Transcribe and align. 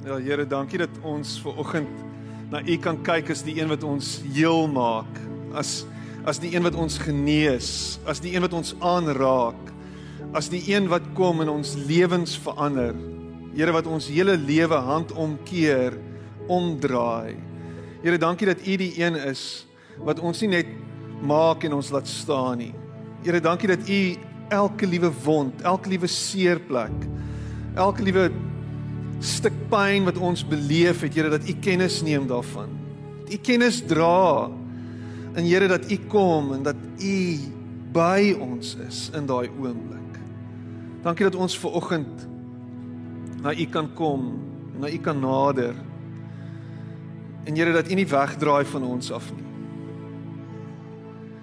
Ja 0.00 0.16
Here, 0.16 0.46
dankie 0.48 0.78
dat 0.80 0.94
ons 1.04 1.34
ver 1.44 1.58
oggend 1.60 1.90
na 2.48 2.62
U 2.64 2.76
kan 2.80 2.96
kyk 3.04 3.28
as 3.34 3.42
die 3.44 3.58
een 3.58 3.68
wat 3.68 3.82
ons 3.84 4.22
heel 4.32 4.64
maak, 4.72 5.20
as 5.52 5.84
as 6.28 6.40
die 6.40 6.54
een 6.54 6.64
wat 6.64 6.76
ons 6.76 6.96
genees, 7.00 7.98
as 8.08 8.20
die 8.24 8.32
een 8.32 8.44
wat 8.44 8.56
ons 8.56 8.72
aanraak, 8.84 9.60
as 10.36 10.48
die 10.52 10.62
een 10.72 10.88
wat 10.88 11.04
kom 11.16 11.44
en 11.44 11.52
ons 11.52 11.74
lewens 11.88 12.38
verander. 12.40 12.96
Here 13.52 13.76
wat 13.76 13.88
ons 13.88 14.08
hele 14.08 14.38
lewe 14.40 14.80
handomkeer, 14.88 15.96
omdraai. 16.48 17.36
Here, 18.00 18.16
dankie 18.20 18.48
dat 18.48 18.64
U 18.64 18.76
die 18.80 18.92
een 19.00 19.20
is 19.20 19.66
wat 20.00 20.20
ons 20.24 20.40
nie 20.44 20.54
net 20.56 20.76
maak 21.20 21.64
en 21.68 21.76
ons 21.76 21.92
laat 21.92 22.08
staan 22.08 22.64
nie. 22.64 22.74
Here, 23.24 23.40
dankie 23.40 23.72
dat 23.76 23.84
U 23.84 24.02
elke 24.48 24.88
liewe 24.88 25.12
wond, 25.24 25.60
elke 25.60 25.92
liewe 25.92 26.08
seerplek, 26.08 27.04
elke 27.76 28.08
liewe 28.08 28.30
stuk 29.20 29.56
pyn 29.68 30.06
wat 30.08 30.18
ons 30.18 30.42
beleef 30.46 31.04
het, 31.04 31.14
Here, 31.14 31.30
dat 31.32 31.48
U 31.48 31.54
kennis 31.60 32.00
neem 32.02 32.26
daarvan. 32.26 32.72
Dat 33.24 33.34
U 33.34 33.36
kennis 33.36 33.82
dra. 33.86 34.50
En 35.34 35.44
Here 35.44 35.68
dat 35.68 35.90
U 35.90 35.98
kom 36.08 36.52
en 36.52 36.62
dat 36.62 36.76
U 36.98 37.38
by 37.92 38.36
ons 38.40 38.76
is 38.88 39.10
in 39.14 39.26
daai 39.26 39.48
oomblik. 39.58 40.18
Dankie 41.04 41.26
dat 41.28 41.38
ons 41.38 41.58
ver 41.58 41.76
oggend 41.80 42.26
na 43.40 43.54
U 43.56 43.66
kan 43.72 43.88
kom, 43.96 44.32
na 44.80 44.88
U 44.88 44.98
kan 44.98 45.20
nader. 45.20 45.74
En 47.44 47.56
Here 47.56 47.72
dat 47.72 47.90
U 47.90 47.94
nie 47.94 48.08
wegdraai 48.08 48.64
van 48.64 48.84
ons 48.84 49.12
af 49.12 49.30
nie. 49.36 49.46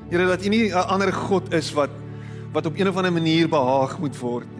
Here 0.09 0.27
dat 0.27 0.45
U 0.45 0.49
nie 0.49 0.69
'n 0.71 0.87
ander 0.87 1.13
God 1.13 1.53
is 1.53 1.73
wat 1.73 1.89
wat 2.51 2.65
op 2.65 2.79
een 2.79 2.87
of 2.87 2.95
ander 2.95 3.13
manier 3.13 3.49
behaag 3.49 3.99
moet 3.99 4.17
word. 4.17 4.56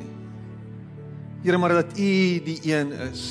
Here 1.42 1.58
maar 1.58 1.70
dat 1.70 1.98
U 1.98 2.42
die 2.44 2.60
een 2.64 2.92
is 2.92 3.24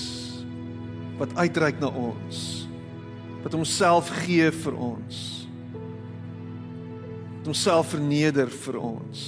wat 1.18 1.36
uitreik 1.36 1.78
na 1.80 1.88
ons. 1.88 2.68
Wat 3.42 3.52
homself 3.52 4.10
gee 4.24 4.50
vir 4.52 4.76
ons. 4.76 5.48
Wat 7.36 7.50
homself 7.50 7.90
verneder 7.94 8.50
vir 8.50 8.78
ons. 8.78 9.24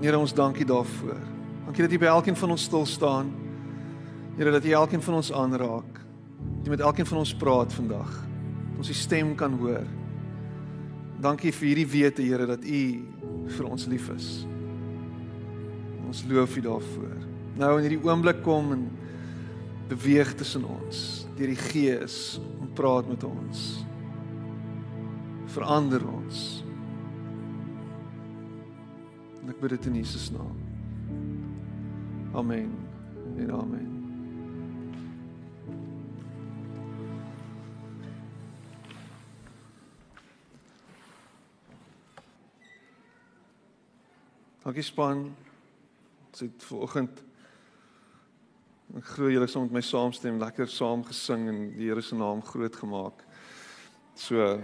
Here 0.00 0.18
ons 0.18 0.34
dankie 0.34 0.66
daarvoor. 0.66 1.20
Dankie 1.66 1.84
dat 1.84 1.92
U 1.92 1.98
by 1.98 2.10
elkeen 2.12 2.36
van 2.36 2.50
ons 2.54 2.62
stil 2.68 2.86
staan. 2.86 3.32
Here 4.38 4.52
dat 4.54 4.64
U 4.64 4.70
elkeen 4.70 5.02
van 5.02 5.14
ons 5.14 5.32
aanraak. 5.32 6.02
Dat 6.58 6.66
U 6.66 6.70
met 6.70 6.80
elkeen 6.80 7.06
van 7.06 7.18
ons 7.18 7.34
praat 7.34 7.72
vandag. 7.72 8.12
Dat 8.70 8.84
ons 8.84 8.90
U 8.90 8.94
stem 8.94 9.34
kan 9.34 9.58
hoor. 9.58 9.86
Dankie 11.20 11.52
vir 11.52 11.66
hierdie 11.72 11.90
wete 11.90 12.22
Here 12.22 12.46
dat 12.46 12.64
U 12.64 12.84
vir 13.48 13.66
ons 13.66 13.88
lief 13.90 14.08
is. 14.14 14.46
Ons 16.08 16.24
loof 16.24 16.56
U 16.56 16.60
daarvoor. 16.64 17.16
Nou 17.60 17.74
in 17.76 17.84
hierdie 17.84 18.04
oomblik 18.06 18.40
kom 18.46 18.72
en 18.72 18.86
beweeg 19.90 20.30
tussen 20.40 20.64
ons 20.64 21.26
deur 21.36 21.50
die 21.52 21.60
Gees 21.68 22.38
om 22.58 22.70
praat 22.74 23.06
met 23.10 23.24
ons. 23.24 23.66
Verander 25.52 26.02
ons. 26.08 26.46
En 29.42 29.52
ek 29.52 29.60
bid 29.60 29.76
dit 29.76 29.90
in 29.90 29.98
Jesus 30.00 30.30
naam. 30.34 30.56
Amen. 32.34 32.72
En 33.38 33.52
amen. 33.54 33.86
Dankie 44.64 44.84
span. 44.84 45.28
Ons 46.28 46.44
het 46.44 46.64
vanoggend 46.68 47.24
ek 48.96 49.04
glo 49.14 49.28
julle 49.28 49.46
saam 49.48 49.66
met 49.66 49.78
my 49.78 49.82
saamstem 49.84 50.38
lekker 50.40 50.68
saam 50.72 51.02
gesing 51.04 51.48
en 51.50 51.58
die 51.76 51.90
Here 51.90 52.02
se 52.02 52.16
naam 52.16 52.40
groot 52.44 52.76
gemaak. 52.76 53.20
So 54.16 54.60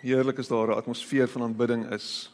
heerlik 0.00 0.38
is 0.38 0.48
daar 0.48 0.72
'n 0.72 0.78
atmosfeer 0.78 1.28
van 1.28 1.42
aanbidding 1.42 1.90
is. 1.92 2.30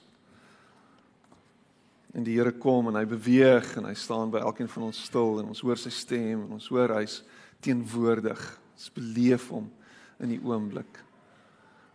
En 2.14 2.22
die 2.22 2.38
Here 2.38 2.52
kom 2.52 2.88
en 2.88 2.94
hy 2.94 3.04
beweeg 3.04 3.76
en 3.76 3.84
hy 3.84 3.94
staan 3.94 4.30
by 4.30 4.38
elkeen 4.38 4.68
van 4.68 4.82
ons 4.82 5.04
stil 5.04 5.38
en 5.40 5.48
ons 5.48 5.60
hoor 5.60 5.76
sy 5.76 5.90
stem 5.90 6.44
en 6.44 6.52
ons 6.52 6.68
hoor 6.68 6.88
hy's 6.88 7.22
teenwoordig. 7.60 8.60
Ons 8.74 8.90
beleef 8.92 9.48
hom 9.48 9.70
in 10.20 10.28
die 10.28 10.40
oomblik. 10.42 11.04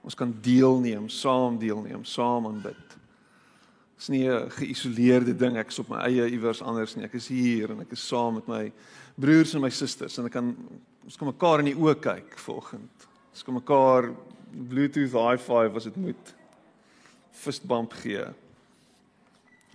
Ons 0.03 0.15
kan 0.15 0.33
deelneem, 0.41 1.09
saam 1.09 1.57
deelneem, 1.59 2.03
saam 2.05 2.47
aanbid. 2.47 2.92
Dis 4.03 4.09
nie 4.11 4.27
'n 4.27 4.49
geïsoleerde 4.51 5.33
ding 5.33 5.55
ek 5.55 5.69
is 5.71 5.79
op 5.79 5.87
my 5.87 6.01
eie 6.03 6.25
iewers 6.27 6.61
anders 6.61 6.95
nie. 6.95 7.05
Ek 7.05 7.13
is 7.13 7.27
hier 7.27 7.71
en 7.71 7.79
ek 7.79 7.91
is 7.91 8.07
saam 8.07 8.33
met 8.33 8.47
my 8.47 8.71
broers 9.15 9.53
en 9.53 9.61
my 9.61 9.69
susters 9.69 10.17
en 10.17 10.25
ek 10.25 10.31
kan 10.31 10.57
ons 11.05 11.15
kan 11.15 11.27
mekaar 11.27 11.59
in 11.59 11.71
die 11.71 11.79
oë 11.79 11.95
kyk 12.01 12.37
vanoggend. 12.37 13.07
Ons 13.31 13.43
kan 13.43 13.53
mekaar 13.53 14.11
Bluetooth 14.51 15.15
hi-fi 15.15 15.71
as 15.75 15.83
dit 15.83 15.95
moet 15.95 16.35
fist 17.31 17.63
bump 17.63 17.93
gee. 17.93 18.25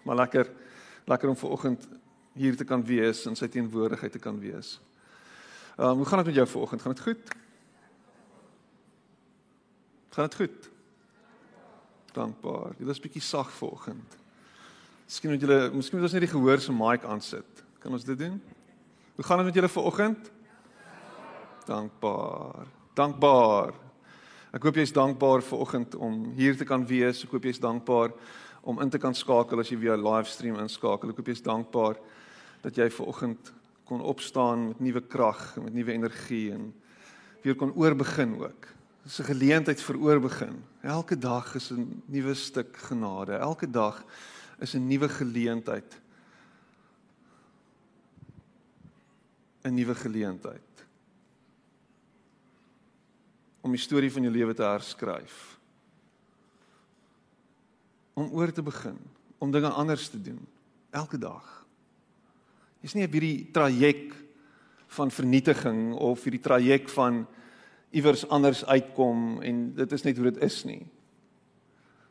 Maar 0.04 0.16
lekker 0.16 0.46
lekker 1.06 1.28
om 1.28 1.36
vanoggend 1.36 1.88
hier 2.34 2.56
te 2.56 2.64
kan 2.64 2.84
wees 2.84 3.26
en 3.26 3.34
sy 3.34 3.48
teenwoordigheid 3.48 4.12
te 4.12 4.18
kan 4.18 4.38
wees. 4.38 4.78
Ehm 5.78 5.88
um, 5.88 5.96
hoe 5.96 6.06
gaan 6.06 6.18
dit 6.18 6.26
met 6.26 6.34
jou 6.34 6.46
vanoggend? 6.46 6.82
Gaan 6.82 6.92
dit 6.92 7.02
goed? 7.02 7.34
Gaan 10.10 10.28
dit 10.28 10.34
goed? 10.34 10.77
Dankbaar. 12.16 12.74
Julle 12.78 12.94
is 12.94 13.02
bietjie 13.02 13.22
sag 13.22 13.50
vanoggend. 13.58 14.16
Miskien 15.08 15.32
moet 15.32 15.44
julle 15.44 15.58
miskien 15.72 15.98
moet 15.98 16.08
ons 16.08 16.16
net 16.16 16.26
die 16.26 16.32
gehoor 16.32 16.60
se 16.60 16.72
mic 16.72 17.04
aansit. 17.08 17.62
Kan 17.82 17.94
ons 17.96 18.04
dit 18.04 18.18
doen? 18.18 18.40
Hoe 19.16 19.24
gaan 19.24 19.40
dit 19.40 19.48
met 19.48 19.60
julle 19.60 19.70
vanoggend? 19.72 20.30
Dankbaar. 21.68 22.66
Dankbaar. 22.94 23.72
Ek 24.56 24.64
hoop 24.64 24.78
jy's 24.80 24.92
dankbaar 24.96 25.42
vanoggend 25.44 25.94
om 25.94 26.20
hier 26.36 26.56
te 26.56 26.64
kan 26.68 26.86
wees. 26.88 27.24
Ek 27.24 27.32
hoop 27.34 27.44
jy's 27.48 27.60
dankbaar 27.60 28.14
om 28.68 28.80
in 28.84 28.90
te 28.90 29.00
kan 29.00 29.16
skakel 29.16 29.60
as 29.60 29.72
jy 29.72 29.78
via 29.80 29.96
livestream 29.96 30.58
inskakel. 30.62 31.12
Ek 31.12 31.20
hoop 31.20 31.32
jy's 31.32 31.44
dankbaar 31.44 32.00
dat 32.64 32.76
jy 32.76 32.88
vanoggend 32.92 33.52
kon 33.88 34.04
opstaan 34.04 34.66
met 34.70 34.80
nuwe 34.84 35.00
krag 35.08 35.40
met 35.64 35.72
nuwe 35.72 35.94
energie 35.96 36.50
en 36.52 36.72
weer 37.42 37.56
kon 37.56 37.72
oorbegin 37.72 38.36
ook. 38.40 38.68
Dis 39.08 39.20
'n 39.20 39.24
geleentheid 39.24 39.80
vir 39.80 39.96
oorbegin. 39.96 40.64
Elke 40.82 41.16
dag 41.16 41.54
is 41.54 41.70
'n 41.72 42.02
nuwe 42.06 42.34
stuk 42.34 42.76
genade. 42.76 43.32
Elke 43.32 43.70
dag 43.70 44.04
is 44.60 44.74
'n 44.74 44.86
nuwe 44.86 45.08
geleentheid. 45.08 46.00
'n 49.64 49.74
Nuwe 49.74 49.94
geleentheid 49.94 50.60
om 53.60 53.70
die 53.70 53.80
storie 53.80 54.12
van 54.12 54.22
jou 54.22 54.32
lewe 54.32 54.54
te 54.54 54.62
herskryf. 54.62 55.58
Om 58.14 58.30
oor 58.32 58.52
te 58.52 58.62
begin, 58.62 58.98
om 59.38 59.50
dinge 59.50 59.68
anders 59.68 60.08
te 60.08 60.20
doen 60.20 60.46
elke 60.90 61.18
dag. 61.18 61.66
Jy's 62.80 62.94
nie 62.94 63.04
op 63.04 63.12
hierdie 63.12 63.50
traject 63.52 64.14
van 64.86 65.10
vernietiging 65.10 65.94
of 65.94 66.22
hierdie 66.22 66.42
traject 66.42 66.90
van 66.90 67.26
iewers 67.90 68.26
anders 68.28 68.64
uitkom 68.64 69.40
en 69.42 69.62
dit 69.74 69.92
is 69.92 70.04
net 70.04 70.16
hoe 70.16 70.30
dit 70.30 70.42
is 70.44 70.60
nie. 70.68 70.82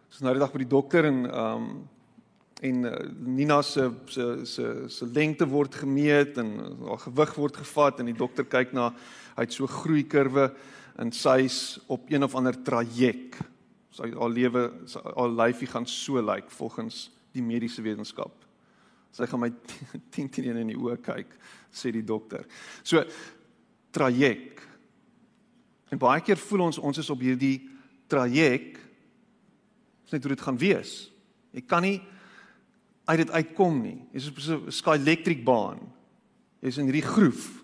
So 0.10 0.26
nou 0.26 0.34
die 0.34 0.42
dag 0.42 0.54
by 0.54 0.64
die 0.64 0.72
dokter 0.72 1.08
en 1.10 1.24
ehm 1.28 1.70
um, 1.70 1.78
en 2.66 2.78
uh, 2.90 2.92
Nina 3.22 3.60
se 3.62 3.92
se 4.10 4.46
se 4.46 4.64
se 4.90 5.06
lengte 5.06 5.46
word 5.46 5.76
gemeet 5.76 6.40
en 6.42 6.56
haar 6.88 6.98
gewig 7.04 7.36
word 7.38 7.60
gevat 7.62 8.00
en 8.00 8.10
die 8.10 8.18
dokter 8.18 8.48
kyk 8.50 8.74
na 8.74 8.88
hy 9.36 9.46
het 9.46 9.54
so 9.54 9.70
groeikurwe 9.70 10.48
en 10.98 11.12
sy's 11.14 11.78
op 11.86 12.10
een 12.10 12.26
of 12.26 12.34
ander 12.34 12.58
traject. 12.58 13.38
Sy 13.94 14.10
haar 14.10 14.34
lewe 14.34 14.64
haar 15.06 15.36
lyfie 15.44 15.70
gaan 15.70 15.86
so 15.86 16.18
lyk 16.18 16.48
like, 16.48 16.56
volgens 16.58 17.12
die 17.32 17.46
mediese 17.46 17.86
wetenskap. 17.86 18.34
Sy 19.14 19.30
gaan 19.30 19.44
my 19.46 19.52
10 20.18 20.34
10 20.34 20.58
in 20.58 20.74
die 20.74 20.80
oë 20.82 20.98
kyk, 21.06 21.38
sê 21.70 21.94
die 21.94 22.06
dokter. 22.06 22.50
So 22.82 23.06
traject 23.94 24.66
En 25.90 26.02
baie 26.02 26.22
keer 26.22 26.38
voel 26.38 26.68
ons 26.68 26.78
ons 26.78 26.98
is 26.98 27.10
op 27.10 27.22
hierdie 27.24 27.70
traject. 28.12 28.80
Dis 30.04 30.16
net 30.16 30.24
hoe 30.24 30.36
dit 30.36 30.46
gaan 30.46 30.60
wees. 30.60 31.12
Jy 31.56 31.64
kan 31.68 31.84
nie 31.84 32.00
uit 33.08 33.22
dit 33.24 33.32
uitkom 33.32 33.80
nie. 33.82 34.00
Jy's 34.12 34.30
op 34.30 34.38
'n 34.40 34.72
sky 34.72 34.98
electric 35.00 35.44
baan. 35.44 35.80
Jy's 36.62 36.78
in 36.78 36.90
hierdie 36.90 37.08
groef. 37.08 37.64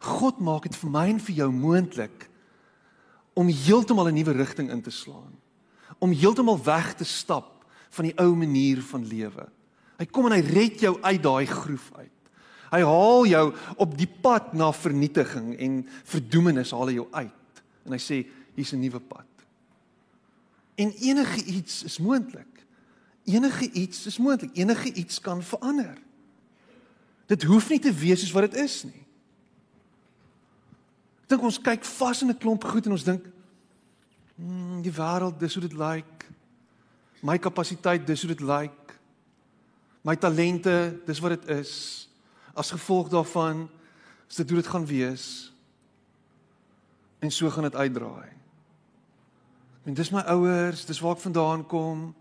God 0.00 0.40
maak 0.40 0.62
dit 0.62 0.76
vir 0.76 0.90
my 0.90 1.08
en 1.08 1.20
vir 1.20 1.34
jou 1.34 1.50
moontlik 1.52 2.28
om 3.34 3.48
heeltemal 3.48 4.08
'n 4.08 4.14
nuwe 4.14 4.32
rigting 4.32 4.70
in 4.70 4.82
te 4.82 4.90
slaan. 4.90 5.38
Om 5.98 6.12
heeltemal 6.12 6.58
weg 6.64 6.94
te 6.94 7.04
stap 7.04 7.64
van 7.90 8.04
die 8.04 8.18
ou 8.18 8.34
manier 8.34 8.82
van 8.82 9.06
lewe. 9.06 9.48
Hy 9.98 10.06
kom 10.06 10.26
en 10.26 10.32
hy 10.32 10.40
red 10.40 10.80
jou 10.80 10.96
uit 11.02 11.22
daai 11.22 11.46
groef 11.46 11.90
uit. 11.94 12.19
Hy 12.70 12.82
haal 12.86 13.26
jou 13.26 13.44
op 13.82 13.96
die 13.98 14.08
pad 14.22 14.52
na 14.54 14.70
vernietiging 14.72 15.56
en 15.58 15.80
verdoemenis 16.06 16.70
haal 16.70 16.92
hy 16.92 17.00
jou 17.00 17.08
uit. 17.10 17.62
En 17.86 17.96
hy 17.96 17.98
sê 17.98 18.22
hier's 18.54 18.72
'n 18.72 18.80
nuwe 18.80 19.00
pad. 19.00 19.26
En 20.76 20.92
enige 20.92 21.44
iets 21.44 21.82
is 21.84 21.98
moontlik. 21.98 22.66
Enige 23.24 23.70
iets 23.70 24.06
is 24.06 24.18
moontlik. 24.18 24.56
Enige 24.56 24.92
iets 24.92 25.20
kan 25.20 25.42
verander. 25.42 25.98
Dit 27.26 27.42
hoef 27.42 27.68
nie 27.68 27.78
te 27.78 27.92
wees 27.92 28.20
soos 28.20 28.32
wat 28.32 28.50
dit 28.50 28.62
is 28.62 28.84
nie. 28.84 29.06
Ek 31.22 31.28
dink 31.28 31.42
ons 31.42 31.60
kyk 31.60 31.84
vas 31.84 32.22
in 32.22 32.28
'n 32.28 32.38
klomp 32.38 32.64
goed 32.64 32.86
en 32.86 32.92
ons 32.92 33.04
dink 33.04 33.24
mm, 34.36 34.82
die 34.82 34.92
wêreld 34.92 35.38
dis 35.38 35.54
hoe 35.54 35.62
dit 35.62 35.72
lyk. 35.72 36.04
Like. 36.04 36.24
My 37.22 37.38
kapasiteit 37.38 38.06
dis 38.06 38.22
hoe 38.22 38.34
dit 38.34 38.40
lyk. 38.40 38.48
Like. 38.70 38.94
My 40.02 40.16
talente 40.16 41.00
dis 41.06 41.18
wat 41.20 41.30
dit 41.30 41.48
is. 41.60 42.09
As 42.54 42.70
gevolg 42.70 43.08
daarvan 43.08 43.68
is 44.28 44.36
dit 44.36 44.48
hoe 44.50 44.58
dit 44.58 44.66
gaan 44.66 44.86
wees. 44.86 45.54
En 47.18 47.30
so 47.30 47.50
gaan 47.50 47.62
dit 47.62 47.74
uitdraai. 47.74 48.28
En 49.82 49.94
dis 49.94 50.10
my 50.10 50.20
ouers, 50.20 50.84
dis 50.84 51.00
waar 51.00 51.16
ek 51.16 51.24
vandaan 51.24 51.66
kom. 51.66 52.14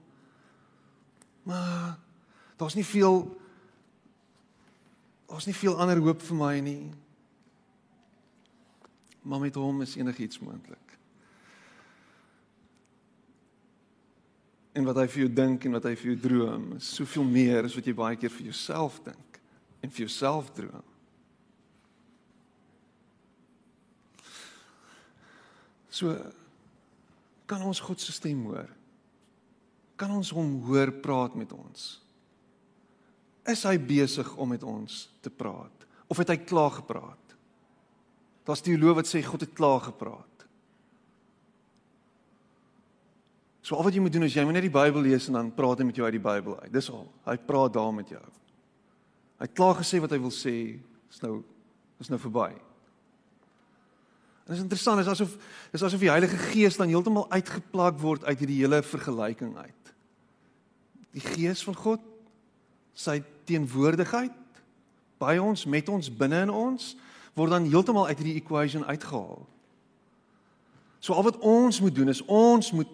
Maar 1.44 1.98
daar's 2.58 2.76
nie 2.76 2.86
veel 2.86 3.38
daar's 5.30 5.46
nie 5.46 5.56
veel 5.56 5.78
ander 5.78 6.02
hoop 6.02 6.22
vir 6.26 6.36
my 6.36 6.60
nie. 6.60 6.90
Maar 9.22 9.40
met 9.40 9.56
hom 9.56 9.82
is 9.82 9.96
enigiets 9.96 10.40
moontlik. 10.40 10.98
En 14.74 14.84
wat 14.84 14.96
hy 14.96 15.08
vir 15.08 15.26
jou 15.26 15.34
dink 15.34 15.66
en 15.66 15.78
wat 15.78 15.86
hy 15.86 15.96
vir 15.96 16.12
jou 16.14 16.20
droom, 16.24 16.72
is 16.78 16.90
soveel 16.96 17.28
meer 17.30 17.68
as 17.68 17.76
wat 17.78 17.86
jy 17.86 17.94
baie 17.94 18.18
keer 18.18 18.34
vir 18.34 18.50
jouself 18.50 19.02
dink 19.06 19.29
en 19.80 19.92
vir 19.92 20.06
jouself 20.06 20.52
droom. 20.56 20.86
So 25.90 26.16
kan 27.50 27.64
ons 27.66 27.82
God 27.82 28.02
se 28.02 28.14
stem 28.14 28.44
hoor. 28.46 28.70
Kan 30.00 30.14
ons 30.16 30.30
hom 30.32 30.60
hoor 30.68 30.94
praat 31.04 31.36
met 31.36 31.52
ons? 31.56 31.98
Is 33.50 33.66
hy 33.66 33.76
besig 33.82 34.30
om 34.38 34.54
met 34.54 34.64
ons 34.64 35.08
te 35.24 35.32
praat 35.34 35.88
of 36.10 36.18
het 36.22 36.32
hy 36.32 36.38
klaar 36.42 36.72
gepraat? 36.80 37.36
Daar's 38.48 38.64
teoloë 38.66 39.02
wat 39.02 39.10
sê 39.10 39.22
God 39.26 39.44
het 39.46 39.54
klaar 39.58 39.82
gepraat. 39.90 40.26
So 43.62 43.78
al 43.78 43.86
wat 43.86 43.94
jy 43.94 44.02
moet 44.02 44.14
doen 44.16 44.26
is 44.26 44.34
jy 44.34 44.46
moet 44.48 44.58
net 44.58 44.66
die 44.66 44.74
Bybel 44.74 45.04
lees 45.06 45.28
en 45.30 45.38
dan 45.38 45.52
praat 45.54 45.82
hy 45.82 45.90
met 45.90 45.98
jou 46.00 46.08
uit 46.08 46.16
die 46.16 46.24
Bybel 46.24 46.56
uit. 46.64 46.72
Dis 46.74 46.90
al. 46.90 47.06
Hy 47.28 47.36
praat 47.46 47.76
daar 47.76 47.92
met 47.94 48.10
jou. 48.10 48.24
Hy 49.40 49.48
het 49.48 49.56
klaar 49.56 49.78
gesê 49.80 50.02
wat 50.04 50.12
hy 50.12 50.20
wil 50.20 50.34
sê. 50.36 50.56
Is 51.10 51.22
nou 51.24 51.40
is 52.00 52.12
nou 52.12 52.20
verby. 52.20 52.54
En 54.50 54.56
dit 54.56 54.56
is 54.56 54.64
interessant, 54.64 55.00
is 55.02 55.12
asof 55.12 55.36
is 55.76 55.84
asof 55.84 56.00
die 56.00 56.12
Heilige 56.12 56.38
Gees 56.50 56.78
dan 56.80 56.92
heeltemal 56.92 57.28
uitgeplak 57.32 58.00
word 58.00 58.24
uit 58.24 58.40
hierdie 58.40 58.62
hele 58.62 58.82
vergelyking 58.84 59.58
uit. 59.58 59.94
Die 61.16 61.24
Gees 61.24 61.64
van 61.68 61.76
God, 61.76 62.04
sy 62.96 63.20
teenwoordigheid 63.50 64.36
by 65.20 65.36
ons, 65.44 65.66
met 65.68 65.90
ons, 65.92 66.12
binne 66.12 66.46
in 66.48 66.52
ons, 66.54 66.94
word 67.36 67.52
dan 67.52 67.68
heeltemal 67.68 68.08
uit 68.08 68.20
hierdie 68.20 68.40
equation 68.40 68.86
uitgehaal. 68.88 69.44
So 71.00 71.16
al 71.16 71.28
wat 71.30 71.40
ons 71.46 71.80
moet 71.84 71.96
doen 71.96 72.12
is 72.12 72.24
ons 72.28 72.72
moet 72.76 72.92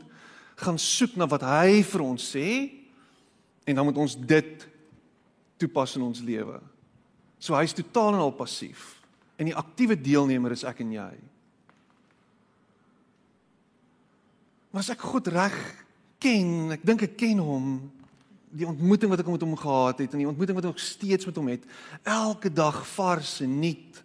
gaan 0.61 0.77
soek 0.79 1.17
na 1.17 1.27
wat 1.29 1.43
hy 1.45 1.81
vir 1.83 2.03
ons 2.05 2.31
sê 2.35 2.49
en 3.65 3.75
dan 3.75 3.87
moet 3.87 3.97
ons 3.99 4.17
dit 4.17 4.67
toepas 5.61 5.95
in 5.97 6.05
ons 6.05 6.21
lewe. 6.25 6.59
So 7.39 7.55
hy's 7.57 7.75
totaal 7.75 8.15
en 8.15 8.23
al 8.25 8.35
passief. 8.35 8.95
En 9.39 9.49
die 9.49 9.55
aktiewe 9.57 9.97
deelnemer 9.99 10.55
is 10.55 10.63
ek 10.67 10.81
en 10.85 10.93
jy. 10.95 11.11
Maar 14.71 14.83
as 14.83 14.91
ek 14.91 15.03
God 15.07 15.29
reg 15.31 15.55
ken, 16.19 16.73
ek 16.75 16.83
dink 16.87 17.05
ek 17.07 17.13
ken 17.19 17.39
hom, 17.43 17.75
die 18.55 18.67
ontmoeting 18.67 19.11
wat 19.11 19.21
ek 19.23 19.29
met 19.31 19.43
hom 19.43 19.55
gehad 19.59 20.01
het 20.03 20.13
en 20.15 20.21
die 20.23 20.29
ontmoeting 20.29 20.55
wat 20.57 20.67
ek 20.69 20.81
steeds 20.83 21.27
met 21.27 21.37
hom 21.39 21.51
het, 21.51 21.63
elke 22.07 22.51
dag 22.51 22.81
vars 22.95 23.37
en 23.43 23.57
nuut 23.59 24.01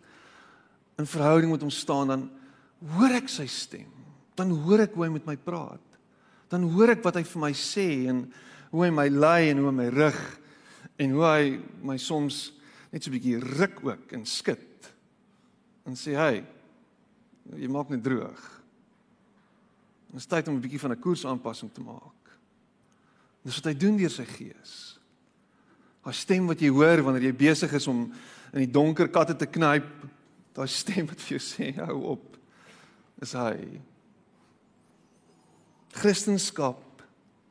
in 1.01 1.09
verhouding 1.09 1.53
met 1.55 1.63
hom 1.65 1.73
staan, 1.75 2.11
dan 2.11 2.27
hoor 2.97 3.15
ek 3.19 3.31
sy 3.31 3.47
stem. 3.51 3.89
Dan 4.39 4.53
hoor 4.65 4.85
ek 4.85 4.95
hoe 4.97 5.07
hy 5.07 5.13
met 5.15 5.27
my 5.29 5.37
praat. 5.39 5.83
Dan 6.51 6.67
hoor 6.75 6.95
ek 6.97 7.05
wat 7.07 7.19
hy 7.21 7.25
vir 7.27 7.43
my 7.45 7.53
sê 7.57 7.87
en 8.11 8.25
hoe 8.71 8.85
hy 8.87 8.91
my 8.95 9.07
lei 9.11 9.51
en 9.51 9.63
hoe 9.63 9.71
hy 9.71 9.77
my 9.77 9.89
rig 9.95 10.21
en 11.01 11.17
hoe 11.17 11.25
hy 11.25 11.45
my 11.87 11.97
soms 12.01 12.51
net 12.93 13.03
so 13.03 13.11
'n 13.11 13.17
bietjie 13.17 13.41
ruk 13.41 13.81
ook 13.85 14.13
en 14.13 14.27
skud 14.27 14.93
en 15.87 15.97
sê 15.97 16.15
hy 16.17 16.45
jy 17.57 17.69
maak 17.69 17.89
net 17.91 18.03
droog. 18.05 18.41
Dit 20.11 20.21
is 20.21 20.27
tyd 20.27 20.49
om 20.49 20.57
'n 20.57 20.61
bietjie 20.61 20.81
van 20.81 20.93
'n 20.93 21.01
koersaanpassing 21.01 21.73
te 21.73 21.81
maak. 21.81 22.21
Dis 23.43 23.57
wat 23.57 23.65
hy 23.65 23.75
doen 23.75 23.97
deur 23.97 24.11
sy 24.11 24.25
gees. 24.25 24.99
Daai 26.05 26.13
stem 26.13 26.47
wat 26.47 26.61
jy 26.61 26.69
hoor 26.69 27.03
wanneer 27.03 27.23
jy 27.23 27.37
besig 27.37 27.73
is 27.73 27.87
om 27.87 28.13
in 28.53 28.59
die 28.59 28.71
donker 28.71 29.09
katte 29.09 29.37
te 29.37 29.47
knyp, 29.47 29.87
daai 30.53 30.69
stem 30.69 31.07
wat 31.07 31.21
vir 31.21 31.39
jou 31.39 31.41
sê 31.41 31.75
hou 31.77 32.03
op. 32.05 32.37
Is 33.23 33.33
hy. 33.33 33.81
Christendom 35.93 36.77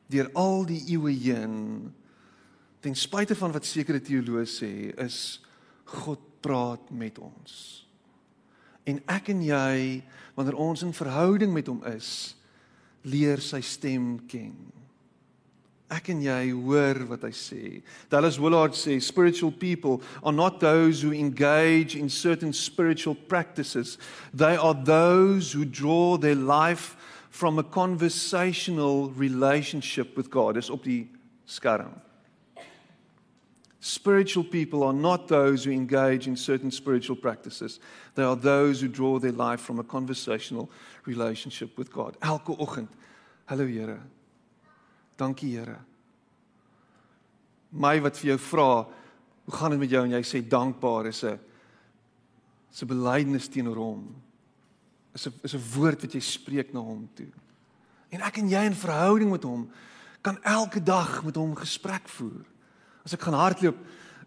deur 0.08 0.30
al 0.34 0.64
die 0.64 0.82
eeue 0.88 1.12
heen 1.12 1.92
ten 2.80 2.96
spyte 2.96 3.36
van 3.36 3.52
wat 3.52 3.68
sekere 3.68 4.00
teoloë 4.00 4.46
sê, 4.48 4.72
is 5.04 5.40
God 6.00 6.20
praat 6.40 6.90
met 6.90 7.18
ons. 7.20 7.84
En 8.88 9.00
ek 9.12 9.30
en 9.34 9.42
jy, 9.44 10.02
wanneer 10.36 10.58
ons 10.58 10.84
in 10.86 10.94
verhouding 10.96 11.52
met 11.52 11.68
hom 11.68 11.82
is, 11.92 12.34
leer 13.04 13.40
sy 13.44 13.60
stem 13.64 14.14
ken. 14.28 14.54
Ek 15.90 16.12
en 16.12 16.20
jy 16.22 16.52
hoor 16.54 17.00
wat 17.10 17.24
hy 17.26 17.32
sê. 17.34 17.62
Dallas 18.12 18.38
Willard 18.38 18.76
sê 18.78 19.00
spiritual 19.02 19.50
people 19.50 19.98
are 20.22 20.32
not 20.32 20.60
those 20.62 21.02
who 21.02 21.10
engage 21.12 21.96
in 21.98 22.08
certain 22.08 22.52
spiritual 22.52 23.16
practices. 23.16 23.98
They 24.32 24.56
are 24.56 24.74
those 24.74 25.50
who 25.50 25.64
draw 25.64 26.16
their 26.16 26.38
life 26.38 26.94
from 27.30 27.58
a 27.58 27.64
conversational 27.64 29.10
relationship 29.10 30.16
with 30.16 30.30
God. 30.30 30.54
Dis 30.54 30.70
op 30.70 30.86
die 30.86 31.08
skerm. 31.46 31.98
Spiritual 33.80 34.44
people 34.44 34.82
are 34.82 34.92
not 34.92 35.26
those 35.26 35.64
who 35.64 35.70
engage 35.70 36.26
in 36.26 36.36
certain 36.36 36.70
spiritual 36.70 37.16
practices. 37.16 37.80
They 38.14 38.22
are 38.22 38.36
those 38.36 38.82
who 38.82 38.88
draw 38.88 39.18
their 39.18 39.32
life 39.32 39.60
from 39.60 39.78
a 39.78 39.84
conversational 39.84 40.70
relationship 41.06 41.78
with 41.78 41.90
God. 41.90 42.16
Elke 42.20 42.58
oggend. 42.60 42.88
Hallo 43.46 43.66
Here. 43.66 44.00
Dankie 45.16 45.50
Here. 45.50 45.78
My 47.72 48.00
wat 48.00 48.18
vir 48.18 48.34
jou 48.34 48.38
vra, 48.50 48.84
hoe 49.46 49.54
gaan 49.54 49.70
dit 49.70 49.80
met 49.80 49.92
jou 49.94 50.02
en 50.04 50.12
jy 50.12 50.22
sê 50.26 50.40
dankbaar 50.42 51.06
is 51.06 51.24
'n 51.24 51.38
is 52.72 52.82
'n 52.82 52.86
belydenis 52.86 53.48
teenoor 53.48 53.76
hom. 53.76 54.14
Is 55.14 55.26
'n 55.26 55.32
is 55.42 55.54
'n 55.54 55.62
woord 55.74 56.02
wat 56.02 56.12
jy 56.12 56.20
spreek 56.20 56.74
na 56.74 56.80
hom 56.80 57.08
toe. 57.14 57.32
En 58.10 58.20
ek 58.20 58.38
en 58.38 58.48
jy 58.48 58.64
in 58.66 58.74
verhouding 58.74 59.30
met 59.30 59.42
hom 59.42 59.70
kan 60.20 60.42
elke 60.42 60.82
dag 60.82 61.24
met 61.24 61.36
hom 61.36 61.54
gesprek 61.54 62.08
voer. 62.08 62.44
As 63.04 63.16
ek 63.16 63.24
gaan 63.24 63.38
hardloop, 63.38 63.78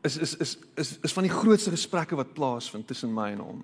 is 0.03 0.17
is 0.17 0.35
is 0.35 0.57
is 0.75 0.97
is 1.01 1.15
van 1.15 1.27
die 1.27 1.33
grootste 1.33 1.71
gesprekke 1.71 2.17
wat 2.19 2.33
plaasvind 2.35 2.87
tussen 2.87 3.13
my 3.13 3.31
en 3.31 3.43
hom. 3.43 3.63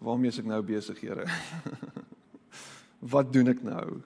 Waarmee 0.00 0.32
is 0.32 0.40
ek 0.40 0.48
nou 0.48 0.62
besig, 0.64 1.00
Here? 1.04 1.26
wat 3.14 3.32
doen 3.32 3.52
ek 3.52 3.64
nou? 3.64 4.00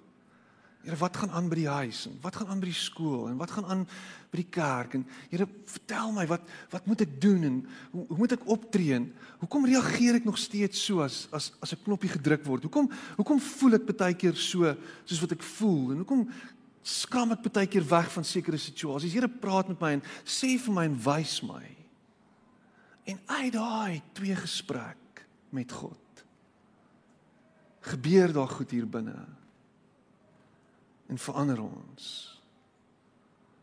Here, 0.84 0.98
wat 1.00 1.16
gaan 1.16 1.32
aan 1.32 1.46
by 1.48 1.56
die 1.62 1.70
huis 1.70 2.02
en 2.10 2.16
wat 2.20 2.36
gaan 2.36 2.50
aan 2.52 2.60
by 2.60 2.68
die 2.68 2.76
skool 2.76 3.30
en 3.30 3.38
wat 3.40 3.54
gaan 3.54 3.64
aan 3.72 3.84
by 4.28 4.40
die 4.42 4.50
kerk 4.52 4.98
en 4.98 5.06
Here, 5.30 5.46
vertel 5.70 6.10
my 6.12 6.26
wat 6.28 6.44
wat 6.74 6.90
moet 6.90 7.04
ek 7.06 7.14
doen 7.22 7.46
en 7.48 7.60
hoe, 7.94 8.04
hoe 8.10 8.18
moet 8.20 8.34
ek 8.36 8.44
optree? 8.52 8.98
Hoekom 9.40 9.68
reageer 9.70 10.18
ek 10.18 10.26
nog 10.28 10.36
steeds 10.38 10.82
so 10.84 11.00
as 11.06 11.24
as 11.32 11.52
as 11.64 11.72
'n 11.72 11.82
knoppie 11.86 12.12
gedruk 12.12 12.44
word? 12.44 12.66
Hoekom 12.68 12.90
hoekom 13.16 13.40
voel 13.40 13.78
ek 13.80 13.88
baie 13.96 14.14
keer 14.14 14.36
so 14.36 14.76
soos 15.06 15.22
wat 15.24 15.32
ek 15.32 15.42
voel? 15.56 15.94
En 15.94 16.04
hoekom 16.04 16.28
skram 16.84 17.32
ek 17.32 17.46
baie 17.48 17.68
keer 17.70 17.84
weg 17.88 18.10
van 18.12 18.26
sekere 18.28 18.60
situasies. 18.60 19.14
Here 19.16 19.28
praat 19.28 19.70
met 19.72 19.80
my 19.80 19.92
en 19.96 20.04
sê 20.28 20.54
vir 20.60 20.74
my 20.76 20.84
en 20.90 20.98
wys 21.06 21.38
my. 21.46 21.64
En 23.08 23.20
uit 23.40 23.52
daai 23.52 24.02
twee 24.16 24.36
gesprek 24.36 25.24
met 25.54 25.72
God 25.72 26.00
gebeur 27.84 28.32
daar 28.32 28.48
goed 28.48 28.70
hier 28.70 28.88
binne. 28.88 29.26
En 31.06 31.18
verander 31.18 31.60
ons. 31.60 32.04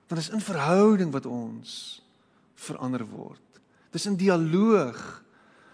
Want 0.07 0.21
dit 0.21 0.29
is 0.29 0.29
in 0.29 0.41
verhouding 0.45 1.11
wat 1.11 1.25
ons 1.25 1.71
verander 2.53 3.05
word. 3.09 3.61
Dis 3.89 4.05
in 4.05 4.19
dialoog 4.19 5.23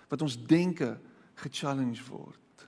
wat 0.07 0.21
ons 0.23 0.37
denke 0.47 0.95
ge-challenge 1.35 2.03
word. 2.07 2.67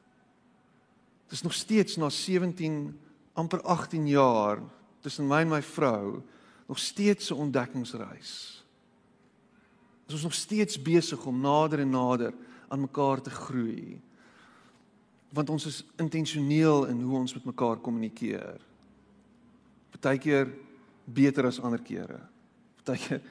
Dis 1.31 1.41
nog 1.41 1.53
steeds 1.53 1.95
na 1.95 2.09
17 2.09 2.99
amper 3.39 3.61
18 3.63 4.07
jaar 4.07 4.61
tussen 5.03 5.27
my 5.27 5.41
en 5.45 5.53
my 5.53 5.61
vrou 5.63 6.21
nog 6.67 6.79
steeds 6.79 7.31
'n 7.31 7.39
ontdekkingsreis. 7.47 8.63
Ons 10.05 10.17
is 10.17 10.23
nog 10.23 10.33
steeds 10.33 10.81
besig 10.81 11.25
om 11.25 11.41
nader 11.41 11.79
en 11.79 11.89
nader 11.89 12.33
aan 12.67 12.79
mekaar 12.79 13.21
te 13.21 13.29
groei. 13.29 14.01
Want 15.29 15.49
ons 15.49 15.65
is 15.65 15.85
intentioneel 15.95 16.85
in 16.85 17.01
hoe 17.01 17.17
ons 17.17 17.33
met 17.33 17.45
mekaar 17.45 17.77
kommunikeer. 17.77 18.61
Partykeer 19.89 20.53
beter 21.03 21.45
as 21.45 21.59
ander 21.61 21.81
kere. 21.81 22.19
Partykeer 22.75 23.21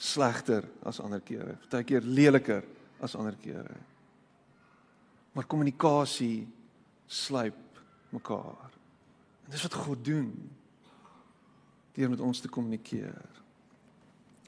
slegter 0.00 0.64
as 0.82 1.00
ander 1.00 1.20
kere, 1.20 1.58
partykeer 1.68 2.04
leliker 2.04 2.64
as 3.04 3.14
ander 3.16 3.36
kere. 3.36 3.76
Maar 5.32 5.46
kommunikasie 5.46 6.48
slyp 7.06 7.80
mekaar. 8.10 8.69
En 9.50 9.56
dis 9.56 9.62
wat 9.66 9.74
God 9.74 10.04
doen 10.06 10.28
deur 11.98 12.10
met 12.10 12.20
ons 12.22 12.38
te 12.40 12.48
kommunikeer. 12.48 13.24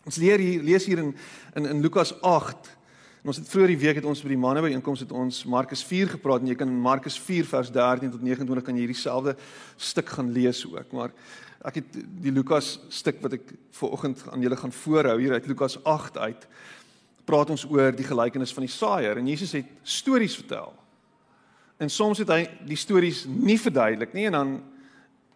Ons 0.07 0.17
leer 0.23 0.39
hier 0.39 0.63
lees 0.63 0.87
hier 0.87 1.03
in 1.03 1.11
in 1.59 1.67
in 1.67 1.83
Lukas 1.83 2.15
8 2.21 2.71
En 3.23 3.31
ons 3.31 3.39
het 3.39 3.47
vroeër 3.47 3.71
die 3.71 3.79
week 3.79 3.99
het 4.01 4.07
ons 4.11 4.19
by 4.25 4.33
die 4.33 4.41
manne 4.43 4.65
byeenkoms 4.65 5.05
het 5.05 5.13
ons 5.15 5.45
Markus 5.47 5.85
4 5.87 6.17
gepraat 6.17 6.43
en 6.43 6.49
jy 6.51 6.57
kan 6.59 6.71
in 6.71 6.81
Markus 6.83 7.15
4 7.23 7.47
vers 7.47 7.69
13 7.71 8.11
tot 8.11 8.23
29 8.23 8.65
kan 8.67 8.75
jy 8.75 8.83
hierdie 8.83 8.99
selfde 8.99 9.37
stuk 9.79 10.11
gaan 10.11 10.33
lees 10.35 10.65
ook. 10.67 10.91
Maar 10.91 11.15
ek 11.71 11.79
het 11.79 12.01
die 12.23 12.33
Lukas 12.35 12.81
stuk 12.91 13.21
wat 13.23 13.37
ek 13.39 13.53
ver 13.79 13.95
oggend 13.95 14.25
aan 14.27 14.43
julle 14.43 14.59
gaan 14.59 14.75
voorhou 14.75 15.15
hier 15.21 15.37
uit 15.37 15.47
Lukas 15.47 15.79
8 15.87 16.19
uit 16.19 16.49
praat 17.23 17.55
ons 17.55 17.67
oor 17.71 17.95
die 17.95 18.09
gelykenis 18.09 18.55
van 18.55 18.67
die 18.67 18.75
saaier 18.75 19.23
en 19.23 19.31
Jesus 19.31 19.55
het 19.55 19.71
stories 19.87 20.35
vertel. 20.43 20.75
En 21.79 21.91
soms 21.91 22.19
het 22.25 22.35
hy 22.35 22.43
die 22.67 22.79
stories 22.79 23.23
nie 23.31 23.59
verduidelik 23.59 24.19
nie 24.19 24.27
en 24.27 24.39
dan 24.41 24.57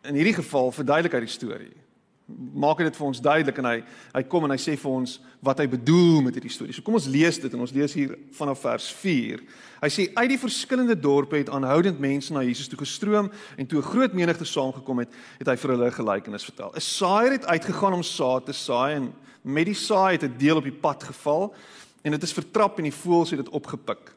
in 0.08 0.14
hierdie 0.14 0.34
geval 0.34 0.72
verduidelik 0.72 1.12
hy 1.12 1.20
die 1.20 1.38
storie 1.38 1.86
maak 2.26 2.80
dit 2.82 2.96
vir 2.98 3.06
ons 3.06 3.20
duidelik 3.22 3.58
en 3.60 3.68
hy 3.68 3.76
hy 4.16 4.22
kom 4.26 4.46
en 4.46 4.52
hy 4.54 4.58
sê 4.58 4.74
vir 4.80 4.90
ons 4.90 5.12
wat 5.46 5.60
hy 5.62 5.66
bedoel 5.70 6.24
met 6.26 6.34
hierdie 6.34 6.50
storie. 6.50 6.74
So 6.74 6.82
kom 6.82 6.98
ons 6.98 7.06
lees 7.10 7.38
dit 7.38 7.52
en 7.54 7.62
ons 7.62 7.74
lees 7.74 7.94
hier 7.94 8.16
vanaf 8.34 8.64
vers 8.64 8.88
4. 8.98 9.44
Hy 9.82 9.90
sê 9.92 10.08
uit 10.16 10.30
die 10.32 10.40
verskillende 10.40 10.96
dorpe 10.98 11.38
het 11.38 11.52
aanhoudend 11.54 12.00
mense 12.02 12.34
na 12.34 12.42
Jesus 12.42 12.70
toe 12.72 12.80
gestroom 12.80 13.30
en 13.30 13.66
toe 13.66 13.78
'n 13.78 13.90
groot 13.92 14.12
menigte 14.12 14.44
saamgekom 14.44 15.04
het, 15.04 15.10
het 15.38 15.46
hy 15.46 15.56
vir 15.56 15.70
hulle 15.70 15.86
'n 15.86 16.00
gelykenis 16.00 16.44
vertel. 16.44 16.72
'n 16.74 16.80
Saaier 16.80 17.32
het 17.32 17.46
uitgegaan 17.46 17.94
om 17.94 18.02
saad 18.02 18.46
te 18.46 18.52
saai 18.52 18.96
en 18.96 19.14
met 19.42 19.66
die 19.66 19.74
saai 19.74 20.18
het 20.18 20.24
'n 20.24 20.38
deel 20.38 20.56
op 20.56 20.64
die 20.64 20.80
pad 20.80 21.04
geval 21.04 21.54
en 22.02 22.10
dit 22.10 22.22
is 22.22 22.32
vertrap 22.32 22.78
en 22.78 22.84
die 22.84 22.92
voëls 22.92 23.30
het 23.30 23.44
dit 23.44 23.54
opgepik. 23.54 24.14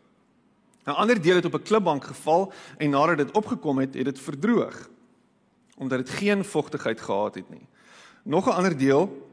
'n 0.87 0.97
Ander 0.97 1.21
deel 1.21 1.35
het 1.35 1.45
op 1.45 1.53
'n 1.53 1.63
klipbank 1.63 2.03
geval 2.03 2.51
en 2.79 2.89
nadat 2.89 3.17
dit 3.17 3.31
opgekom 3.31 3.77
het, 3.79 3.93
het 3.93 4.05
dit 4.05 4.19
verdroog 4.19 4.89
omdat 5.79 5.97
dit 5.97 6.09
geen 6.09 6.43
vogtigheid 6.45 7.01
gehad 7.01 7.35
het 7.35 7.49
nie. 7.49 7.67
Nog 8.23 8.47
'n 8.47 8.59
ander 8.59 8.77
deel 8.77 9.27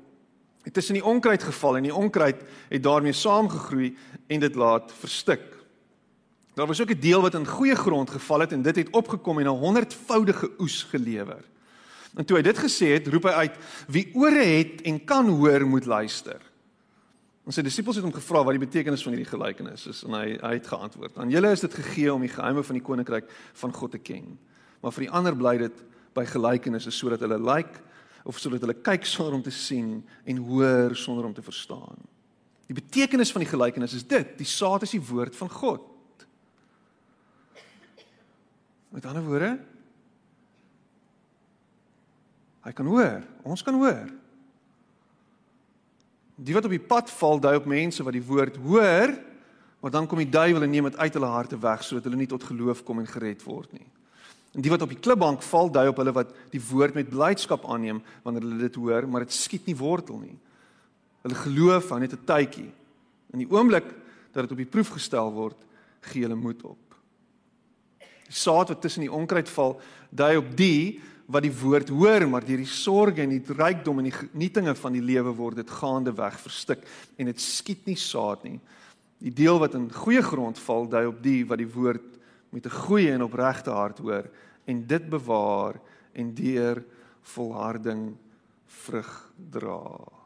het 0.62 0.72
tussen 0.72 0.94
die 0.94 1.04
onkruid 1.04 1.42
geval 1.42 1.76
en 1.76 1.82
die 1.82 1.94
onkruid 1.94 2.42
het 2.68 2.82
daarmee 2.82 3.12
saamgegroei 3.12 3.96
en 4.26 4.40
dit 4.40 4.54
laat 4.54 4.92
verstik. 4.98 5.42
Daar 6.54 6.66
was 6.66 6.80
ook 6.80 6.90
'n 6.90 7.00
deel 7.00 7.20
wat 7.20 7.34
in 7.34 7.46
goeie 7.46 7.74
grond 7.74 8.10
geval 8.10 8.40
het 8.40 8.52
en 8.52 8.62
dit 8.62 8.76
het 8.76 8.90
opgekom 8.90 9.38
en 9.38 9.46
'n 9.46 9.58
honderdvoudige 9.58 10.50
oes 10.58 10.82
gelewer. 10.82 11.44
En 12.14 12.24
toe 12.24 12.36
hy 12.36 12.42
dit 12.42 12.58
gesê 12.58 12.86
het, 12.96 13.06
roep 13.06 13.22
hy 13.22 13.30
uit: 13.30 13.56
"Wie 13.86 14.10
ore 14.14 14.44
het 14.44 14.82
en 14.82 15.04
kan 15.04 15.28
hoor, 15.28 15.66
moet 15.66 15.84
luister." 15.84 16.40
En 17.46 17.52
sy 17.52 17.62
disippels 17.62 17.96
het 17.96 18.04
hom 18.04 18.14
gevra 18.14 18.42
wat 18.44 18.56
die 18.56 18.66
betekenis 18.66 19.02
van 19.02 19.12
hierdie 19.12 19.30
gelykenis 19.30 19.86
is 19.86 20.02
en 20.02 20.12
hy 20.12 20.38
hy 20.40 20.52
het 20.52 20.66
geantwoord: 20.66 21.18
"Aan 21.18 21.30
julle 21.30 21.50
is 21.50 21.60
dit 21.60 21.74
gegee 21.74 22.14
om 22.14 22.20
die 22.20 22.32
geheime 22.32 22.62
van 22.62 22.74
die 22.74 22.82
koninkryk 22.82 23.30
van 23.52 23.72
God 23.72 23.90
te 23.90 23.98
ken, 23.98 24.38
maar 24.80 24.92
vir 24.92 25.00
die 25.00 25.10
ander 25.10 25.36
bly 25.36 25.56
dit 25.58 25.84
by 26.16 26.24
gelykenisse 26.28 26.92
sodat 26.94 27.22
hulle 27.24 27.38
lyk 27.38 27.68
like 27.68 27.84
of 28.26 28.40
sodat 28.42 28.64
hulle 28.64 28.74
kyk 28.82 29.06
sonder 29.06 29.36
om 29.38 29.42
te 29.44 29.54
sien 29.54 30.00
en 30.26 30.44
hoor 30.48 30.96
sonder 30.98 31.28
om 31.28 31.34
te 31.34 31.44
verstaan. 31.46 31.98
Die 32.66 32.74
betekenis 32.74 33.30
van 33.30 33.44
die 33.44 33.50
gelykenis 33.50 33.94
is 33.94 34.06
dit: 34.06 34.34
die 34.38 34.48
saad 34.48 34.82
is 34.82 34.96
die 34.96 35.02
woord 35.02 35.36
van 35.38 35.50
God. 35.52 35.84
Met 38.90 39.06
ander 39.06 39.22
woorde, 39.22 39.52
hy 42.66 42.72
kan 42.74 42.88
hoor, 42.90 43.22
ons 43.46 43.62
kan 43.62 43.76
hoor. 43.78 44.08
Die 46.36 46.54
wat 46.56 46.66
op 46.66 46.74
die 46.74 46.82
pad 46.82 47.10
val, 47.12 47.38
dui 47.40 47.54
op 47.60 47.68
mense 47.70 48.04
wat 48.04 48.16
die 48.16 48.24
woord 48.24 48.56
hoor, 48.64 49.12
maar 49.80 49.92
dan 49.92 50.08
kom 50.08 50.18
die 50.18 50.32
duiwel 50.32 50.64
en 50.64 50.72
neem 50.72 50.88
dit 50.90 50.98
uit 50.98 51.18
hulle 51.18 51.30
harte 51.30 51.58
weg 51.60 51.84
sodat 51.84 52.08
hulle 52.08 52.18
nie 52.18 52.30
tot 52.30 52.44
geloof 52.48 52.82
kom 52.88 52.98
en 53.04 53.10
gered 53.10 53.44
word 53.46 53.70
nie. 53.76 53.86
En 54.56 54.64
die 54.64 54.72
wat 54.72 54.82
op 54.86 54.92
die 54.94 55.02
klipbank 55.04 55.42
val, 55.44 55.68
dui 55.68 55.84
op 55.90 55.98
hulle 56.00 56.14
wat 56.16 56.32
die 56.48 56.62
woord 56.70 56.96
met 56.96 57.10
blydskap 57.12 57.66
aanneem 57.68 58.00
wanneer 58.24 58.46
hulle 58.46 58.62
dit 58.64 58.78
hoor, 58.80 59.04
maar 59.04 59.26
dit 59.26 59.36
skiet 59.36 59.68
nie 59.68 59.76
wortel 59.76 60.22
nie. 60.22 60.38
Hulle 61.26 61.36
geloof 61.42 61.90
hou 61.92 62.00
net 62.00 62.14
'n 62.16 62.24
tydjie. 62.24 62.72
In 63.34 63.44
die 63.44 63.50
oomblik 63.50 63.84
dat 64.32 64.48
dit 64.48 64.52
op 64.52 64.56
die 64.56 64.72
proef 64.72 64.88
gestel 64.96 65.32
word, 65.32 65.56
gee 66.00 66.22
hulle 66.22 66.34
moed 66.34 66.62
op. 66.64 66.96
Die 68.00 68.32
saad 68.32 68.68
wat 68.68 68.80
tussen 68.80 69.02
die 69.02 69.12
onkruid 69.12 69.48
val, 69.48 69.80
dui 70.10 70.36
op 70.36 70.56
die 70.56 71.00
wat 71.26 71.42
die 71.42 71.52
woord 71.60 71.88
hoor, 71.88 72.28
maar 72.28 72.44
deur 72.44 72.56
die 72.56 72.66
sorges 72.70 73.24
en 73.24 73.30
die 73.30 73.54
rykdom 73.54 73.98
en 73.98 74.04
die 74.04 74.18
genietinge 74.18 74.74
van 74.74 74.92
die 74.92 75.02
lewe 75.02 75.34
word 75.34 75.56
dit 75.56 75.70
gaande 75.70 76.14
weg 76.14 76.40
verstik 76.40 76.78
en 77.18 77.26
dit 77.26 77.40
skiet 77.40 77.86
nie 77.86 77.96
saad 77.96 78.44
nie. 78.44 78.60
Die 79.18 79.34
deel 79.34 79.58
wat 79.58 79.74
in 79.74 79.92
goeie 79.92 80.22
grond 80.22 80.58
val, 80.58 80.88
dui 80.88 81.06
op 81.06 81.22
die 81.22 81.44
wat 81.44 81.58
die 81.58 81.72
woord 81.72 82.15
met 82.50 82.66
'n 82.66 82.70
goeie 82.86 83.12
en 83.12 83.22
opregte 83.22 83.70
hart 83.70 83.98
hoor 83.98 84.30
en 84.64 84.86
dit 84.86 85.08
bewaar 85.08 85.80
en 86.12 86.34
deur 86.34 86.84
volharding 87.22 88.16
vrug 88.66 89.32
dra. 89.50 90.16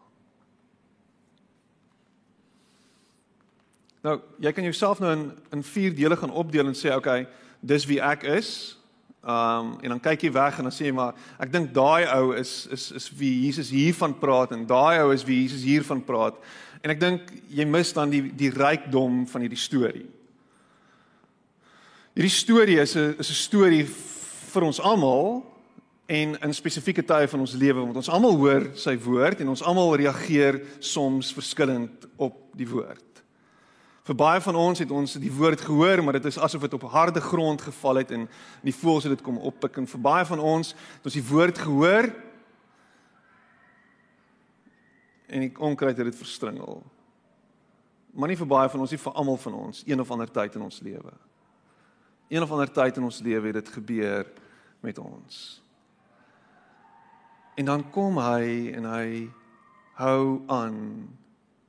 Nou, 4.00 4.20
jy 4.40 4.52
kan 4.52 4.64
jouself 4.64 5.00
nou 5.00 5.12
in 5.12 5.32
in 5.52 5.62
vier 5.62 5.94
dele 5.94 6.16
gaan 6.16 6.32
opdeel 6.32 6.66
en 6.66 6.74
sê, 6.74 6.94
okay, 6.96 7.26
dis 7.60 7.84
wie 7.86 8.00
ek 8.00 8.22
is. 8.22 8.78
Um 9.20 9.74
en 9.84 9.92
dan 9.92 10.00
kyk 10.00 10.22
jy 10.24 10.32
weg 10.32 10.56
en 10.58 10.70
dan 10.70 10.72
sê 10.72 10.86
jy 10.88 10.94
maar 10.96 11.12
ek 11.36 11.50
dink 11.52 11.74
daai 11.76 12.08
ou 12.16 12.32
is 12.32 12.64
is 12.72 12.86
is 12.96 13.10
wie 13.18 13.34
Jesus 13.44 13.68
hiervan 13.68 14.14
praat 14.16 14.54
en 14.56 14.64
daai 14.66 15.02
ou 15.02 15.10
is 15.12 15.26
wie 15.28 15.42
Jesus 15.42 15.66
hiervan 15.68 16.00
praat. 16.04 16.38
En 16.80 16.94
ek 16.94 17.00
dink 17.00 17.34
jy 17.52 17.66
mis 17.68 17.92
dan 17.92 18.08
die 18.08 18.22
die 18.32 18.48
rykdom 18.54 19.26
van 19.28 19.44
hierdie 19.44 19.60
storie. 19.60 20.06
Hierdie 22.10 22.32
storie 22.34 22.80
is 22.80 22.96
'n 22.96 23.14
is 23.18 23.30
'n 23.30 23.34
storie 23.34 23.84
vir 23.86 24.62
ons 24.62 24.80
almal 24.80 25.46
en 26.08 26.40
in 26.42 26.54
spesifieke 26.54 27.04
tye 27.06 27.28
van 27.28 27.40
ons 27.40 27.54
lewe 27.54 27.80
want 27.80 27.96
ons 27.96 28.08
almal 28.08 28.36
hoor 28.36 28.70
sy 28.74 28.96
woord 28.98 29.40
en 29.40 29.48
ons 29.48 29.62
almal 29.62 29.94
reageer 29.94 30.60
soms 30.80 31.32
verskillend 31.32 32.08
op 32.16 32.34
die 32.56 32.66
woord. 32.66 33.22
Vir 34.02 34.14
baie 34.14 34.40
van 34.40 34.56
ons 34.56 34.78
het 34.78 34.90
ons 34.90 35.14
die 35.14 35.30
woord 35.30 35.60
gehoor, 35.60 36.02
maar 36.02 36.12
dit 36.12 36.24
is 36.24 36.38
asof 36.38 36.60
dit 36.60 36.74
op 36.74 36.82
harde 36.90 37.20
grond 37.20 37.62
geval 37.62 37.94
het 37.94 38.10
en 38.10 38.28
die 38.62 38.74
voëls 38.74 39.04
het 39.04 39.12
dit 39.12 39.22
kom 39.22 39.38
oppik 39.38 39.76
en 39.76 39.86
vir 39.86 40.00
baie 40.00 40.26
van 40.26 40.38
ons 40.38 40.74
het 40.74 41.04
ons 41.04 41.14
die 41.14 41.28
woord 41.30 41.58
gehoor 41.58 42.10
en 45.28 45.40
die 45.40 45.54
onkruid 45.58 45.96
het 45.96 46.06
dit 46.10 46.16
verstringel. 46.16 46.82
Maar 48.12 48.28
nie 48.28 48.36
vir 48.36 48.46
baie 48.46 48.68
van 48.68 48.80
ons 48.80 48.90
nie, 48.90 48.98
vir 48.98 49.12
almal 49.12 49.36
van 49.36 49.54
ons, 49.54 49.84
een 49.86 50.00
of 50.00 50.10
ander 50.10 50.30
tyd 50.30 50.54
in 50.54 50.62
ons 50.62 50.80
lewe 50.82 51.29
een 52.30 52.42
of 52.42 52.50
ander 52.54 52.70
tyd 52.70 52.96
in 52.96 53.06
ons 53.08 53.20
lewe 53.26 53.50
het 53.50 53.58
dit 53.58 53.72
gebeur 53.74 54.26
met 54.80 54.98
ons. 54.98 55.38
En 57.58 57.66
dan 57.68 57.82
kom 57.90 58.18
hy 58.22 58.70
en 58.78 58.86
hy 58.88 59.08
hou 59.98 60.42
aan 60.48 60.78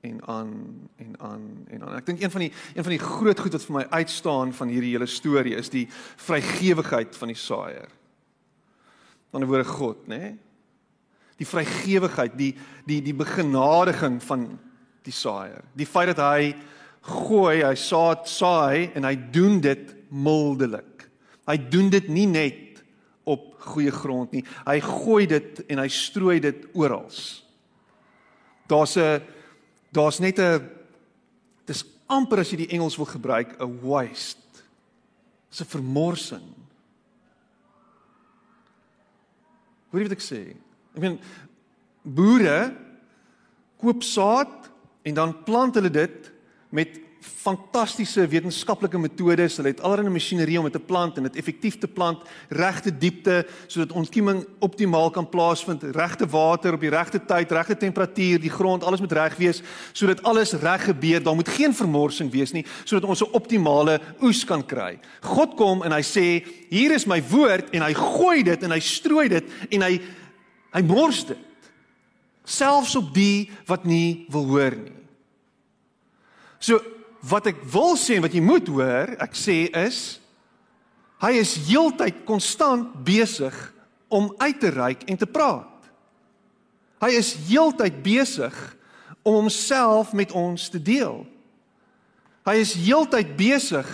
en 0.02 0.20
aan 0.28 0.54
en 0.96 1.16
aan 1.20 1.48
en 1.68 1.84
aan. 1.84 1.96
Ek 1.98 2.06
dink 2.06 2.22
een 2.22 2.32
van 2.32 2.46
die 2.46 2.52
een 2.76 2.86
van 2.86 2.94
die 2.94 3.02
groot 3.02 3.42
goed 3.42 3.58
wat 3.58 3.66
vir 3.66 3.76
my 3.80 3.86
uitstaan 3.90 4.54
van 4.54 4.72
hierdie 4.72 4.94
hele 4.94 5.10
storie 5.10 5.58
is 5.58 5.70
die 5.74 5.88
vrygewigheid 6.22 7.18
van 7.18 7.34
die 7.34 7.38
saaier. 7.38 7.90
Aan 9.32 9.46
die 9.46 9.50
woorde 9.50 9.70
God, 9.70 10.08
nê? 10.08 10.18
Nee? 10.18 10.34
Die 11.42 11.48
vrygewigheid, 11.50 12.38
die 12.38 12.54
die 12.86 13.00
die 13.02 13.18
begenadiging 13.18 14.20
van 14.24 14.46
die 15.06 15.16
saaier. 15.16 15.66
Die 15.74 15.90
feit 15.90 16.14
dat 16.14 16.22
hy 16.22 16.54
gooi, 17.02 17.64
hy 17.66 17.74
saad 17.76 18.30
saai 18.30 18.92
en 18.94 19.08
hy 19.10 19.16
doen 19.34 19.58
dit 19.64 19.96
mildelik. 20.12 21.08
Hy 21.48 21.58
doen 21.72 21.90
dit 21.90 22.08
nie 22.12 22.28
net 22.28 22.84
op 23.24 23.56
goeie 23.72 23.92
grond 23.92 24.32
nie. 24.36 24.44
Hy 24.68 24.80
gooi 24.84 25.26
dit 25.30 25.64
en 25.68 25.82
hy 25.82 25.88
strooi 25.92 26.40
dit 26.44 26.68
oral. 26.74 27.10
Daar's 28.68 28.98
'n 28.98 29.22
daar's 29.92 30.20
net 30.20 30.40
'n 30.40 30.70
dis 31.66 31.84
amper 32.08 32.40
as 32.40 32.52
jy 32.52 32.58
die 32.58 32.74
Engels 32.76 32.98
wil 32.98 33.06
gebruik, 33.06 33.60
'n 33.60 33.80
waste. 33.82 34.64
'n 35.60 35.66
vermorsing. 35.66 36.48
Hoor 39.92 40.00
jy 40.00 40.08
wat 40.08 40.16
ek 40.16 40.24
sê? 40.24 40.42
Ek 40.96 41.04
meen 41.04 41.20
boere 42.02 42.72
koop 43.82 44.04
saad 44.04 44.72
en 45.04 45.14
dan 45.14 45.44
plant 45.44 45.76
hulle 45.76 45.92
dit 45.92 46.32
met 46.72 47.00
fantastiese 47.22 48.26
wetenskaplike 48.28 48.98
metodes. 48.98 49.58
Hulle 49.60 49.72
het 49.74 49.82
allerlei 49.86 50.14
masjinerie 50.14 50.58
om 50.60 50.68
dit 50.68 50.74
te 50.74 50.82
plant 50.82 51.18
en 51.18 51.28
dit 51.28 51.36
effektief 51.40 51.78
te 51.82 51.88
plant, 51.88 52.24
regte 52.50 52.92
diepte 52.98 53.42
sodat 53.68 53.94
ontkieming 53.98 54.44
optimaal 54.60 55.12
kan 55.14 55.28
plaasvind, 55.30 55.84
regte 55.96 56.28
water 56.30 56.74
op 56.78 56.82
die 56.82 56.94
regte 56.94 57.22
tyd, 57.26 57.52
regte 57.52 57.78
temperatuur, 57.78 58.42
die 58.42 58.54
grond, 58.54 58.84
alles 58.84 59.04
moet 59.04 59.16
reg 59.18 59.38
wees 59.38 59.62
sodat 59.94 60.24
alles 60.24 60.54
reg 60.54 60.86
gebeur. 60.90 61.24
Daar 61.24 61.38
moet 61.38 61.50
geen 61.50 61.76
vermorsing 61.78 62.32
wees 62.34 62.56
nie 62.56 62.66
sodat 62.84 63.10
ons 63.10 63.22
'n 63.22 63.34
optimale 63.38 64.00
oes 64.22 64.44
kan 64.46 64.66
kry. 64.66 65.00
God 65.22 65.56
kom 65.56 65.84
en 65.84 65.92
hy 65.92 66.02
sê, 66.02 66.46
"Hier 66.70 66.92
is 66.92 67.06
my 67.06 67.22
woord" 67.30 67.70
en 67.74 67.82
hy 67.82 67.94
gooi 67.94 68.44
dit 68.44 68.64
en 68.64 68.72
hy 68.72 68.80
strooi 68.80 69.30
dit 69.30 69.44
en 69.70 69.82
hy 69.82 70.02
hy 70.74 70.82
mors 70.82 71.26
dit. 71.26 71.38
selfs 72.44 72.96
op 72.96 73.14
die 73.14 73.52
wat 73.66 73.86
nie 73.86 74.26
wil 74.30 74.46
hoor 74.46 74.76
nie. 74.76 74.98
So 76.60 76.82
wat 77.22 77.52
ek 77.52 77.62
wil 77.74 77.96
sê 78.00 78.18
en 78.18 78.26
wat 78.26 78.36
jy 78.36 78.42
moet 78.44 78.68
hoor, 78.72 79.16
ek 79.22 79.38
sê 79.38 79.66
is 79.86 80.20
hy 81.22 81.36
is 81.38 81.54
heeltyd 81.68 82.24
konstant 82.26 82.96
besig 83.06 83.54
om 84.10 84.32
uit 84.42 84.58
te 84.60 84.72
reik 84.74 85.06
en 85.06 85.20
te 85.22 85.30
praat. 85.30 85.70
Hy 87.02 87.12
is 87.18 87.34
heeltyd 87.48 88.02
besig 88.06 88.56
om 89.22 89.44
homself 89.44 90.16
met 90.18 90.34
ons 90.34 90.66
te 90.74 90.82
deel. 90.82 91.22
Hy 92.46 92.56
is 92.62 92.74
heeltyd 92.74 93.36
besig 93.38 93.90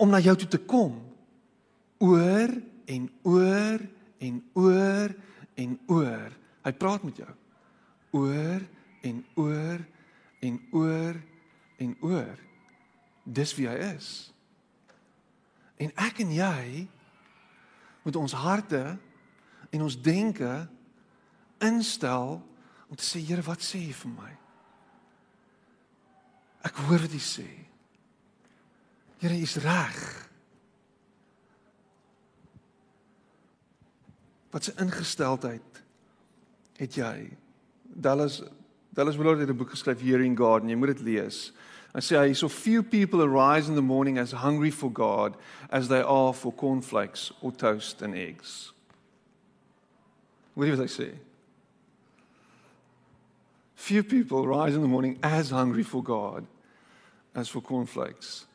om 0.00 0.08
na 0.12 0.20
jou 0.24 0.34
toe 0.40 0.48
te 0.56 0.60
kom. 0.60 0.96
Oor 2.00 2.52
en 2.88 3.04
oor 3.28 3.84
en 4.24 4.40
oor 4.56 5.14
en 5.60 5.76
oor. 5.92 6.32
Hy 6.64 6.72
praat 6.80 7.04
met 7.04 7.20
jou. 7.20 7.32
Oor 8.16 8.64
en 9.04 9.20
oor 9.36 9.84
en 10.44 10.58
oor 10.72 11.20
en 11.84 11.96
oor. 12.04 12.38
Dis 13.24 13.54
wie 13.56 13.68
hy 13.68 13.76
is. 13.94 14.10
En 15.80 15.92
ek 16.00 16.20
en 16.24 16.32
jy 16.34 16.86
moet 18.04 18.16
ons 18.20 18.36
harte 18.44 18.82
en 19.74 19.84
ons 19.86 20.00
denke 20.00 20.50
instel 21.64 22.36
om 22.88 22.96
te 22.96 23.06
sê 23.06 23.22
Here, 23.24 23.42
wat 23.46 23.64
sê 23.64 23.80
U 23.88 23.94
vir 24.04 24.12
my? 24.12 24.32
Ek 26.68 26.82
hoor 26.86 27.02
wat 27.04 27.16
U 27.16 27.22
sê. 27.22 27.48
Here, 29.22 29.34
U 29.34 29.46
is 29.48 29.56
reg. 29.64 30.00
Wat 34.52 34.68
'n 34.68 34.86
ingesteldheid 34.86 35.82
het 36.78 36.94
jy? 36.94 37.36
Dallas 37.82 38.42
Dallas 38.94 39.16
Willard 39.16 39.40
het 39.40 39.48
'n 39.48 39.56
boek 39.56 39.70
geskryf 39.70 40.00
Hearing 40.00 40.38
God 40.38 40.62
en 40.62 40.68
jy 40.68 40.76
moet 40.76 40.94
dit 40.94 41.00
lees. 41.00 41.52
Hy 41.94 42.00
sê 42.02 42.18
hy 42.18 42.32
so 42.34 42.48
few 42.48 42.82
people 42.82 43.22
arise 43.22 43.68
in 43.68 43.76
the 43.76 43.82
morning 43.82 44.18
as 44.18 44.32
hungry 44.32 44.70
for 44.70 44.90
God 44.90 45.36
as 45.70 45.86
they 45.88 46.02
are 46.02 46.34
for 46.34 46.52
cornflakes 46.52 47.30
or 47.40 47.52
toast 47.52 48.02
and 48.02 48.14
eggs. 48.14 48.72
What 50.54 50.66
do 50.66 50.74
you 50.74 50.88
say? 50.88 51.12
Few 53.76 54.02
people 54.02 54.46
rise 54.46 54.74
in 54.74 54.82
the 54.82 54.88
morning 54.88 55.18
as 55.22 55.50
hungry 55.50 55.84
for 55.84 56.02
God 56.02 56.46
as 57.34 57.48
for 57.48 57.60
cornflakes 57.60 58.46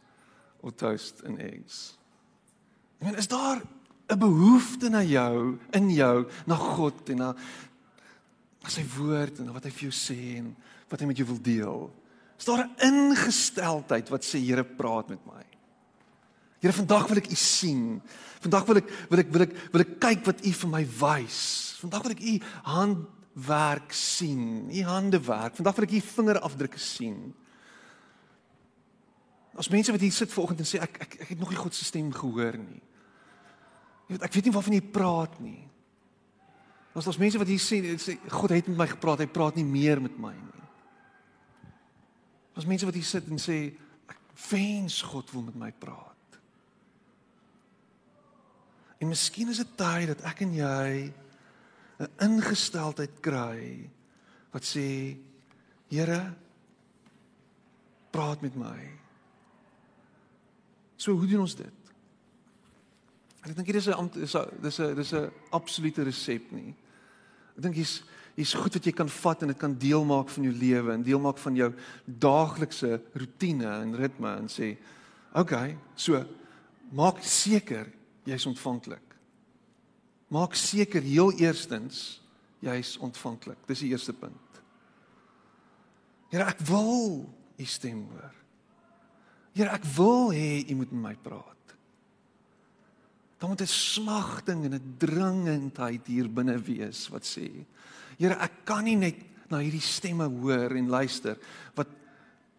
or 0.61 0.71
toast 0.71 1.21
and 1.23 1.39
eggs. 1.39 1.93
I 3.01 3.05
mean, 3.05 3.15
is 3.15 3.27
daar 3.27 3.61
'n 4.09 4.19
behoefte 4.19 4.89
na 4.89 5.01
jou 5.01 5.59
in 5.71 5.89
jou 5.89 6.27
na 6.47 6.55
God 6.55 7.09
en 7.09 7.17
na 7.17 7.35
na 8.63 8.69
sy 8.69 8.83
woord 8.97 9.39
en 9.39 9.53
wat 9.53 9.63
hy 9.63 9.69
vir 9.69 9.89
jou 9.89 9.91
sê 9.91 10.37
en 10.37 10.55
wat 10.89 10.99
hy 10.99 11.05
met 11.05 11.17
jou 11.17 11.27
wil 11.27 11.41
deel? 11.41 11.91
Is 12.39 12.45
daar 12.47 12.63
'n 12.63 12.75
ingesteldheid 12.79 14.09
wat 14.09 14.23
sê 14.23 14.39
Here 14.39 14.63
praat 14.63 15.09
met 15.09 15.25
my? 15.25 15.43
Here, 16.59 16.73
vandag 16.73 17.07
wil 17.07 17.17
ek 17.17 17.31
U 17.31 17.35
sien. 17.35 18.01
Vandag 18.39 18.65
wil 18.65 18.77
ek 18.77 18.89
wil 19.09 19.19
ek 19.19 19.31
wil 19.31 19.41
ek 19.41 19.53
wil 19.71 19.81
ek 19.81 19.99
kyk 19.99 20.25
wat 20.25 20.43
U 20.43 20.51
vir 20.51 20.69
my 20.69 20.83
wys. 20.83 21.75
Vandag 21.79 22.03
wil 22.03 22.11
ek 22.11 22.23
U 22.23 22.33
handwerk 22.63 23.93
sien, 23.95 24.67
U 24.71 24.83
hande 24.83 25.19
werk. 25.23 25.55
Vandag 25.55 25.75
wil 25.75 25.87
ek 25.87 25.95
U 25.95 26.01
vingerafdrukke 26.01 26.79
sien. 26.79 27.33
As 29.55 29.71
mense 29.71 29.91
wat 29.91 30.03
hier 30.03 30.11
sit 30.11 30.31
vanoggend 30.31 30.59
en 30.59 30.67
sê 30.67 30.83
ek 30.83 31.01
ek 31.01 31.21
ek 31.21 31.29
het 31.29 31.39
nog 31.39 31.49
nie 31.49 31.59
God 31.59 31.75
se 31.75 31.85
stem 31.85 32.11
gehoor 32.11 32.57
nie. 32.59 32.83
Jy 34.07 34.15
weet 34.15 34.23
ek 34.23 34.33
weet 34.33 34.45
nie 34.45 34.55
waarvan 34.55 34.73
jy 34.73 34.81
praat 34.81 35.39
nie. 35.39 35.63
As 36.95 37.07
ons 37.07 37.19
mense 37.19 37.37
wat 37.39 37.47
hier 37.47 37.59
sê 37.59 37.79
sê 37.99 38.17
God 38.27 38.51
het 38.51 38.67
met 38.67 38.77
my 38.77 38.87
gepraat, 38.87 39.19
hy 39.23 39.27
praat 39.31 39.55
nie 39.55 39.67
meer 39.67 40.01
met 40.01 40.19
my 40.19 40.35
nie. 40.35 40.58
As 42.59 42.67
mense 42.67 42.87
wat 42.87 42.97
hier 42.97 43.07
sit 43.07 43.29
en 43.31 43.39
sê 43.39 43.71
ek 44.11 44.19
wens 44.49 44.99
God 45.07 45.31
wil 45.31 45.45
met 45.47 45.55
my 45.55 45.71
praat. 45.71 46.39
En 48.99 49.07
miskien 49.07 49.47
is 49.47 49.61
dit 49.63 49.71
tyd 49.79 50.09
dat 50.11 50.25
ek 50.27 50.43
en 50.43 50.53
jy 50.57 51.13
'n 51.99 52.11
ingesteldheid 52.27 53.15
kry 53.23 53.89
wat 54.51 54.63
sê 54.67 55.15
Here 55.89 56.21
praat 58.13 58.41
met 58.41 58.55
my. 58.55 58.77
So 60.97 61.15
hoe 61.17 61.27
doen 61.27 61.45
ons 61.47 61.55
dit? 61.57 61.77
Ek 63.41 63.55
dink 63.55 63.71
hier 63.71 63.79
is 63.79 63.87
'n 63.89 64.09
dis 64.13 64.35
'n 64.79 64.95
dis 64.95 65.13
'n 65.13 65.31
absolute 65.51 66.03
resep 66.03 66.51
nie. 66.51 66.75
Ek 67.57 67.63
dink 67.63 67.75
hier's 67.75 68.03
hier's 68.39 68.55
goed 68.55 68.77
wat 68.77 68.85
jy 68.87 68.93
kan 68.95 69.09
vat 69.11 69.41
en 69.43 69.51
dit 69.51 69.59
kan 69.59 69.73
deel 69.75 70.05
maak 70.07 70.29
van 70.31 70.45
jou 70.47 70.53
lewe 70.55 70.93
en 70.93 71.03
deel 71.03 71.19
maak 71.19 71.39
van 71.43 71.57
jou 71.59 71.69
daaglikse 72.05 73.01
rotine 73.19 73.67
en 73.67 73.95
ritme 73.99 74.31
en 74.31 74.47
sê, 74.47 74.77
"Oké, 75.33 75.41
okay, 75.41 75.77
so 75.95 76.25
maak 76.91 77.21
seker 77.21 77.89
jy's 78.29 78.45
ontvanklik. 78.49 79.03
Maak 80.29 80.55
seker 80.55 81.01
heel 81.01 81.31
eerstens 81.41 82.21
jy's 82.59 82.97
ontvanklik. 82.97 83.57
Dis 83.67 83.79
die 83.79 83.91
eerste 83.93 84.13
punt. 84.13 84.61
Here, 86.29 86.45
ek 86.45 86.59
wil 86.69 87.25
u 87.57 87.65
stem 87.65 88.03
hoor. 88.11 88.35
Here, 89.57 89.71
ek 89.73 89.87
wil 89.95 90.29
hê 90.35 90.69
u 90.69 90.75
moet 90.75 90.91
met 90.91 91.01
my 91.01 91.15
praat. 91.23 91.55
Dan 93.39 93.49
moet 93.49 93.61
'n 93.61 93.67
smagting 93.67 94.65
en 94.65 94.73
'n 94.73 94.95
dringendheid 94.97 96.07
hier 96.07 96.27
binne 96.29 96.57
wees 96.59 97.07
wat 97.09 97.23
sê: 97.23 97.65
Here, 98.19 98.35
ek 98.35 98.65
kan 98.67 98.83
nie 98.83 98.97
net 98.99 99.21
na 99.49 99.61
hierdie 99.63 99.83
stemme 99.83 100.27
hoor 100.29 100.75
en 100.75 100.91
luister 100.91 101.39
wat 101.77 101.89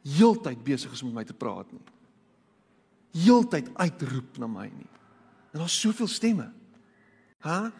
heeltyd 0.06 0.62
besig 0.64 0.92
is 0.96 1.02
om 1.04 1.12
met 1.12 1.20
my 1.20 1.26
te 1.28 1.36
praat 1.36 1.68
nie. 1.74 1.82
Heeltyd 3.20 3.68
uitroep 3.76 4.40
na 4.40 4.48
my 4.48 4.66
nie. 4.70 4.88
En 5.52 5.60
daar's 5.60 5.76
soveel 5.76 6.08
stemme. 6.08 6.48
Hæ? 7.44 7.70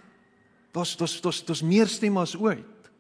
Daar's 0.75 0.97
daar's 0.97 1.21
daar's 1.25 1.41
daar's 1.47 1.63
meer 1.63 1.89
stemme 1.89 2.21
as 2.21 2.37
ooit. 2.37 2.91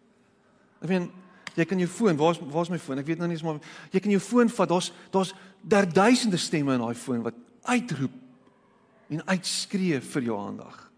Ek 0.80 0.88
meen, 0.88 1.10
jy 1.54 1.66
kan 1.68 1.82
jou 1.82 1.90
foon, 1.90 2.16
waar's 2.16 2.40
waar's 2.40 2.72
my 2.72 2.78
foon? 2.80 3.02
Ek 3.02 3.10
weet 3.10 3.20
nou 3.20 3.28
nie 3.28 3.36
eens 3.36 3.44
maar 3.46 3.60
jy 3.92 4.00
kan 4.00 4.14
jou 4.14 4.22
foon 4.22 4.48
vat. 4.48 4.70
Daar's 4.72 4.92
daar's 5.12 5.34
derduisende 5.60 6.40
stemme 6.40 6.74
in 6.74 6.82
daai 6.82 6.96
foon 6.96 7.22
wat 7.26 7.36
uitroep 7.68 8.16
en 9.10 9.26
uitskree 9.26 10.00
vir 10.00 10.30
jou 10.30 10.38
aandag. 10.38 10.89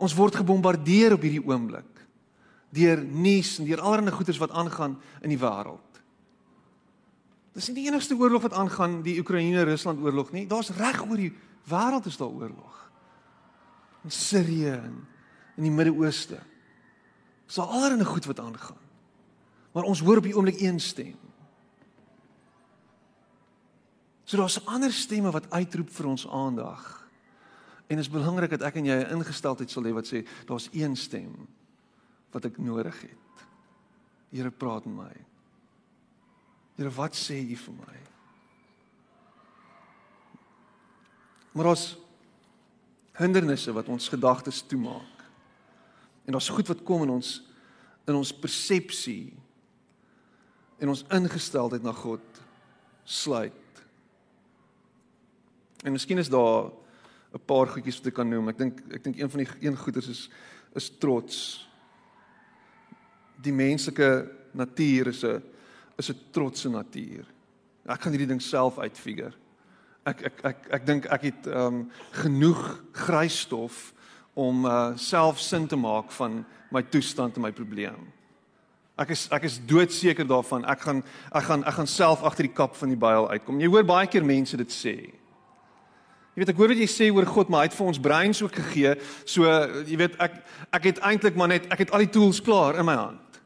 Ons 0.00 0.16
word 0.16 0.40
gebombardeer 0.40 1.14
op 1.16 1.24
hierdie 1.26 1.44
oomblik 1.44 1.88
deur 2.70 3.00
nuus 3.02 3.56
en 3.58 3.66
deur 3.66 3.80
allerlei 3.82 4.14
goeders 4.14 4.38
wat 4.38 4.52
aangaan 4.54 4.92
in 5.26 5.32
die 5.32 5.38
wêreld. 5.40 5.98
Dis 7.56 7.66
nie 7.68 7.80
die 7.80 7.86
enigste 7.90 8.14
oorlog 8.14 8.44
wat 8.46 8.54
aangaan, 8.54 9.00
die 9.02 9.16
Oekraïne-Rusland 9.18 9.98
oorlog 10.04 10.30
nie. 10.30 10.44
Daar's 10.46 10.70
reg 10.78 11.02
oor 11.02 11.18
die 11.18 11.32
wêreld 11.66 12.06
is 12.06 12.18
daar 12.20 12.30
oorlog. 12.30 12.76
In 14.06 14.14
Sirië 14.14 14.76
en 14.78 15.00
in 15.58 15.66
die 15.66 15.74
Midde-Ooste. 15.74 16.38
Dis 17.50 17.58
al 17.58 17.74
allerlei 17.74 18.06
goed 18.06 18.30
wat 18.30 18.40
aangaan. 18.40 18.78
Maar 19.74 19.90
ons 19.90 20.00
hoor 20.00 20.22
op 20.22 20.28
die 20.28 20.36
oomblik 20.36 20.62
een 20.62 20.78
stem. 20.80 21.18
So 24.24 24.38
daar's 24.38 24.60
ander 24.64 24.92
stemme 24.94 25.34
wat 25.34 25.50
uitroep 25.50 25.90
vir 25.90 26.06
ons 26.06 26.28
aandag. 26.28 26.99
En 27.90 27.96
dit 27.98 28.04
is 28.04 28.12
belangrik 28.12 28.52
dat 28.54 28.62
ek 28.62 28.76
en 28.78 28.86
jy 28.86 28.96
'n 29.02 29.16
ingesteldheid 29.18 29.70
sal 29.70 29.82
hê 29.82 29.92
wat 29.92 30.06
sê 30.06 30.22
daar's 30.46 30.68
een 30.70 30.96
stem 30.96 31.48
wat 32.30 32.44
ek 32.44 32.58
nodig 32.58 33.00
het. 33.00 33.46
Here 34.30 34.50
praat 34.50 34.84
met 34.86 34.94
my. 34.94 35.16
Here, 36.76 36.90
wat 36.90 37.16
sê 37.16 37.34
U 37.50 37.56
vir 37.56 37.74
my? 37.74 37.98
Maar 41.52 41.66
ons 41.66 41.96
hindernisse 43.12 43.72
wat 43.72 43.88
ons 43.88 44.08
gedagtes 44.08 44.62
toemaak. 44.62 45.24
En 46.24 46.32
daar's 46.32 46.48
goed 46.48 46.68
wat 46.68 46.82
kom 46.82 47.02
in 47.02 47.10
ons 47.10 47.42
in 48.06 48.14
ons 48.14 48.32
persepsie 48.32 49.32
en 50.78 50.88
ons 50.88 51.04
ingesteldheid 51.10 51.82
na 51.82 51.92
God 51.92 52.40
sluit. 53.04 53.82
En 55.84 55.92
miskien 55.92 56.18
is 56.18 56.28
daar 56.28 56.70
'n 57.34 57.44
paar 57.46 57.66
goedjies 57.66 57.98
wat 57.98 58.06
ek 58.06 58.14
kan 58.14 58.28
noem. 58.28 58.48
Ek 58.48 58.58
dink 58.58 58.80
ek 58.92 59.04
dink 59.04 59.18
een 59.18 59.30
van 59.30 59.44
die 59.44 59.48
een 59.60 59.76
goeders 59.76 60.08
is 60.08 60.30
is 60.74 60.90
trots. 60.98 61.68
Die 63.42 63.52
menslike 63.52 64.30
natuur 64.52 65.06
is 65.06 65.24
'n 65.24 65.42
is 65.98 66.10
'n 66.10 66.18
trotse 66.30 66.68
natuur. 66.68 67.24
Ek 67.86 68.00
gaan 68.00 68.12
hierdie 68.12 68.28
ding 68.28 68.42
self 68.42 68.78
uitfigure. 68.78 69.32
Ek 70.04 70.22
ek 70.22 70.44
ek 70.44 70.56
ek 70.70 70.86
dink 70.86 71.06
ek 71.06 71.22
het 71.22 71.46
ehm 71.46 71.66
um, 71.66 71.90
genoeg 72.12 72.82
grysstof 72.92 73.94
om 74.34 74.64
uh 74.64 74.96
self 74.96 75.40
sin 75.40 75.66
te 75.66 75.76
maak 75.76 76.10
van 76.12 76.44
my 76.70 76.82
toestand 76.82 77.36
en 77.36 77.42
my 77.42 77.52
probleem. 77.52 78.12
Ek 78.98 79.10
is 79.10 79.28
ek 79.30 79.44
is 79.44 79.60
doodseker 79.66 80.26
daarvan 80.26 80.64
ek 80.64 80.80
gaan 80.80 81.02
ek 81.32 81.42
gaan 81.42 81.64
ek 81.64 81.74
gaan 81.74 81.86
self 81.86 82.22
agter 82.22 82.46
die 82.46 82.54
kap 82.54 82.76
van 82.76 82.88
die 82.88 82.98
byl 82.98 83.30
uitkom. 83.30 83.60
Jy 83.60 83.68
hoor 83.68 83.84
baie 83.84 84.06
keer 84.06 84.24
mense 84.24 84.56
dit 84.56 84.72
sê. 84.72 85.19
Jy 86.40 86.46
weet 86.46 86.54
ek 86.54 86.60
hoor 86.62 86.70
wat 86.72 86.78
jy 86.80 86.86
sê 86.88 87.06
oor 87.12 87.26
God, 87.28 87.50
maar 87.52 87.60
hy 87.60 87.68
het 87.68 87.74
vir 87.76 87.88
ons 87.90 87.98
breins 88.00 88.38
ook 88.40 88.54
gegee. 88.56 88.94
So 89.28 89.44
jy 89.84 89.98
weet 90.00 90.14
ek 90.24 90.38
ek 90.72 90.86
het 90.88 91.00
eintlik 91.04 91.36
maar 91.36 91.50
net 91.52 91.66
ek 91.68 91.82
het 91.84 91.90
al 91.92 92.06
die 92.06 92.14
tools 92.14 92.38
klaar 92.40 92.78
in 92.80 92.86
my 92.88 92.94
hand. 92.96 93.36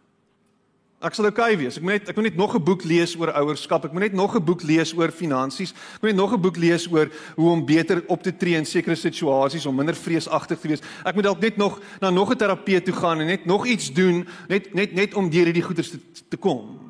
Ek 1.02 1.16
sal 1.18 1.26
oukei 1.26 1.56
okay 1.56 1.58
wees. 1.58 1.80
Ek 1.80 1.82
moet 1.82 1.96
net 1.96 2.12
ek 2.12 2.20
moet 2.20 2.28
net 2.28 2.38
nog 2.38 2.54
'n 2.54 2.62
boek 2.62 2.86
lees 2.86 3.16
oor 3.18 3.34
ouerskap. 3.34 3.84
Ek 3.84 3.92
moet 3.92 4.06
net 4.06 4.14
nog 4.14 4.36
'n 4.38 4.44
boek 4.46 4.62
lees 4.62 4.94
oor 4.94 5.10
finansies. 5.10 5.74
Ek 5.74 6.02
moet 6.06 6.14
net 6.14 6.22
nog 6.22 6.34
'n 6.38 6.40
boek 6.40 6.56
lees 6.56 6.86
oor 6.86 7.10
hoe 7.34 7.50
om 7.50 7.66
beter 7.66 8.04
op 8.06 8.22
te 8.22 8.30
tree 8.30 8.54
in 8.54 8.64
sekere 8.64 8.94
situasies 8.94 9.66
om 9.66 9.74
minder 9.74 9.96
vreesagtig 9.96 10.60
te 10.60 10.68
wees. 10.68 10.82
Ek 11.04 11.16
moet 11.16 11.24
dalk 11.24 11.40
net 11.40 11.56
nog 11.56 11.80
na 12.00 12.10
nog 12.10 12.30
'n 12.30 12.38
terapeut 12.38 12.84
toe 12.84 12.94
gaan 12.94 13.20
en 13.20 13.26
net 13.26 13.44
nog 13.44 13.66
iets 13.66 13.92
doen 13.92 14.24
net 14.46 14.72
net 14.72 14.94
net 14.94 15.14
om 15.14 15.28
deur 15.28 15.46
hierdie 15.46 15.66
goeters 15.66 15.90
te, 15.90 15.98
te 16.28 16.36
kom. 16.36 16.83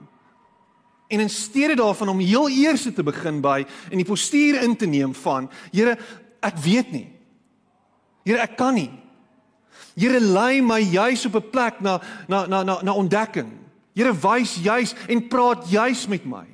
En 1.14 1.20
in 1.20 1.30
steede 1.30 1.76
daarvan 1.78 2.08
om 2.08 2.18
heel 2.18 2.48
eers 2.50 2.82
te 2.82 3.02
begin 3.06 3.38
by 3.44 3.62
en 3.90 4.00
die 4.00 4.06
postuur 4.06 4.58
in 4.62 4.74
te 4.76 4.86
neem 4.90 5.14
van 5.14 5.46
Here, 5.70 5.94
ek 6.42 6.58
weet 6.64 6.90
nie. 6.90 7.06
Here, 8.26 8.40
ek 8.42 8.56
kan 8.58 8.74
nie. 8.74 8.90
Here 9.94 10.18
lei 10.18 10.58
my 10.64 10.80
juis 10.82 11.22
op 11.28 11.36
'n 11.38 11.50
plek 11.50 11.80
na 11.80 12.00
na 12.28 12.46
na 12.46 12.62
na, 12.62 12.82
na 12.82 12.92
ontdekking. 12.92 13.52
Here 13.94 14.12
wys 14.12 14.56
juis 14.58 14.94
en 15.08 15.28
praat 15.28 15.70
juis 15.70 16.06
met 16.06 16.24
my. 16.24 16.46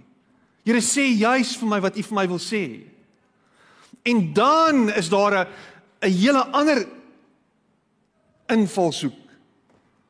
Here 0.65 0.81
sê 0.81 1.09
juis 1.17 1.57
vir 1.57 1.69
my 1.69 1.81
wat 1.81 1.97
U 1.97 2.03
vir 2.03 2.15
my 2.15 2.27
wil 2.29 2.39
sê. 2.39 2.85
En 4.05 4.33
dan 4.33 4.93
is 4.93 5.09
daar 5.09 5.33
'n 5.33 5.49
'n 6.03 6.13
hele 6.13 6.45
ander 6.53 6.87
invalshoek. 8.49 9.17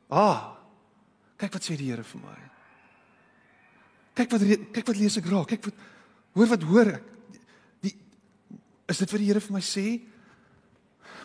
Ah. 0.09 0.51
Kyk 1.37 1.53
wat 1.53 1.63
sê 1.63 1.77
die 1.77 1.89
Here 1.89 2.03
vir 2.03 2.21
my. 2.21 2.50
Kyk 4.13 4.31
wat 4.31 4.45
kyk 4.75 4.87
wat 4.87 4.97
lees 4.99 5.17
ek 5.17 5.29
raak. 5.31 5.47
Kyk 5.53 5.69
wat 5.69 5.83
hoor 6.35 6.49
wat 6.51 6.63
hoor 6.63 6.93
ek. 6.95 7.05
Die 7.85 7.95
is 8.91 8.97
dit 8.97 9.11
wat 9.11 9.21
die 9.21 9.29
Here 9.29 9.43
vir 9.43 9.55
my 9.55 9.63
sê? 9.63 9.85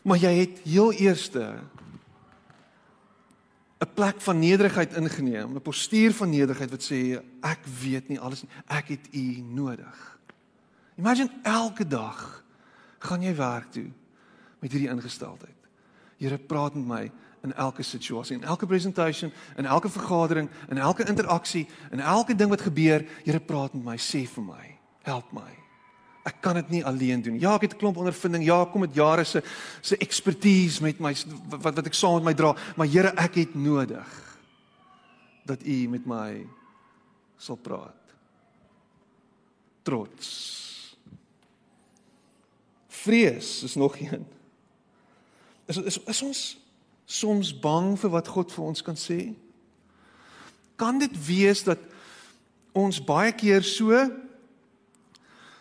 Maar 0.07 0.22
jy 0.22 0.35
het 0.38 0.61
heel 0.64 0.92
eerste 0.92 1.59
'n 3.77 3.92
plek 3.94 4.20
van 4.20 4.38
nederigheid 4.38 4.96
ingeneem, 4.96 5.57
'n 5.57 5.61
postuur 5.61 6.12
van 6.12 6.31
nederigheid 6.31 6.70
wat 6.70 6.83
sê 6.83 7.20
ek 7.42 7.61
weet 7.83 8.09
nie 8.09 8.20
alles 8.20 8.42
nie, 8.42 8.51
ek 8.66 8.88
het 8.88 9.09
U 9.12 9.40
nodig. 9.40 10.18
Imagine 10.96 11.31
elke 11.42 11.87
dag 11.87 12.44
gaan 12.99 13.22
jy 13.22 13.35
werk 13.35 13.70
toe 13.72 13.90
met 14.59 14.72
hierdie 14.72 14.90
ingesteldheid. 14.90 15.57
Here 16.18 16.38
praat 16.38 16.75
met 16.75 16.87
my 16.87 17.12
in 17.46 17.54
elke 17.54 17.85
situasie, 17.87 18.37
in 18.37 18.44
elke 18.44 18.66
presentation, 18.66 19.32
in 19.56 19.66
elke 19.66 19.88
vergadering, 19.88 20.50
in 20.70 20.78
elke 20.78 21.06
interaksie, 21.06 21.66
in 21.94 22.00
elke 22.00 22.35
ding 22.35 22.50
wat 22.50 22.64
gebeur, 22.66 23.06
Here 23.24 23.40
praat 23.40 23.74
met 23.74 23.85
my, 23.85 23.96
sê 24.02 24.24
vir 24.26 24.44
my, 24.44 24.66
help 25.06 25.30
my. 25.37 25.52
Ek 26.26 26.40
kan 26.42 26.59
dit 26.59 26.72
nie 26.74 26.82
alleen 26.85 27.22
doen. 27.22 27.38
Ja, 27.38 27.54
ek 27.54 27.68
het 27.68 27.74
'n 27.74 27.78
klomp 27.78 27.96
ondervinding. 28.02 28.44
Ja, 28.44 28.64
kom 28.64 28.80
met 28.80 28.94
jare 28.94 29.24
se 29.24 29.42
se 29.80 29.96
expertise 29.96 30.82
met 30.82 30.98
my 30.98 31.14
wat 31.48 31.74
wat 31.74 31.87
ek 31.87 31.94
saam 31.94 32.14
met 32.14 32.24
my 32.24 32.35
dra, 32.35 32.56
maar 32.76 32.87
Here, 32.87 33.12
ek 33.16 33.35
het 33.35 33.54
nodig 33.54 34.38
dat 35.44 35.62
U 35.62 35.88
met 35.88 36.06
my 36.06 36.46
sal 37.38 37.56
praat. 37.56 37.94
Trots. 39.82 40.96
Vrees 42.88 43.62
is 43.62 43.74
nog 43.74 43.98
een. 44.00 44.26
Is 45.66 45.76
is 45.76 45.98
is 45.98 46.22
ons 46.22 46.59
soms 47.07 47.53
bang 47.55 47.95
vir 47.99 48.11
wat 48.11 48.29
God 48.29 48.53
vir 48.53 48.64
ons 48.64 48.83
kan 48.83 48.99
sê? 48.99 49.35
Kan 50.77 50.99
dit 50.99 51.12
wees 51.27 51.62
dat 51.64 51.81
ons 52.77 53.01
baie 53.01 53.33
keer 53.33 53.64
so 53.64 53.95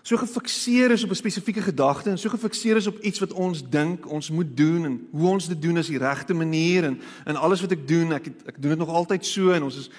so 0.05 0.17
gefikseer 0.21 0.91
is 0.91 1.03
op 1.03 1.09
'n 1.09 1.15
spesifieke 1.15 1.61
gedagte 1.61 2.09
en 2.09 2.17
so 2.17 2.29
gefikseer 2.29 2.75
is 2.75 2.87
op 2.87 2.99
iets 2.99 3.19
wat 3.19 3.33
ons 3.33 3.69
dink 3.69 4.05
ons 4.05 4.29
moet 4.29 4.57
doen 4.57 4.85
en 4.85 5.07
hoe 5.11 5.27
ons 5.27 5.47
dit 5.47 5.61
doen 5.61 5.77
is 5.77 5.87
die 5.87 5.97
regte 5.97 6.33
manier 6.33 6.83
en 6.83 7.01
en 7.25 7.35
alles 7.35 7.61
wat 7.61 7.71
ek 7.71 7.87
doen 7.87 8.13
ek 8.13 8.25
het, 8.25 8.35
ek 8.45 8.61
doen 8.61 8.69
dit 8.69 8.79
nog 8.79 8.89
altyd 8.89 9.25
so 9.25 9.51
en 9.51 9.63
ons 9.63 9.77
is 9.77 9.89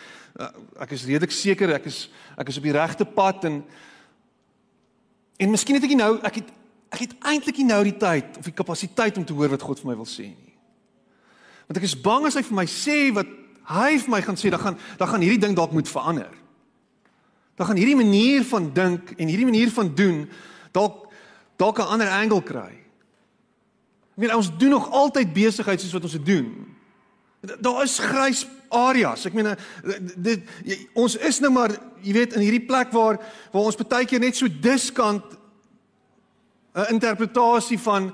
uh, 0.41 0.47
ek 0.79 0.91
is 0.91 1.05
redelik 1.05 1.31
seker 1.31 1.75
ek 1.75 1.85
is 1.85 2.11
ek 2.37 2.49
is 2.49 2.57
op 2.57 2.63
die 2.63 2.73
regte 2.73 3.05
pad 3.05 3.45
en 3.45 3.65
en 5.37 5.51
miskien 5.51 5.75
het 5.75 5.85
ek 5.85 5.97
nou 5.97 6.19
ek 6.23 6.35
het 6.35 6.49
ek 6.89 6.99
het 6.99 7.15
eintlik 7.21 7.57
nie 7.57 7.67
nou 7.67 7.83
die 7.83 7.97
tyd 7.97 8.39
of 8.39 8.45
die 8.45 8.55
kapasiteit 8.55 9.17
om 9.19 9.25
te 9.25 9.33
hoor 9.33 9.49
wat 9.49 9.63
God 9.63 9.81
vir 9.81 9.91
my 9.91 9.97
wil 9.97 10.07
sê 10.07 10.31
nie. 10.31 10.46
Want 11.67 11.79
ek 11.79 11.89
is 11.89 12.01
bang 12.01 12.27
as 12.27 12.35
hy 12.35 12.43
vir 12.43 12.57
my 12.57 12.67
sê 12.67 12.99
wat 13.15 13.27
hy 13.67 13.99
vir 13.99 14.11
my 14.11 14.21
gaan 14.23 14.39
sê 14.39 14.51
dan 14.51 14.61
gaan 14.63 14.79
dan 14.99 15.09
gaan 15.09 15.21
hierdie 15.21 15.43
ding 15.43 15.57
dalk 15.57 15.73
moet 15.73 15.89
verander 15.89 16.31
dan 17.57 17.67
gaan 17.67 17.77
hierdie 17.81 17.97
manier 17.97 18.45
van 18.45 18.69
dink 18.73 19.15
en 19.17 19.29
hierdie 19.29 19.49
manier 19.49 19.71
van 19.73 19.95
doen 19.95 20.29
dalk 20.77 21.07
dalk 21.57 21.79
'n 21.79 21.89
ander 21.89 22.09
angle 22.09 22.43
kry. 22.43 22.73
Ek 24.13 24.23
meen 24.23 24.35
ons 24.35 24.57
doen 24.59 24.71
nog 24.71 24.91
altyd 24.91 25.33
besigheid 25.33 25.81
soos 25.81 25.93
wat 25.93 26.03
ons 26.03 26.13
dit 26.13 26.27
doen. 26.27 26.77
Daar 27.61 27.83
is 27.83 27.99
grys 27.99 28.47
areas. 28.69 29.27
Ek 29.27 29.33
meen 29.33 29.57
dit 30.17 30.41
jy, 30.65 30.89
ons 30.95 31.17
is 31.17 31.41
nou 31.41 31.53
maar 31.53 31.71
jy 32.03 32.13
weet 32.13 32.33
in 32.33 32.41
hierdie 32.41 32.67
plek 32.67 32.93
waar 32.93 33.21
waar 33.53 33.63
ons 33.63 33.77
baie 33.77 34.05
keer 34.05 34.21
net 34.21 34.37
so 34.37 34.49
diskant 34.49 35.25
'n 36.75 36.93
interpretasie 36.93 37.79
van 37.79 38.13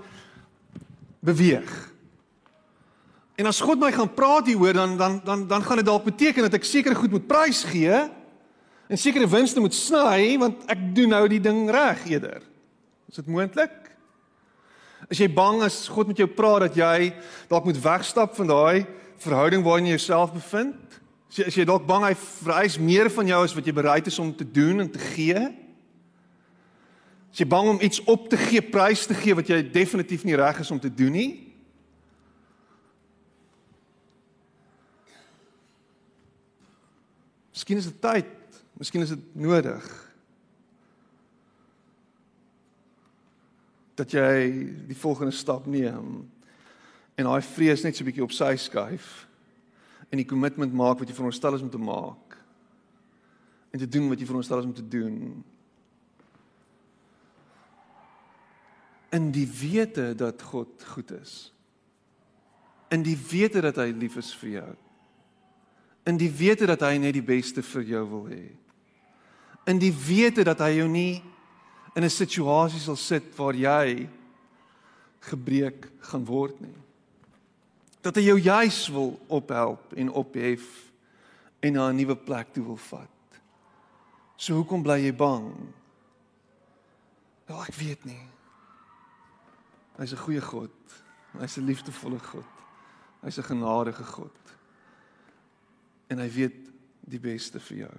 beweeg. 1.21 1.92
En 3.43 3.49
as 3.51 3.59
God 3.59 3.81
my 3.83 3.91
gaan 3.91 4.11
praat 4.15 4.47
hieroor 4.47 4.77
dan 4.77 4.97
dan 4.97 5.21
dan 5.25 5.47
dan 5.51 5.65
gaan 5.67 5.81
dit 5.81 5.87
dalk 5.87 6.05
beteken 6.07 6.47
dat 6.47 6.55
ek 6.55 6.65
seker 6.65 6.95
goed 6.95 7.11
moet 7.11 7.27
prys 7.27 7.65
gee 7.67 7.91
en 8.87 8.99
sekere 9.01 9.27
winste 9.27 9.59
moet 9.59 9.75
sny 9.75 10.37
want 10.39 10.63
ek 10.71 10.85
doen 10.95 11.11
nou 11.11 11.25
die 11.27 11.41
ding 11.43 11.67
reg 11.75 12.05
eerder. 12.07 12.45
Is 13.11 13.19
dit 13.19 13.27
moontlik? 13.27 13.75
As 15.11 15.19
jy 15.19 15.27
bang 15.27 15.59
is 15.67 15.89
God 15.91 16.13
met 16.13 16.23
jou 16.23 16.29
praat 16.31 16.69
dat 16.69 16.79
jy 16.79 17.11
dalk 17.51 17.67
moet 17.67 17.83
wegstap 17.83 18.39
van 18.39 18.53
daai 18.53 18.87
verhouding 19.25 19.67
waarin 19.67 19.91
jy 19.91 19.99
jouself 19.99 20.31
bevind? 20.39 20.79
As 21.27 21.43
jy, 21.43 21.51
jy 21.51 21.67
dalk 21.67 21.83
bang 21.89 22.07
hy 22.13 22.15
vereis 22.15 22.79
meer 22.79 23.11
van 23.11 23.27
jou 23.27 23.43
as 23.43 23.59
wat 23.59 23.67
jy 23.67 23.75
bereid 23.75 24.07
is 24.07 24.23
om 24.23 24.31
te 24.31 24.47
doen 24.47 24.87
en 24.87 24.93
te 24.93 25.03
gee? 25.03 25.49
As 27.33 27.43
jy 27.43 27.51
bang 27.51 27.75
om 27.75 27.83
iets 27.83 28.05
op 28.07 28.31
te 28.31 28.39
gee, 28.39 28.63
prys 28.63 29.09
te 29.11 29.19
gee 29.19 29.35
wat 29.35 29.51
jy 29.51 29.65
definitief 29.67 30.23
nie 30.29 30.39
reg 30.39 30.63
is 30.63 30.71
om 30.71 30.79
te 30.79 30.95
doen 30.95 31.19
nie? 31.19 31.31
Miskien 37.53 37.81
is 37.81 37.89
dit 37.91 38.01
tyd. 38.01 38.63
Miskien 38.81 39.05
is 39.05 39.13
dit 39.15 39.27
nodig 39.37 39.91
dat 44.01 44.15
jy 44.17 44.49
die 44.89 44.97
volgende 44.97 45.35
stap 45.37 45.67
neem 45.69 46.23
en 47.21 47.29
daai 47.29 47.43
vrees 47.45 47.85
net 47.85 47.95
so 47.95 48.03
'n 48.03 48.09
bietjie 48.09 48.25
op 48.25 48.33
sy 48.33 48.57
skuif 48.57 49.27
en 50.11 50.17
die 50.17 50.27
kommitment 50.27 50.73
maak 50.73 50.99
wat 50.99 51.09
jy 51.09 51.15
veronderstel 51.15 51.55
is 51.55 51.63
om 51.63 51.71
te 51.71 51.79
maak 51.79 52.39
en 53.71 53.79
te 53.79 53.89
doen 53.89 54.09
wat 54.09 54.19
jy 54.19 54.27
veronderstel 54.27 54.59
is 54.59 54.65
om 54.65 54.75
te 54.75 54.89
doen. 54.89 55.45
In 59.13 59.31
die 59.31 59.47
wete 59.47 60.15
dat 60.17 60.43
God 60.43 60.85
goed 60.85 61.11
is 61.11 61.53
in 62.93 63.05
die 63.05 63.17
wete 63.17 63.63
dat 63.65 63.79
hy 63.81 63.91
lief 63.97 64.19
is 64.21 64.33
vir 64.43 64.51
jou 64.59 64.71
in 66.07 66.17
die 66.17 66.31
wete 66.31 66.67
dat 66.67 66.81
hy 66.81 66.97
net 66.99 67.15
die 67.15 67.23
beste 67.23 67.63
vir 67.63 67.83
jou 67.83 68.05
wil 68.11 68.27
hê 68.27 68.63
in 69.67 69.79
die 69.79 69.93
wete 69.93 70.45
dat 70.45 70.61
hy 70.65 70.77
jou 70.81 70.89
nie 70.89 71.23
in 71.95 72.05
'n 72.05 72.11
situasie 72.11 72.81
sal 72.81 72.97
sit 72.97 73.37
waar 73.37 73.55
jy 73.55 74.09
gebreek 75.21 75.87
gaan 76.01 76.25
word 76.25 76.61
nie. 76.61 76.77
Dat 78.03 78.17
hy 78.17 78.23
jou 78.23 78.39
juis 78.41 78.89
wil 78.89 79.21
ophelp 79.29 79.93
en 79.95 80.11
ophef 80.11 80.93
en 81.61 81.73
na 81.73 81.89
'n 81.89 81.97
nuwe 81.97 82.17
plek 82.17 82.53
toe 82.53 82.65
wil 82.65 82.77
vat. 82.77 83.09
So 84.37 84.55
hoekom 84.55 84.83
bly 84.83 84.99
jy 84.99 85.13
bang? 85.13 85.55
Ja, 87.49 87.63
ek 87.63 87.75
weet 87.75 88.05
nie. 88.05 88.27
Hy's 89.99 90.13
'n 90.13 90.17
goeie 90.17 90.41
God. 90.41 90.71
Hy's 91.39 91.59
'n 91.59 91.67
liefdevolle 91.67 92.19
God. 92.19 92.53
Hy's 93.23 93.39
'n 93.39 93.45
genadige 93.45 94.05
God. 94.05 94.42
En 96.13 96.21
hy 96.21 96.29
weet 96.35 96.59
die 97.09 97.21
beste 97.23 97.61
vir 97.71 97.85
jou. 97.87 97.93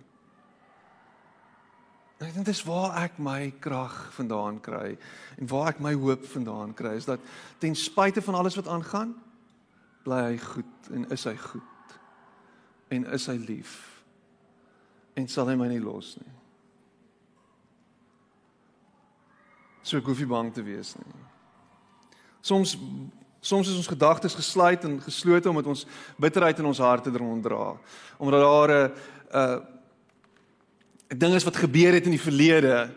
En 2.20 2.30
ek 2.30 2.38
dink 2.38 2.48
dis 2.48 2.64
waar 2.64 2.94
ek 3.02 3.18
my 3.20 3.50
krag 3.60 3.96
vandaan 4.16 4.62
kry 4.64 4.94
en 5.36 5.50
waar 5.52 5.74
ek 5.74 5.82
my 5.84 5.92
hoop 5.98 6.24
vandaan 6.32 6.72
kry 6.78 6.94
is 6.96 7.10
dat 7.10 7.24
ten 7.60 7.76
spyte 7.76 8.24
van 8.24 8.38
alles 8.40 8.56
wat 8.56 8.70
aangaan, 8.72 9.12
bly 10.06 10.22
hy 10.30 10.38
goed 10.40 10.92
en 10.96 11.10
is 11.12 11.26
hy 11.28 11.34
goed. 11.36 11.98
En 12.94 13.10
is 13.18 13.28
hy 13.28 13.36
lief. 13.42 13.74
En 15.20 15.28
sal 15.28 15.52
hy 15.52 15.58
my 15.60 15.68
nie 15.72 15.82
los 15.84 16.14
nie. 16.22 16.32
So 19.84 20.00
ek 20.00 20.08
hoef 20.08 20.22
nie 20.24 20.32
bang 20.32 20.54
te 20.56 20.64
wees 20.64 20.94
nie. 20.96 21.24
Soms 22.44 22.78
soms 23.44 23.68
is 23.68 23.76
ons 23.76 23.92
gedagtes 23.92 24.38
gesluit 24.40 24.86
en 24.88 25.02
geslote 25.04 25.52
omdat 25.52 25.68
ons 25.68 25.86
bitterheid 26.18 26.60
in 26.64 26.70
ons 26.70 26.80
harte 26.80 27.12
dra. 27.12 27.76
Omdat 28.18 28.42
daar 28.42 28.72
'n 28.72 28.92
'n 29.34 29.62
'n 31.12 31.18
ding 31.18 31.34
is 31.36 31.44
wat 31.44 31.56
gebeur 31.56 31.94
het 31.94 32.06
in 32.06 32.16
die 32.16 32.28
verlede 32.30 32.90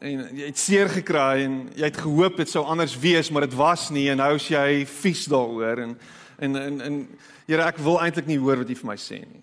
en 0.00 0.36
jy 0.36 0.46
het 0.46 0.58
seer 0.58 0.88
gekry 0.88 1.44
en 1.44 1.70
jy 1.74 1.84
het 1.84 1.96
gehoop 1.96 2.36
dit 2.36 2.48
sou 2.48 2.64
anders 2.64 2.98
wees, 2.98 3.30
maar 3.30 3.46
dit 3.48 3.54
was 3.54 3.90
nie 3.90 4.10
en 4.10 4.16
nou 4.16 4.34
is 4.34 4.48
jy 4.48 4.86
vies 4.86 5.24
daaroor 5.24 5.78
en 5.78 5.98
en 6.38 6.56
en, 6.56 6.80
en 6.80 7.08
Here, 7.46 7.60
ek 7.62 7.78
wil 7.84 7.98
eintlik 8.00 8.26
nie 8.26 8.38
hoor 8.40 8.62
wat 8.62 8.70
U 8.72 8.74
vir 8.74 8.88
my 8.88 8.96
sê 8.96 9.18
nie. 9.20 9.42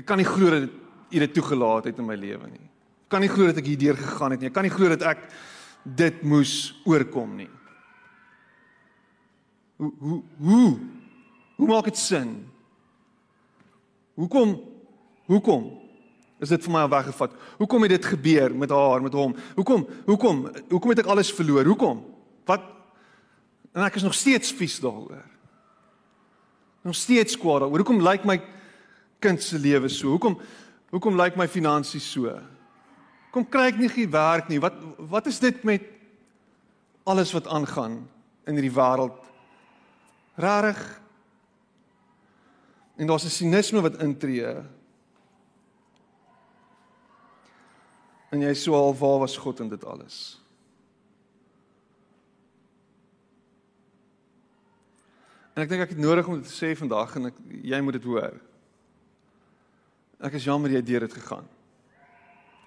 Ek 0.00 0.06
kan 0.06 0.18
nie 0.18 0.26
glo 0.26 0.50
dat 0.50 0.66
U 1.10 1.18
dit 1.18 1.34
toegelaat 1.34 1.84
het 1.84 1.98
in 1.98 2.06
my 2.06 2.16
lewe 2.18 2.50
nie. 2.50 2.66
Ek 3.06 3.14
kan 3.14 3.22
nie 3.22 3.30
glo 3.30 3.46
dat 3.46 3.58
ek 3.62 3.70
hierdeur 3.70 3.98
gegaan 3.98 4.34
het 4.34 4.40
nie. 4.40 4.50
Ek 4.50 4.54
kan 4.54 4.66
nie 4.66 4.74
glo 4.74 4.90
dat 4.90 5.02
ek 5.06 5.22
dit 5.82 6.22
moes 6.22 6.80
oorkom 6.84 7.34
nie. 7.36 7.50
Hoe 9.80 9.92
hoe 9.98 10.22
hoe 10.38 10.78
hoe 11.56 11.68
maak 11.68 11.88
dit 11.88 11.96
sin? 11.98 12.34
Hoekom 14.14 14.58
hoekom 15.30 15.70
is 16.40 16.48
dit 16.48 16.64
vir 16.64 16.72
my 16.72 16.86
weggevat? 16.88 17.32
Hoekom 17.60 17.84
het 17.84 17.94
dit 17.96 18.10
gebeur 18.12 18.54
met 18.56 18.72
haar, 18.72 19.02
met 19.04 19.16
hom? 19.16 19.34
Hoekom 19.56 19.86
hoekom 20.08 20.46
hoekom 20.68 20.92
het 20.92 21.02
ek 21.04 21.10
alles 21.12 21.32
verloor? 21.32 21.64
Hoekom? 21.68 22.04
Wat 22.48 22.64
en 23.72 23.84
ek 23.86 24.00
is 24.00 24.06
nog 24.06 24.16
steeds 24.18 24.52
vies 24.56 24.80
daaroor. 24.82 25.26
Nog 26.82 26.96
steeds 26.96 27.38
kwaad 27.38 27.64
daaroor. 27.64 27.84
Hoekom 27.84 28.02
lyk 28.02 28.24
my 28.28 28.40
kind 29.20 29.42
se 29.42 29.58
lewe 29.58 29.88
so? 29.88 30.16
Hoekom 30.16 30.40
hoekom 30.90 31.16
lyk 31.20 31.36
my 31.38 31.46
finansies 31.48 32.08
so? 32.12 32.34
Kom 33.30 33.46
kry 33.46 33.68
ek 33.70 33.78
nie 33.78 33.90
geen 33.90 34.10
werk 34.10 34.48
nie. 34.50 34.58
Wat 34.62 34.74
wat 35.10 35.26
is 35.30 35.38
dit 35.38 35.62
met 35.62 35.86
alles 37.06 37.32
wat 37.32 37.46
aangaan 37.46 38.02
in 38.46 38.58
hierdie 38.58 38.74
wêreld? 38.74 39.16
Rarig. 40.40 40.80
En 42.96 43.06
daar's 43.06 43.24
'n 43.24 43.30
sinisme 43.30 43.80
wat 43.80 44.02
intree. 44.02 44.62
En 48.30 48.40
jy 48.40 48.54
sê 48.54 48.70
al 48.72 48.94
waar 48.94 49.18
was 49.18 49.36
God 49.36 49.60
in 49.60 49.68
dit 49.68 49.84
alles? 49.84 50.40
En 55.54 55.62
ek 55.62 55.68
dink 55.68 55.82
ek 55.82 55.88
het 55.88 55.98
nodig 55.98 56.26
om 56.26 56.38
dit 56.38 56.46
te 56.46 56.54
sê 56.54 56.76
vandag 56.78 57.16
en 57.16 57.26
ek 57.26 57.34
jy 57.62 57.80
moet 57.80 57.98
dit 57.98 58.04
hoor. 58.04 58.36
Ek 60.20 60.32
is 60.32 60.44
jammer 60.44 60.70
jy 60.70 60.82
deur 60.82 61.00
dit 61.00 61.12
gegaan. 61.12 61.48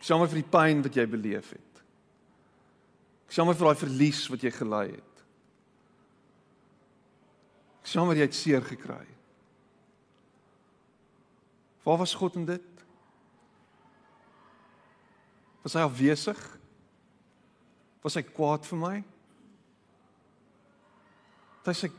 Ek 0.04 0.10
jammer 0.12 0.28
vir 0.28 0.42
die 0.42 0.52
pyn 0.52 0.82
wat 0.84 0.98
jy 1.00 1.04
beleef 1.08 1.54
het. 1.56 1.78
Ek 3.24 3.32
jammer 3.38 3.56
vir 3.56 3.70
daai 3.70 3.80
verlies 3.80 4.26
wat 4.28 4.42
jy 4.44 4.52
gely 4.52 4.82
het. 4.90 5.22
Ek 7.80 7.88
jammer 7.94 8.20
jy 8.20 8.28
het 8.28 8.36
seer 8.36 8.60
gekry. 8.68 9.08
Waar 11.88 12.04
was 12.04 12.18
God 12.20 12.36
in 12.36 12.44
dit? 12.52 12.84
Was 15.64 15.80
hy 15.80 15.88
afwesig? 15.88 16.44
Was 18.04 18.20
hy 18.20 18.28
kwaad 18.28 18.68
vir 18.68 18.80
my? 18.84 19.00
Hy 21.64 21.80
sy 21.80 21.88
het 21.88 21.96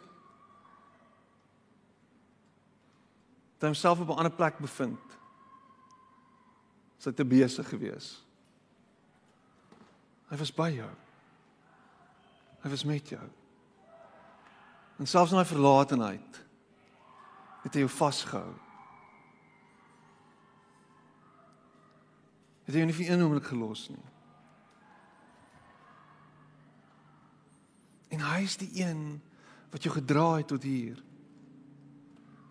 homself 3.64 4.04
op 4.04 4.12
'n 4.12 4.20
ander 4.20 4.36
plek 4.36 4.60
bevind? 4.60 5.23
Sy 7.04 7.12
te 7.12 7.26
besig 7.28 7.68
gewees. 7.68 8.14
Hy 10.30 10.38
was 10.40 10.52
by 10.56 10.70
jou. 10.72 10.90
Hy 12.64 12.70
was 12.72 12.84
met 12.88 13.10
jou. 13.12 13.24
En 14.96 15.10
selfs 15.10 15.34
in 15.34 15.40
daai 15.40 15.50
verlatenheid 15.50 16.40
het 17.64 17.76
hy 17.76 17.84
jou 17.84 17.90
vasgehou. 17.92 18.54
Het 22.64 22.76
hy 22.76 22.80
jou 22.80 22.88
nie 22.88 22.96
vir 22.96 23.10
een 23.10 23.24
oomblik 23.24 23.50
gelos 23.50 23.88
nie. 23.92 24.04
En 28.14 28.22
hy 28.24 28.44
is 28.46 28.56
die 28.60 28.70
een 28.78 29.18
wat 29.74 29.84
jou 29.84 29.92
gedra 29.92 30.36
het 30.38 30.48
tot 30.52 30.64
hier. 30.64 31.00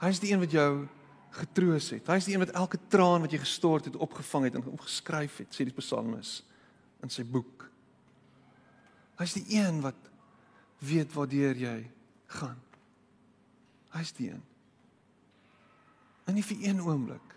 Hy 0.03 0.11
is 0.11 0.19
die 0.21 0.33
een 0.33 0.43
wat 0.43 0.53
jou 0.53 0.69
getroos 1.33 1.89
het. 1.95 2.07
Hy 2.07 2.19
is 2.21 2.27
die 2.29 2.35
een 2.35 2.43
wat 2.43 2.53
elke 2.57 2.79
traan 2.93 3.25
wat 3.25 3.33
jy 3.33 3.41
gestort 3.41 3.89
het 3.89 3.97
opgevang 3.97 4.47
het 4.47 4.57
en 4.59 4.67
opgeskryf 4.73 5.39
het, 5.41 5.53
sê 5.53 5.65
die 5.67 5.75
psalmis 5.75 6.41
in 7.03 7.11
sy 7.11 7.25
boek. 7.25 7.67
Hy 9.19 9.27
is 9.27 9.35
die 9.37 9.57
een 9.57 9.81
wat 9.83 10.09
weet 10.83 11.13
waardeur 11.15 11.57
jy 11.57 11.77
gaan. 12.39 12.59
Hy 13.93 14.01
is 14.01 14.13
die 14.17 14.29
een. 14.31 14.41
En 16.27 16.37
nie 16.37 16.45
vir 16.45 16.69
een 16.69 16.81
oomblik 16.81 17.33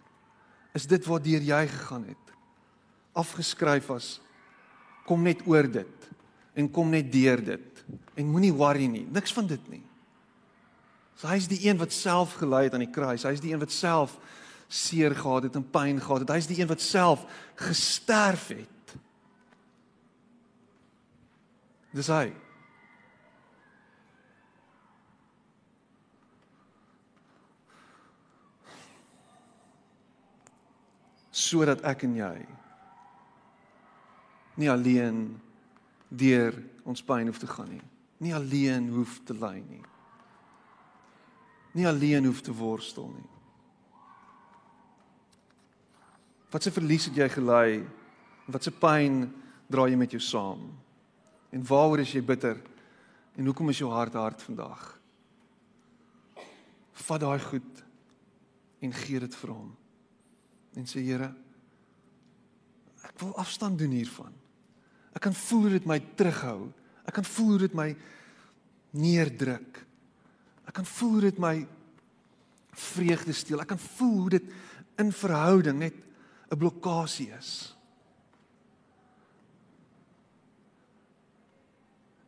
is 0.77 0.87
dit 0.89 1.09
waardeur 1.09 1.45
jy 1.45 1.65
gegaan 1.73 2.05
het 2.11 2.33
afgeskryf 3.17 3.89
as 3.95 4.09
kom 5.09 5.25
net 5.25 5.41
oor 5.49 5.69
dit 5.71 6.09
en 6.57 6.69
kom 6.73 6.91
net 6.93 7.09
deur 7.13 7.41
dit 7.41 7.85
en 8.17 8.29
moenie 8.29 8.53
worry 8.53 8.89
nie. 8.91 9.07
Niks 9.13 9.33
van 9.37 9.49
dit 9.49 9.69
nie. 9.73 9.83
So 11.17 11.29
hy's 11.31 11.49
die 11.49 11.63
een 11.65 11.79
wat 11.81 11.93
self 11.97 12.37
gelei 12.37 12.67
het 12.67 12.75
aan 12.77 12.85
die 12.85 12.93
kruis. 12.93 13.25
Hy's 13.25 13.41
die 13.41 13.55
een 13.55 13.63
wat 13.63 13.73
self 13.73 14.19
seer 14.69 15.15
gehad 15.17 15.49
het 15.49 15.55
en 15.57 15.65
pyn 15.71 16.01
gehad 16.01 16.27
het. 16.27 16.33
Hy's 16.37 16.49
die 16.51 16.61
een 16.61 16.69
wat 16.69 16.81
self 16.85 17.25
gesterf 17.55 18.49
het. 18.49 18.99
Dis 21.97 22.13
hy. 22.13 22.33
sodat 31.37 31.83
ek 31.87 32.01
en 32.07 32.15
jy 32.17 32.37
nie 34.57 34.71
alleen 34.73 35.19
deur 36.09 36.57
ons 36.89 37.05
pyn 37.05 37.29
hoef 37.29 37.39
te 37.39 37.47
gaan 37.47 37.69
nie. 37.71 37.83
Nie 38.25 38.33
alleen 38.35 38.89
hoef 38.91 39.21
te 39.29 39.37
ly 39.37 39.61
nie 39.61 39.85
nie 41.77 41.87
alleen 41.89 42.25
hoef 42.29 42.41
te 42.45 42.55
worstel 42.57 43.11
nie. 43.13 43.29
Wat 46.53 46.65
se 46.65 46.73
verlies 46.73 47.09
het 47.11 47.19
jy 47.21 47.29
gely? 47.35 47.81
Wat 48.49 48.65
se 48.65 48.73
pyn 48.73 49.27
dra 49.69 49.85
jy 49.91 49.99
met 49.99 50.15
jou 50.15 50.23
saam? 50.23 50.69
En 51.53 51.65
waaroor 51.67 52.01
is 52.05 52.15
jy 52.15 52.23
bitter? 52.25 52.59
En 53.37 53.49
hoekom 53.49 53.73
is 53.73 53.83
jou 53.83 53.91
hart 53.93 54.17
hard 54.17 54.43
vandag? 54.43 54.85
Vat 57.07 57.21
daai 57.21 57.41
goed 57.45 57.83
en 58.81 58.95
gee 59.03 59.21
dit 59.21 59.37
vir 59.43 59.53
hom. 59.53 59.71
En 60.77 60.89
sê 60.89 61.03
Here, 61.05 61.29
ek 63.05 63.21
wil 63.21 63.37
afstand 63.41 63.79
doen 63.81 63.95
hiervan. 63.97 64.33
Ek 65.17 65.25
kan 65.25 65.37
voel 65.37 65.67
hoe 65.67 65.75
dit 65.79 65.89
my 65.89 65.99
terughou. 66.19 66.71
Ek 67.09 67.17
kan 67.17 67.25
voel 67.25 67.55
hoe 67.55 67.63
dit 67.65 67.77
my 67.77 67.91
neerdruk. 68.97 69.86
Ek 70.77 70.83
kan 70.85 70.93
voel 70.93 71.13
hoe 71.17 71.21
dit 71.25 71.39
my 71.41 71.55
vreugde 72.77 73.33
steel. 73.33 73.63
Ek 73.63 73.71
kan 73.71 73.81
voel 73.81 74.19
hoe 74.27 74.33
dit 74.35 74.51
in 75.01 75.09
verhouding 75.09 75.79
net 75.81 75.95
'n 76.53 76.59
blokkade 76.61 77.33
is. 77.39 77.73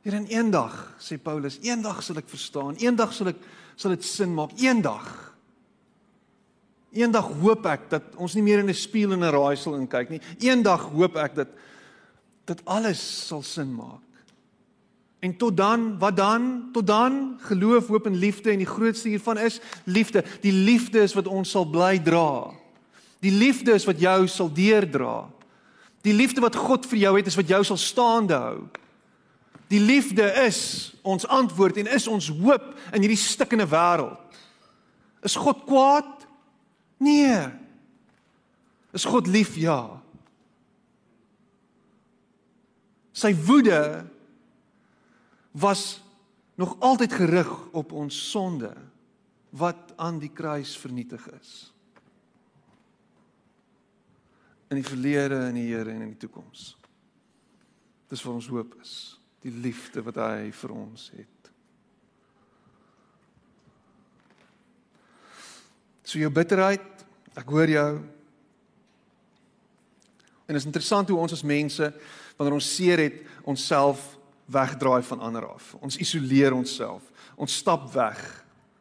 Hier 0.00 0.14
in 0.14 0.24
eendag, 0.32 0.96
sê 0.96 1.20
Paulus, 1.20 1.58
eendag 1.60 2.02
sal 2.02 2.16
ek 2.16 2.28
verstaan. 2.28 2.76
Eendag 2.80 3.12
sal 3.12 3.28
ek 3.28 3.36
sal 3.76 3.90
dit 3.90 4.04
sin 4.04 4.34
maak. 4.34 4.56
Eendag. 4.56 5.34
Eendag 6.92 7.28
hoop 7.42 7.66
ek 7.66 7.90
dat 7.90 8.16
ons 8.16 8.34
nie 8.34 8.42
meer 8.42 8.60
in 8.60 8.70
'n 8.70 8.74
spieël 8.74 9.12
en 9.12 9.24
'n 9.24 9.30
raaisel 9.30 9.76
inkyk 9.76 10.08
nie. 10.08 10.20
Eendag 10.38 10.88
hoop 10.88 11.16
ek 11.16 11.34
dat 11.34 11.48
dat 12.46 12.64
alles 12.64 13.26
sal 13.26 13.42
sin 13.42 13.74
maak. 13.74 14.07
En 15.18 15.36
tot 15.36 15.56
dan, 15.56 15.98
wat 15.98 16.16
dan? 16.16 16.68
Tot 16.72 16.86
dan 16.86 17.38
geloof, 17.38 17.86
hoop 17.86 18.06
en 18.06 18.14
liefde 18.14 18.50
en 18.50 18.58
die 18.58 18.66
grootste 18.66 19.08
hiervan 19.08 19.38
is 19.38 19.60
liefde. 19.84 20.24
Die 20.40 20.52
liefde 20.52 21.00
is 21.00 21.14
wat 21.14 21.26
ons 21.26 21.50
sal 21.50 21.66
bly 21.66 21.98
dra. 21.98 22.54
Die 23.18 23.32
liefde 23.34 23.74
is 23.74 23.84
wat 23.84 24.00
jou 24.00 24.26
sal 24.30 24.52
deerdra. 24.52 25.26
Die 26.06 26.14
liefde 26.14 26.40
wat 26.40 26.56
God 26.56 26.86
vir 26.86 26.98
jou 26.98 27.16
het 27.16 27.26
is 27.26 27.36
wat 27.38 27.50
jou 27.50 27.64
sal 27.66 27.80
staande 27.82 28.38
hou. 28.38 28.60
Die 29.68 29.80
liefde 29.82 30.24
is 30.46 30.60
ons 31.02 31.26
antwoord 31.26 31.76
en 31.82 31.90
is 31.92 32.06
ons 32.08 32.30
hoop 32.40 32.70
in 32.94 33.02
hierdie 33.02 33.20
stikkende 33.20 33.66
wêreld. 33.68 34.38
Is 35.26 35.36
God 35.36 35.64
kwaad? 35.66 36.28
Nee. 37.02 37.48
Is 38.94 39.04
God 39.04 39.26
lief? 39.26 39.56
Ja. 39.58 39.98
Sy 43.12 43.34
woede 43.34 44.06
was 45.60 46.02
nog 46.54 46.76
altyd 46.80 47.12
gerig 47.12 47.50
op 47.70 47.92
ons 47.92 48.30
sonde 48.30 48.72
wat 49.50 49.92
aan 49.96 50.18
die 50.18 50.32
kruis 50.32 50.76
vernietig 50.78 51.28
is. 51.30 51.72
In 54.68 54.76
die 54.76 54.86
verlede 54.86 55.38
en 55.38 55.54
die 55.54 55.70
Here 55.70 55.90
en 55.90 56.02
in 56.02 56.12
die 56.12 56.20
toekoms. 56.20 56.74
Dis 58.08 58.22
vir 58.24 58.34
ons 58.34 58.50
hoop 58.52 58.74
is, 58.82 58.92
die 59.44 59.52
liefde 59.52 60.02
wat 60.04 60.20
hy 60.20 60.50
vir 60.52 60.74
ons 60.74 61.08
het. 61.16 61.50
So 66.08 66.20
jou 66.20 66.30
bitterheid, 66.32 67.04
ek 67.36 67.50
hoor 67.52 67.68
jou. 67.68 67.88
En 70.48 70.56
is 70.56 70.64
interessant 70.64 71.08
hoe 71.12 71.20
ons 71.20 71.36
as 71.36 71.44
mense 71.44 71.92
wanneer 72.38 72.56
ons 72.56 72.74
seer 72.74 73.02
het, 73.02 73.18
onsself 73.44 74.17
wegdraai 74.48 75.02
van 75.02 75.20
ander 75.20 75.46
af. 75.48 75.74
Ons 75.84 75.98
isoleer 76.00 76.56
onsself. 76.56 77.04
Ons 77.36 77.56
stap 77.60 77.90
weg. 77.92 78.20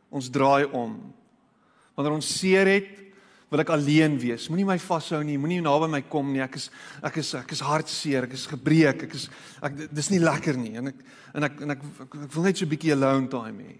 Ons 0.10 0.30
draai 0.32 0.66
om. 0.72 0.96
Wanneer 1.98 2.16
ons 2.16 2.30
seer 2.40 2.70
het, 2.70 2.94
wil 3.52 3.64
ek 3.64 3.72
alleen 3.72 4.18
wees. 4.20 4.48
Moenie 4.52 4.68
my 4.68 4.78
vashou 4.82 5.20
nie. 5.24 5.38
Moenie 5.40 5.62
naby 5.64 5.88
my 5.92 6.02
kom 6.12 6.32
nie. 6.34 6.44
Ek 6.44 6.58
is 6.60 6.70
ek 7.06 7.20
is 7.22 7.34
ek 7.40 7.52
is 7.56 7.64
hartseer. 7.64 8.28
Ek 8.28 8.36
is 8.36 8.48
gebreek. 8.52 9.06
Ek 9.08 9.16
is 9.16 9.28
ek 9.64 9.86
dis 9.96 10.12
nie 10.12 10.24
lekker 10.24 10.60
nie. 10.60 10.76
En 10.80 10.92
ek 10.92 11.04
en 11.34 11.48
ek 11.48 11.62
en 11.64 11.76
ek, 11.76 11.86
ek, 12.08 12.18
ek 12.28 12.34
wil 12.36 12.48
net 12.48 12.60
so 12.60 12.66
'n 12.66 12.74
bietjie 12.76 12.96
alone 12.96 13.28
time 13.32 13.64
hê. 13.64 13.78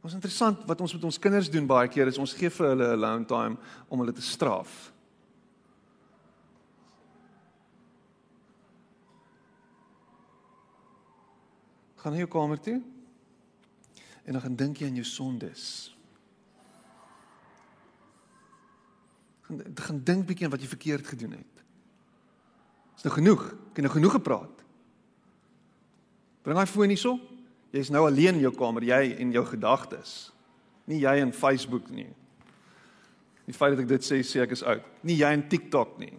Ons 0.00 0.14
interessant 0.16 0.64
wat 0.64 0.80
ons 0.80 0.94
met 0.96 1.04
ons 1.04 1.18
kinders 1.18 1.50
doen 1.52 1.66
baie 1.66 1.88
keer 1.88 2.08
is 2.08 2.18
ons 2.18 2.32
gee 2.32 2.48
vir 2.48 2.68
hulle 2.72 2.88
alone 2.94 3.26
time 3.28 3.58
om 3.88 4.00
hulle 4.00 4.12
te 4.16 4.24
straf. 4.24 4.92
Gaan 12.00 12.16
jy 12.16 12.24
jou 12.24 12.30
kamer 12.32 12.60
toe? 12.60 12.78
En 14.24 14.36
dan 14.36 14.42
gaan 14.44 14.56
dink 14.56 14.80
jy 14.80 14.88
aan 14.88 15.00
jou 15.00 15.06
sondes. 15.08 15.64
Gaan 19.48 19.60
gaan 19.74 20.00
dink 20.04 20.28
bietjie 20.28 20.46
aan 20.46 20.54
wat 20.54 20.62
jy 20.62 20.70
verkeerd 20.70 21.10
gedoen 21.12 21.34
het. 21.36 21.64
Is 22.96 23.04
nou 23.04 23.12
genoeg. 23.16 23.44
Ek 23.72 23.80
het 23.80 23.86
nou 23.86 23.92
genoeg 23.92 24.16
gepraat. 24.16 24.64
Bring 26.44 26.58
hy 26.60 26.66
foon 26.68 26.92
hierso. 26.92 27.18
Jy's 27.74 27.92
nou 27.92 28.06
alleen 28.06 28.38
in 28.38 28.44
jou 28.46 28.54
kamer, 28.56 28.84
jy 28.86 29.16
en 29.22 29.34
jou 29.34 29.44
gedagtes. 29.46 30.30
Nie 30.90 31.02
jy 31.04 31.18
in 31.22 31.34
Facebook 31.36 31.90
nie. 31.94 32.08
Die 33.46 33.54
feit 33.54 33.74
dat 33.74 33.84
ek 33.84 33.92
dit 33.92 34.06
sê 34.06 34.22
sê 34.26 34.42
ek 34.44 34.56
is 34.56 34.64
oud. 34.66 34.84
Nie 35.06 35.18
jy 35.20 35.30
in 35.36 35.44
TikTok 35.52 35.98
nie. 36.00 36.14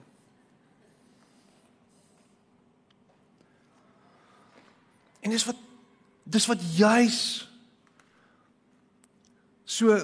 En 5.22 5.34
dis 5.34 5.46
wat 5.46 5.60
dis 6.24 6.48
wat 6.50 6.62
juis 6.78 7.20
so 9.66 9.98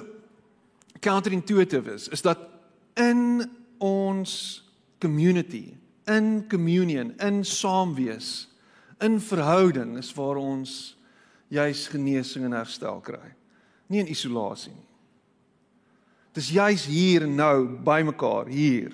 counterintuitive 1.00 1.94
is, 1.94 2.08
is 2.08 2.22
dat 2.22 2.40
in 2.98 3.44
ons 3.78 4.32
community, 4.98 5.76
in 6.06 6.44
communion, 6.48 7.12
in 7.20 7.44
saamwees, 7.44 8.48
in 9.00 9.20
verhouding 9.20 9.96
is 9.98 10.10
waar 10.16 10.40
ons 10.40 10.96
juis 11.48 11.86
genesing 11.92 12.48
en 12.48 12.56
herstel 12.58 12.98
kry. 13.04 13.34
Nie 13.88 14.02
in 14.02 14.10
isolasie 14.10 14.74
nie. 14.74 14.88
Dis 16.36 16.50
juis 16.54 16.84
hier 16.86 17.24
en 17.26 17.34
nou 17.38 17.78
by 17.82 18.02
mekaar 18.06 18.50
hier 18.52 18.92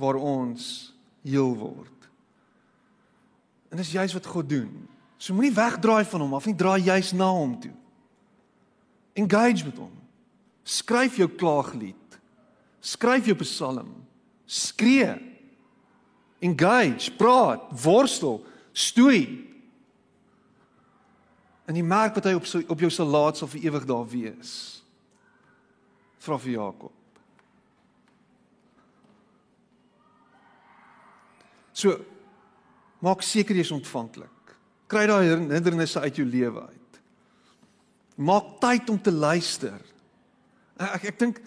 waar 0.00 0.18
ons 0.18 0.90
heel 1.22 1.52
word. 1.54 2.08
En 3.70 3.78
dis 3.78 3.92
juis 3.94 4.14
wat 4.16 4.26
God 4.26 4.48
doen. 4.50 4.72
So 5.22 5.36
moenie 5.36 5.54
wegdraai 5.54 6.02
van 6.10 6.24
hom 6.24 6.34
af 6.34 6.48
nie, 6.48 6.56
draai 6.58 6.82
juis 6.82 7.12
na 7.14 7.28
hom 7.30 7.54
toe. 7.62 7.74
Engage 9.14 9.68
met 9.68 9.78
hom. 9.78 9.92
Skryf 10.66 11.20
jou 11.20 11.28
klaaglied. 11.30 12.18
Skryf 12.82 13.28
jou 13.30 13.36
psalm. 13.44 13.92
Skree. 14.50 15.14
Engage, 16.42 17.12
praat, 17.14 17.68
worstel, 17.84 18.40
stoei, 18.74 19.52
En 21.72 21.78
jy 21.78 21.84
merk 21.86 22.18
dat 22.18 22.26
hy 22.28 22.34
op 22.36 22.46
sy, 22.48 22.62
op 22.68 22.82
jou 22.82 22.90
sal 22.92 23.08
laat 23.08 23.38
sal 23.38 23.50
vir 23.52 23.68
ewig 23.68 23.86
daar 23.88 24.06
wees. 24.10 24.50
Vra 26.22 26.38
vir 26.42 26.56
Jakob. 26.56 26.92
So 31.72 31.96
maak 33.02 33.24
seker 33.24 33.56
jy 33.56 33.64
is 33.64 33.74
ontvanklik. 33.74 34.41
Kry 34.92 35.06
daai 35.08 35.24
hindernisse 35.48 36.00
uit 36.00 36.20
jou 36.20 36.26
lewe 36.28 36.66
uit. 36.68 37.00
Maak 38.20 38.58
tyd 38.60 38.90
om 38.92 39.00
te 39.00 39.12
luister. 39.12 39.78
Ek 40.76 40.98
ek, 40.98 41.06
ek 41.14 41.20
dink 41.22 41.40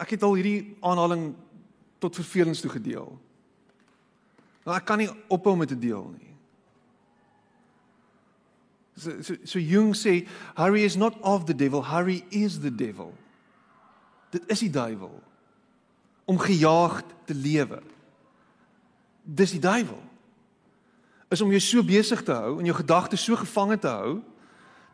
ek 0.00 0.14
het 0.16 0.24
al 0.26 0.36
hierdie 0.38 0.74
aanhaling 0.84 1.28
tot 2.02 2.16
vervelings 2.18 2.60
toe 2.64 2.72
gedeel. 2.72 3.12
Maar 4.64 4.80
ek 4.80 4.88
kan 4.88 5.00
nie 5.00 5.10
ophou 5.32 5.54
met 5.60 5.70
te 5.70 5.78
deel 5.78 6.08
nie. 6.16 6.32
So 8.96 9.20
so, 9.26 9.36
so 9.44 9.60
Jung 9.60 9.92
sê 9.98 10.22
Harry 10.56 10.84
is 10.88 10.96
not 10.96 11.20
of 11.20 11.44
the 11.46 11.54
devil, 11.54 11.82
Harry 11.82 12.22
is 12.30 12.60
the 12.64 12.72
devil. 12.72 13.12
Dit 14.32 14.48
is 14.50 14.64
die 14.64 14.72
duiwel 14.72 15.14
om 16.24 16.38
gejaagd 16.40 17.10
te 17.28 17.34
lewe. 17.36 17.82
Dis 19.24 19.54
die 19.56 19.60
duiwel. 19.60 20.00
Is 21.32 21.40
om 21.40 21.50
jou 21.50 21.60
so 21.60 21.82
besig 21.82 22.22
te 22.22 22.32
hou 22.36 22.58
en 22.60 22.68
jou 22.68 22.76
gedagtes 22.76 23.24
so 23.24 23.36
gevange 23.40 23.78
te 23.80 23.90
hou 23.90 24.20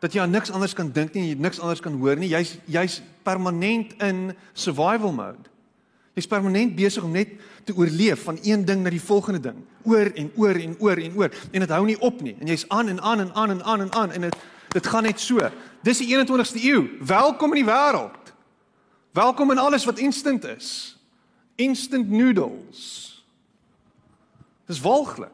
dat 0.01 0.15
jy 0.15 0.23
aan 0.23 0.33
niks 0.33 0.49
anders 0.49 0.73
kan 0.73 0.89
dink 0.89 1.13
nie 1.13 1.27
jy 1.29 1.37
niks 1.37 1.59
anders 1.61 1.83
kan 1.83 1.93
hoor 1.99 2.17
nie. 2.17 2.31
Jy's 2.31 2.55
jy's 2.65 3.01
permanent 3.27 3.93
in 4.01 4.31
survival 4.53 5.13
mode. 5.13 5.51
Jy's 6.17 6.27
permanent 6.27 6.73
besig 6.75 7.03
om 7.05 7.13
net 7.13 7.35
te 7.67 7.75
oorleef 7.77 8.23
van 8.25 8.39
een 8.41 8.65
ding 8.65 8.81
na 8.83 8.89
die 8.91 9.03
volgende 9.03 9.39
ding, 9.39 9.59
oor 9.83 10.09
en 10.15 10.31
oor 10.35 10.57
en 10.57 10.73
oor 10.79 10.97
en 10.97 11.13
oor 11.19 11.37
en 11.51 11.63
dit 11.63 11.75
hou 11.75 11.83
nie 11.85 11.99
op 12.01 12.23
nie. 12.25 12.33
En 12.39 12.49
jy's 12.49 12.65
aan 12.67 12.89
en 12.89 13.01
aan 13.01 13.19
en 13.19 13.31
aan 13.33 13.53
en 13.53 13.63
aan 13.63 13.85
en 13.85 13.93
aan 13.93 14.11
en 14.11 14.27
dit 14.27 14.41
dit 14.71 14.87
gaan 14.87 15.03
net 15.03 15.19
so. 15.19 15.51
Dis 15.83 15.99
die 15.99 16.07
21ste 16.15 16.63
eeu. 16.63 16.97
Welkom 17.03 17.53
in 17.53 17.65
die 17.65 17.67
wêreld. 17.67 18.33
Welkom 19.13 19.51
in 19.51 19.59
alles 19.59 19.85
wat 19.85 19.99
instant 19.99 20.45
is. 20.47 20.97
Instant 21.55 22.09
noodles. 22.09 23.10
Dis 24.71 24.79
walglik. 24.79 25.29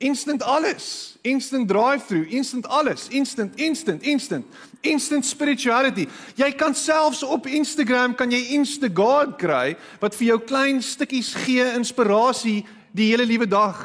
Instant 0.00 0.42
alles, 0.42 1.18
instant 1.20 1.68
drive-through, 1.68 2.32
instant 2.32 2.66
alles, 2.66 3.08
instant 3.08 3.56
instant 3.60 4.02
instant 4.02 4.46
instant 4.80 5.26
spirituality. 5.26 6.06
Jy 6.40 6.48
kan 6.56 6.74
selfs 6.74 7.20
op 7.22 7.44
Instagram 7.46 8.14
kan 8.16 8.32
jy 8.32 8.54
Instagod 8.56 9.36
kry 9.36 9.74
wat 10.00 10.16
vir 10.16 10.30
jou 10.30 10.38
klein 10.48 10.80
stukkies 10.80 11.34
gee 11.44 11.66
inspirasie 11.76 12.62
die 12.96 13.10
hele 13.12 13.28
liewe 13.28 13.44
dag. 13.44 13.76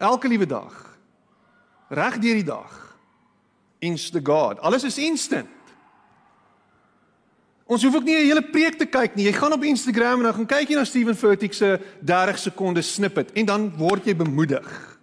Elke 0.00 0.32
liewe 0.32 0.48
dag. 0.48 0.72
Reg 1.92 2.16
deur 2.24 2.40
die 2.40 2.48
dag. 2.48 2.72
Instagod. 3.84 4.64
Alles 4.64 4.88
is 4.88 4.96
instant. 4.96 5.50
Ons 7.72 7.82
hoef 7.86 7.94
ook 7.94 8.04
nie 8.04 8.16
'n 8.16 8.26
hele 8.28 8.42
preek 8.42 8.74
te 8.76 8.86
kyk 8.86 9.14
nie. 9.14 9.24
Jy 9.24 9.32
gaan 9.32 9.52
op 9.52 9.64
Instagram 9.64 10.18
en 10.18 10.22
dan 10.22 10.34
gaan 10.34 10.46
kyk 10.46 10.68
jy 10.68 10.76
na 10.76 10.84
Steven 10.84 11.16
Furtick 11.16 11.52
se 11.52 11.80
30 12.00 12.38
sekondes 12.38 12.94
snippet 12.94 13.32
en 13.32 13.46
dan 13.46 13.72
word 13.76 14.04
jy 14.04 14.16
bemoedig 14.16 14.98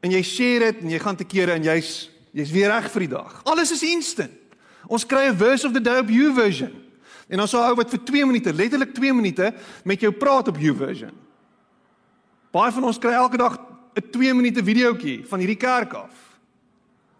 en 0.00 0.10
jy 0.10 0.22
share 0.22 0.72
dit 0.72 0.82
en 0.82 0.90
jy 0.90 0.98
gaan 0.98 1.16
te 1.16 1.24
kere 1.24 1.52
en 1.52 1.62
jy's 1.62 2.10
jy's 2.36 2.50
weer 2.52 2.68
reg 2.68 2.90
vir 2.92 3.00
die 3.00 3.14
dag. 3.16 3.40
Alles 3.44 3.72
is 3.72 3.82
instant. 3.82 4.30
Ons 4.86 5.06
kry 5.06 5.26
'n 5.26 5.36
verse 5.36 5.66
of 5.66 5.72
the 5.72 5.80
day 5.80 5.98
op 5.98 6.08
YouVersion. 6.08 6.72
En 7.28 7.38
dan 7.38 7.48
sou 7.48 7.60
ou 7.60 7.74
wat 7.74 7.90
vir 7.90 8.04
2 8.04 8.26
minute, 8.26 8.52
letterlik 8.52 8.94
2 8.94 9.12
minute 9.12 9.54
met 9.84 10.00
jou 10.00 10.12
praat 10.12 10.48
op 10.48 10.58
YouVersion. 10.58 11.12
Baie 12.52 12.72
van 12.72 12.84
ons 12.84 12.98
kry 12.98 13.12
elke 13.12 13.36
dag 13.36 13.58
'n 13.94 14.10
2 14.10 14.34
minute 14.34 14.62
videoetjie 14.64 15.24
van 15.26 15.38
hierdie 15.38 15.56
kerk 15.56 15.92
af. 15.92 16.38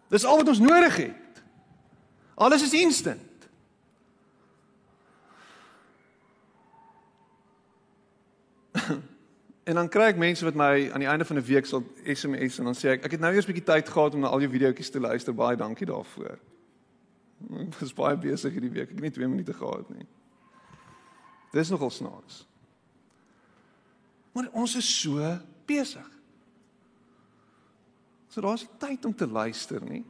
Dis 0.08 0.24
al 0.24 0.36
wat 0.36 0.48
ons 0.48 0.58
nodig 0.58 0.96
het. 0.96 1.42
Alles 2.34 2.62
is 2.62 2.72
instant. 2.72 3.26
En 9.66 9.74
dan 9.74 9.88
kry 9.90 10.12
ek 10.12 10.18
mense 10.20 10.44
wat 10.46 10.54
my 10.54 10.90
aan 10.94 11.02
die 11.02 11.08
einde 11.10 11.26
van 11.26 11.36
'n 11.36 11.44
week 11.44 11.66
sal 11.66 11.82
SMS 12.04 12.58
en 12.58 12.64
dan 12.64 12.74
sê 12.74 12.88
ek 12.94 13.04
ek 13.04 13.10
het 13.10 13.20
nou 13.20 13.32
eers 13.34 13.46
'n 13.46 13.52
bietjie 13.52 13.72
tyd 13.74 13.88
gehad 13.88 14.14
om 14.14 14.20
na 14.20 14.28
al 14.28 14.40
jou 14.40 14.50
videoetjies 14.50 14.90
te 14.90 15.00
luister. 15.00 15.34
Baie 15.34 15.56
dankie 15.56 15.86
daarvoor. 15.86 16.38
Ek 17.66 17.74
was 17.80 17.92
baie 17.92 18.16
besig 18.16 18.52
hierdie 18.52 18.70
week. 18.70 18.88
Ek 18.88 18.94
het 18.94 19.00
nie 19.00 19.10
2 19.10 19.28
minute 19.28 19.52
gehad 19.52 19.90
nie. 19.90 20.06
Dis 21.52 21.68
nogal 21.68 21.90
snaaks. 21.90 22.46
Maar 24.32 24.48
ons 24.52 24.76
is 24.76 25.00
so 25.00 25.38
besig. 25.66 26.10
So 28.28 28.40
daar's 28.40 28.66
tyd 28.78 29.04
om 29.04 29.14
te 29.14 29.26
luister 29.26 29.80
nie. 29.84 30.04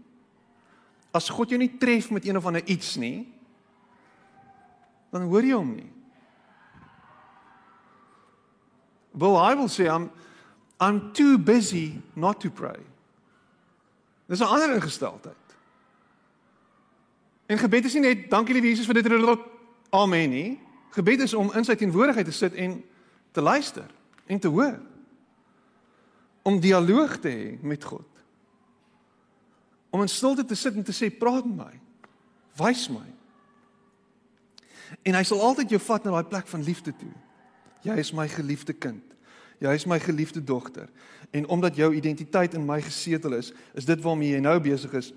As 1.15 1.29
God 1.29 1.49
jou 1.49 1.59
nie 1.59 1.79
tref 1.79 2.11
met 2.11 2.27
een 2.27 2.37
of 2.37 2.47
ander 2.47 2.65
iets 2.67 2.97
nie, 2.97 3.33
dan 5.11 5.23
hoor 5.23 5.43
jy 5.43 5.55
hom 5.55 5.75
nie. 5.75 5.96
Bill 9.17 9.37
I 9.37 9.55
will 9.55 9.69
say 9.69 9.89
I'm 9.89 10.11
I'm 10.79 11.13
too 11.13 11.39
busy 11.39 12.03
not 12.13 12.41
to 12.41 12.51
pray. 12.51 12.81
Dis 14.27 14.41
'n 14.41 14.45
ander 14.45 14.75
ingesteldheid. 14.75 15.47
En 17.47 17.59
gebed 17.59 17.85
is 17.85 17.93
nie 17.93 18.03
net 18.03 18.31
dankie 18.31 18.55
lieve 18.55 18.69
Jesus 18.69 18.87
vir 18.87 18.95
dit 18.95 19.07
en 19.07 19.25
dit 19.25 19.39
amen 19.91 20.31
nie. 20.31 20.61
Gebed 20.91 21.21
is 21.21 21.35
om 21.35 21.53
in 21.53 21.65
sy 21.65 21.75
teenwoordigheid 21.75 22.27
te 22.27 22.33
sit 22.33 22.55
en 22.55 22.85
te 23.33 23.41
luister 23.41 23.87
en 24.27 24.39
te 24.39 24.49
hoor. 24.49 24.81
Om 26.43 26.61
dialoog 26.61 27.19
te 27.19 27.29
hê 27.29 27.59
met 27.63 27.85
God. 27.85 28.09
Om 29.91 30.01
in 30.01 30.09
stilte 30.09 30.45
te 30.45 30.55
sit 30.55 30.75
en 30.75 30.85
te 30.85 30.93
sê 30.93 31.11
praat 31.19 31.45
met 31.45 31.57
my. 31.57 31.81
Wys 32.57 32.89
my. 32.89 33.07
En 35.03 35.15
hy 35.15 35.23
sal 35.23 35.41
altyd 35.41 35.71
jou 35.71 35.81
vat 35.81 36.05
na 36.05 36.11
daai 36.11 36.31
plek 36.31 36.47
van 36.47 36.63
liefde 36.63 36.97
toe. 36.97 37.13
Jy 37.87 37.97
is 38.03 38.13
my 38.13 38.29
geliefde 38.29 38.73
kind. 38.73 39.06
Jy 39.59 39.73
is 39.73 39.87
my 39.89 39.99
geliefde 40.01 40.45
dogter. 40.45 40.89
En 41.31 41.49
omdat 41.49 41.77
jou 41.77 41.95
identiteit 41.95 42.55
in 42.55 42.65
my 42.65 42.81
gesetel 42.83 43.33
is, 43.33 43.53
is 43.75 43.85
dit 43.85 44.03
waarmee 44.03 44.35
jy 44.35 44.41
nou 44.41 44.61
besig 44.61 44.93
is. 44.93 45.13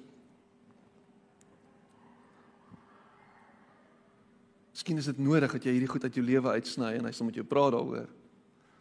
Miskien 4.71 4.97
is 4.97 5.09
dit 5.11 5.17
nodig 5.19 5.51
dat 5.51 5.63
jy 5.63 5.75
hierdie 5.75 5.91
goed 5.91 6.03
uit 6.07 6.15
jou 6.15 6.23
lewe 6.23 6.55
uitsny 6.55 6.93
en 6.95 7.09
hy 7.09 7.11
sal 7.11 7.27
met 7.27 7.35
jou 7.35 7.43
praat 7.43 7.73
daaroor. 7.75 8.07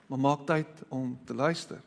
Maar 0.08 0.20
maak 0.22 0.46
tyd 0.46 0.84
om 0.94 1.16
te 1.26 1.34
luister. 1.34 1.80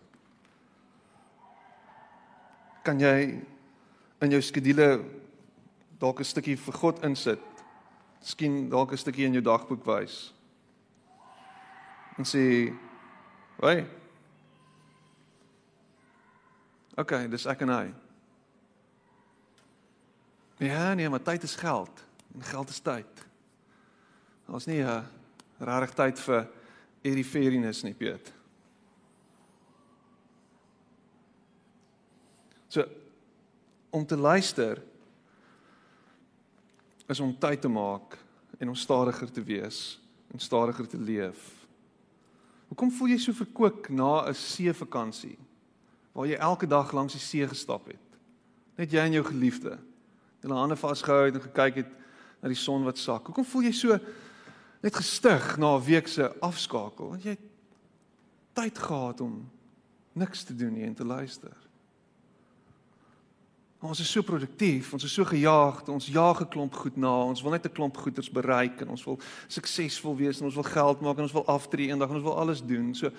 Kan 2.84 3.00
jy 3.00 3.40
in 4.22 4.36
jou 4.36 4.42
skedule 4.42 5.06
dalk 6.02 6.20
'n 6.20 6.28
stukkie 6.28 6.58
vir 6.58 6.74
God 6.74 7.04
insit? 7.04 7.40
Miskien 8.20 8.70
dalk 8.70 8.92
'n 8.92 8.98
stukkie 8.98 9.26
in 9.26 9.34
jou 9.34 9.44
dagboek 9.44 9.86
wys. 9.86 10.34
En 12.18 12.26
sê, 12.26 12.74
"Hoi, 13.60 13.88
OK, 17.02 17.14
dis 17.32 17.48
ek 17.50 17.64
en 17.66 17.72
hy. 17.72 17.86
Ja, 20.62 20.94
nee, 20.94 21.10
maar 21.10 21.24
tyd 21.24 21.44
is 21.44 21.56
geld. 21.56 22.04
En 22.36 22.44
geld 22.44 22.70
is 22.70 22.80
tyd. 22.80 23.26
Ons 24.46 24.66
nie 24.66 24.84
'n 24.84 25.06
regtig 25.60 25.94
tyd 25.96 26.20
vir 26.20 26.48
eriferinus 27.02 27.84
nie, 27.84 27.94
Piet. 27.94 28.34
So 32.68 32.86
om 33.90 34.06
te 34.06 34.18
luister 34.18 34.82
is 37.08 37.20
om 37.20 37.38
tyd 37.40 37.62
te 37.62 37.68
maak 37.68 38.18
en 38.58 38.70
om 38.70 38.76
stadiger 38.76 39.32
te 39.32 39.44
wees 39.44 40.00
en 40.32 40.40
stadiger 40.40 40.88
te 40.88 40.98
leef. 40.98 41.61
Hoekom 42.72 42.92
voel 42.96 43.14
jy 43.14 43.20
so 43.20 43.36
verkoop 43.36 43.90
na 43.92 44.30
'n 44.30 44.34
see 44.34 44.72
vakansie? 44.74 45.38
waar 46.12 46.28
jy 46.28 46.40
elke 46.40 46.68
dag 46.68 46.92
langs 46.92 47.16
die 47.16 47.24
see 47.24 47.48
gestap 47.48 47.88
het. 47.92 48.20
Net 48.80 48.92
jy 48.92 49.04
en 49.06 49.16
jou 49.16 49.24
geliefde. 49.26 49.78
Julle 50.44 50.58
hande 50.58 50.78
vasgehou 50.80 51.28
het 51.28 51.38
en 51.38 51.46
gekyk 51.46 51.84
het 51.84 51.94
na 52.42 52.52
die 52.52 52.60
son 52.60 52.86
wat 52.88 53.00
sak. 53.00 53.30
Hoekom 53.30 53.48
voel 53.48 53.70
jy 53.70 53.74
so 53.78 53.98
net 54.82 54.98
gestig 54.98 55.58
na 55.58 55.76
'n 55.78 55.86
week 55.86 56.08
se 56.08 56.32
afskakel? 56.42 57.10
Want 57.10 57.24
jy 57.24 57.38
tyd 58.54 58.78
gehad 58.78 59.22
om 59.22 59.50
niks 60.14 60.44
te 60.44 60.56
doen 60.56 60.74
nie 60.74 60.84
en 60.84 60.96
te 60.96 61.06
luister. 61.06 61.56
Ons 63.82 64.00
is 64.00 64.12
so 64.14 64.22
produktief, 64.22 64.92
ons 64.94 65.04
is 65.08 65.14
so 65.14 65.26
gejaagd, 65.26 65.88
ons 65.90 66.06
jaag 66.14 66.42
'n 66.42 66.50
klomp 66.54 66.76
goed 66.76 66.98
na, 66.98 67.26
ons 67.26 67.42
wil 67.42 67.52
net 67.52 67.66
'n 67.66 67.74
klomp 67.74 67.98
goeders 67.98 68.30
bereik 68.30 68.82
en 68.82 68.90
ons 68.90 69.04
wil 69.06 69.20
suksesvol 69.48 70.16
wees 70.16 70.40
en 70.40 70.46
ons 70.46 70.54
wil 70.54 70.64
geld 70.64 71.02
maak 71.02 71.18
en 71.18 71.24
ons 71.24 71.34
wil 71.34 71.48
aftree 71.48 71.90
eendag 71.90 72.10
en 72.10 72.16
ons 72.16 72.24
wil 72.24 72.38
alles 72.38 72.62
doen. 72.62 72.94
So 72.94 73.10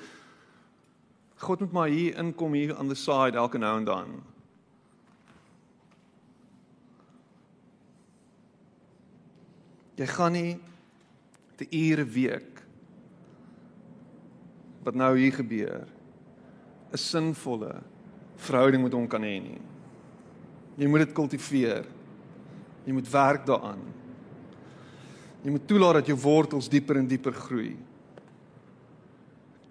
God 1.37 1.61
moet 1.61 1.73
maar 1.73 1.89
hier 1.89 2.17
inkom 2.17 2.53
hier 2.53 2.77
aan 2.77 2.89
the 2.89 2.95
side 2.95 3.37
elke 3.37 3.59
nou 3.59 3.79
en 3.79 3.85
dan. 3.85 4.23
Jy 9.97 10.07
gaan 10.07 10.33
nie 10.33 10.59
te 11.57 11.67
ure 11.71 12.05
week 12.05 12.63
wat 14.85 14.95
nou 14.95 15.19
hier 15.19 15.33
gebeur 15.33 15.89
'n 16.93 16.97
sinvolle 16.97 17.83
verhouding 18.37 18.83
met 18.83 18.93
hom 18.93 19.09
kan 19.09 19.23
hê 19.23 19.43
nie. 19.43 19.61
Jy 20.77 20.89
moet 20.89 21.05
dit 21.05 21.15
kultiveer. 21.17 21.87
Jy 22.87 22.95
moet 22.97 23.11
werk 23.13 23.45
daaraan. 23.47 23.83
Jy 25.43 25.51
moet 25.51 25.67
toelaat 25.67 26.01
dat 26.01 26.11
jou 26.13 26.19
wortels 26.23 26.71
dieper 26.71 26.99
en 27.01 27.09
dieper 27.11 27.35
groei. 27.35 27.75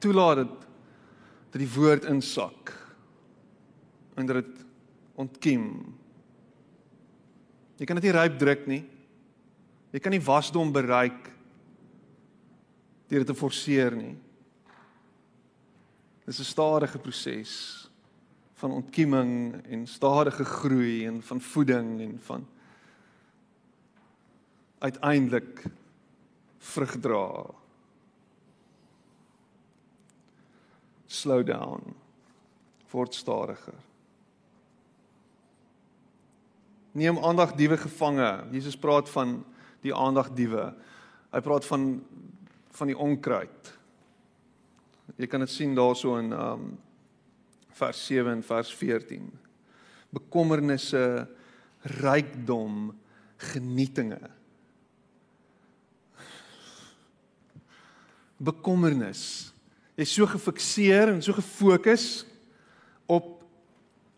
Toelaat 0.03 0.43
dit 0.43 0.57
dat 1.51 1.59
die 1.59 1.71
woord 1.73 2.07
insak 2.07 2.71
en 4.15 4.27
dat 4.27 4.41
dit 4.41 4.65
ontkiem. 5.19 5.65
Jy 7.79 7.87
kan 7.87 7.99
dit 7.99 8.07
nie 8.07 8.15
ryp 8.15 8.37
druk 8.39 8.65
nie. 8.69 8.83
Jy 9.91 9.99
kan 9.99 10.13
nie 10.15 10.23
wasdom 10.23 10.71
bereik 10.71 11.27
deur 13.11 13.25
dit 13.25 13.27
te 13.27 13.35
forceer 13.35 13.95
nie. 13.95 14.15
Dis 16.25 16.39
'n 16.39 16.47
stadige 16.47 16.99
proses 16.99 17.80
van 18.61 18.71
ontkieming 18.77 19.63
en 19.73 19.87
stadige 19.89 20.45
groei 20.45 21.05
en 21.09 21.21
van 21.25 21.41
voeding 21.41 22.01
en 22.01 22.19
van 22.21 22.45
uiteindelik 24.79 25.65
vrug 26.57 26.99
dra. 26.99 27.45
slow 31.11 31.43
down. 31.45 31.95
Word 32.91 33.15
stadiger. 33.15 33.75
Neem 36.91 37.19
aandagdiewe 37.19 37.77
gevange. 37.77 38.29
Jesus 38.51 38.77
praat 38.79 39.09
van 39.09 39.41
die 39.83 39.93
aandagdiewe 39.95 40.71
hy 41.31 41.39
praat 41.43 41.65
van 41.65 41.85
van 42.71 42.87
die 42.87 42.95
onkruid. 42.97 43.69
Jy 45.19 45.27
kan 45.27 45.43
dit 45.43 45.51
sien 45.51 45.75
daarso 45.75 46.15
in 46.19 46.31
um 46.31 46.65
vers 47.79 48.05
7 48.07 48.31
en 48.37 48.43
vers 48.43 48.73
14 48.75 49.29
bekommernisse 50.11 51.05
rykdom 52.01 52.91
genietinge 53.51 54.21
bekommernis 58.41 59.51
Jy's 60.01 60.13
so 60.15 60.25
gefikseer 60.25 61.11
en 61.11 61.19
so 61.21 61.35
gefokus 61.35 62.23
op 63.11 63.41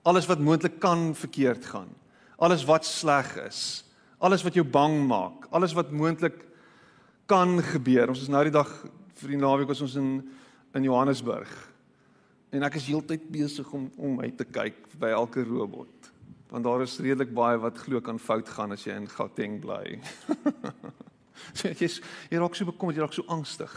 alles 0.08 0.28
wat 0.30 0.40
moontlik 0.40 0.78
kan 0.80 1.12
verkeerd 1.16 1.66
gaan. 1.66 1.90
Alles 2.38 2.64
wat 2.68 2.86
sleg 2.86 3.34
is. 3.48 3.84
Alles 4.24 4.44
wat 4.46 4.56
jou 4.56 4.64
bang 4.64 5.02
maak. 5.08 5.48
Alles 5.52 5.74
wat 5.76 5.92
moontlik 5.92 6.38
kan 7.28 7.58
gebeur. 7.64 8.14
Ons 8.14 8.24
is 8.24 8.32
nou 8.32 8.44
die 8.48 8.54
dag 8.54 8.70
vir 9.20 9.34
die 9.34 9.40
naweek 9.42 9.68
was 9.72 9.84
ons 9.84 9.98
in 10.00 10.16
in 10.74 10.88
Johannesburg. 10.88 11.52
En 12.54 12.64
ek 12.68 12.78
is 12.78 12.88
heeltyd 12.92 13.26
besig 13.34 13.70
om 13.74 13.88
om 13.98 14.20
uit 14.22 14.36
te 14.38 14.46
kyk 14.46 14.78
by 15.02 15.10
elke 15.16 15.44
robot. 15.48 16.12
Want 16.54 16.68
daar 16.68 16.84
is 16.86 17.00
redelik 17.02 17.32
baie 17.34 17.58
wat 17.58 17.80
glo 17.82 18.02
kan 18.02 18.20
fout 18.22 18.50
gaan 18.50 18.76
as 18.76 18.84
jy 18.86 18.94
in 18.94 19.10
Gauteng 19.10 19.58
bly. 19.64 19.98
so 21.58 21.72
jy's 21.72 21.98
jy 22.30 22.38
raak 22.38 22.54
so 22.56 22.70
bekommerd, 22.70 23.00
jy 23.00 23.06
raak 23.06 23.18
so 23.18 23.26
angstig. 23.34 23.74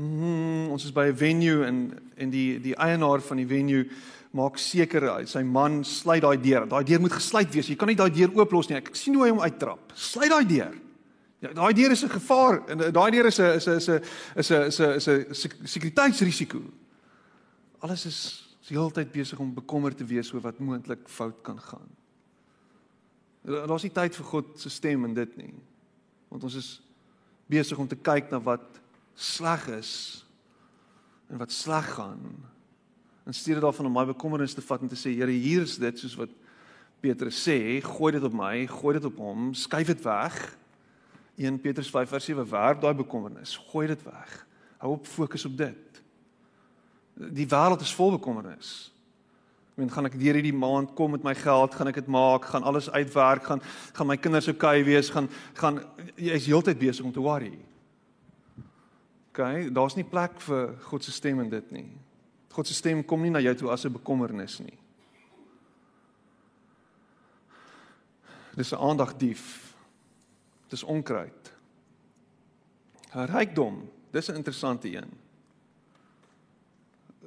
Hmm, 0.00 0.70
ons 0.70 0.84
is 0.86 0.94
by 0.94 1.10
'n 1.10 1.16
venue 1.18 1.66
en 1.66 1.98
en 2.16 2.30
die 2.30 2.60
die 2.62 2.76
eienaar 2.78 3.20
van 3.20 3.42
die 3.42 3.48
venue 3.48 3.88
maak 4.30 4.58
seker 4.58 5.26
sy 5.26 5.42
man 5.42 5.82
sluit 5.84 6.22
daai 6.22 6.38
deur. 6.38 6.68
Daai 6.68 6.84
deur 6.84 7.00
moet 7.00 7.12
gesluit 7.12 7.50
wees. 7.54 7.66
Jy 7.66 7.76
kan 7.76 7.88
nie 7.88 7.98
daai 7.98 8.10
deur 8.10 8.30
ooplos 8.38 8.68
nie. 8.68 8.76
Ek 8.76 8.94
sien 8.94 9.14
hoe 9.14 9.24
hy 9.24 9.30
hom 9.30 9.42
uittrap. 9.42 9.92
Sluit 9.94 10.30
daai 10.30 10.46
deur. 10.46 10.74
Ja, 11.40 11.52
daai 11.56 11.72
deur 11.72 11.90
is 11.90 12.04
'n 12.04 12.12
gevaar 12.12 12.68
en 12.68 12.92
daai 12.92 13.10
deur 13.10 13.26
is 13.26 13.38
'n 13.38 13.56
is 13.56 13.66
'n 13.66 13.76
is 13.76 13.88
'n 13.88 14.02
is 14.36 14.50
'n 14.50 14.62
is 14.62 15.06
'n 15.06 15.24
is 15.30 15.46
'n 15.46 15.64
sekuriteitsrisiko. 15.64 16.60
Alles 17.78 18.04
is 18.06 18.18
die 18.68 18.76
hele 18.76 18.92
tyd 18.92 19.12
besig 19.12 19.38
om 19.38 19.54
bekommerd 19.54 19.96
te 19.96 20.04
wees 20.04 20.32
oor 20.32 20.40
wat 20.40 20.58
moontlik 20.58 21.08
fout 21.08 21.42
kan 21.42 21.60
gaan. 21.60 21.88
Daar's 23.42 23.82
nie 23.82 23.92
tyd 23.92 24.14
vir 24.16 24.24
God 24.24 24.60
se 24.60 24.68
stem 24.70 25.04
in 25.04 25.14
dit 25.14 25.36
nie. 25.36 25.54
Want 26.28 26.44
ons 26.44 26.54
is 26.54 26.82
besig 27.46 27.78
om 27.78 27.88
te 27.88 27.96
kyk 27.96 28.30
na 28.30 28.40
wat 28.40 28.80
sleg 29.14 29.66
is 29.68 30.24
en 31.30 31.38
wat 31.38 31.52
sleg 31.52 31.94
gaan. 31.94 32.20
In 33.26 33.34
steede 33.34 33.60
daarvan 33.60 33.86
om 33.86 33.92
my 33.92 34.04
bekommernis 34.04 34.54
te 34.54 34.62
vat 34.62 34.82
en 34.82 34.88
te 34.88 34.98
sê 34.98 35.14
Here, 35.14 35.30
hier 35.30 35.62
is 35.62 35.78
dit 35.78 35.98
soos 35.98 36.14
wat 36.20 36.30
Petrus 37.00 37.48
sê, 37.48 37.80
gooi 37.80 38.12
dit 38.12 38.22
op 38.22 38.32
my, 38.32 38.66
gooi 38.66 38.98
dit 38.98 39.04
op 39.04 39.16
hom, 39.16 39.54
skuif 39.54 39.86
dit 39.86 40.02
weg. 40.04 40.59
1 41.40 41.60
Petrus 41.60 41.88
5 41.90 42.08
vers 42.08 42.24
7 42.24 42.48
werp 42.50 42.80
daai 42.82 42.94
bekommernis, 42.94 43.56
gooi 43.70 43.86
dit 43.88 44.02
weg. 44.04 44.32
Hou 44.82 44.92
op 44.92 45.06
fokus 45.08 45.44
op 45.48 45.56
dit. 45.56 46.00
Die 47.16 47.46
wêreld 47.48 47.80
is 47.84 47.94
vol 47.96 48.16
bekommernis. 48.18 48.90
Ek 49.72 49.80
meen, 49.80 49.92
gaan 49.92 50.08
ek 50.10 50.18
deur 50.20 50.36
hierdie 50.36 50.56
maand 50.56 50.92
kom 50.98 51.14
met 51.16 51.24
my 51.24 51.32
geld, 51.38 51.76
gaan 51.76 51.88
ek 51.88 52.02
dit 52.02 52.10
maak, 52.12 52.48
gaan 52.50 52.66
alles 52.68 52.90
uitwerk, 52.92 53.46
gaan 53.48 53.64
gaan 53.96 54.10
my 54.10 54.18
kinders 54.20 54.50
oukei 54.52 54.84
wees, 54.84 55.08
gaan 55.14 55.30
gaan 55.56 55.80
jy's 56.20 56.48
heeltyd 56.50 56.80
besig 56.80 57.08
om 57.08 57.14
te 57.14 57.24
worry. 57.24 57.54
OK, 59.30 59.70
daar's 59.72 59.96
nie 59.96 60.04
plek 60.04 60.40
vir 60.44 60.74
God 60.90 61.06
se 61.06 61.14
stem 61.14 61.40
in 61.40 61.52
dit 61.52 61.72
nie. 61.72 61.88
God 62.52 62.68
se 62.68 62.74
stem 62.74 63.00
kom 63.06 63.22
nie 63.22 63.32
na 63.32 63.40
jou 63.40 63.54
toe 63.54 63.72
as 63.72 63.86
'n 63.86 63.92
bekommernis 63.92 64.60
nie. 64.60 64.76
Dis 68.56 68.72
'n 68.72 68.76
aandagdief. 68.76 69.69
Dis 70.70 70.84
onkruid. 70.86 71.52
Rykdom, 73.10 73.82
dis 74.14 74.28
'n 74.30 74.38
interessante 74.38 74.88
een. 74.88 75.10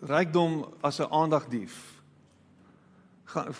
Rykdom 0.02 0.74
as 0.82 1.00
'n 1.00 1.12
aandagdief 1.12 2.02
gaan 3.24 3.54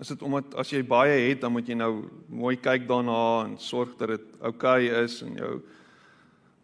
is 0.00 0.08
dit 0.08 0.22
omdat 0.24 0.54
as 0.54 0.70
jy 0.72 0.80
baie 0.86 1.28
het, 1.28 1.42
dan 1.42 1.52
moet 1.52 1.68
jy 1.68 1.76
nou 1.76 2.08
mooi 2.32 2.54
kyk 2.56 2.86
daarna 2.88 3.44
en 3.44 3.58
sorg 3.60 3.92
dat 4.00 4.14
dit 4.14 4.22
oukei 4.40 4.88
okay 4.88 5.02
is 5.04 5.18
en 5.26 5.34
jou 5.36 5.50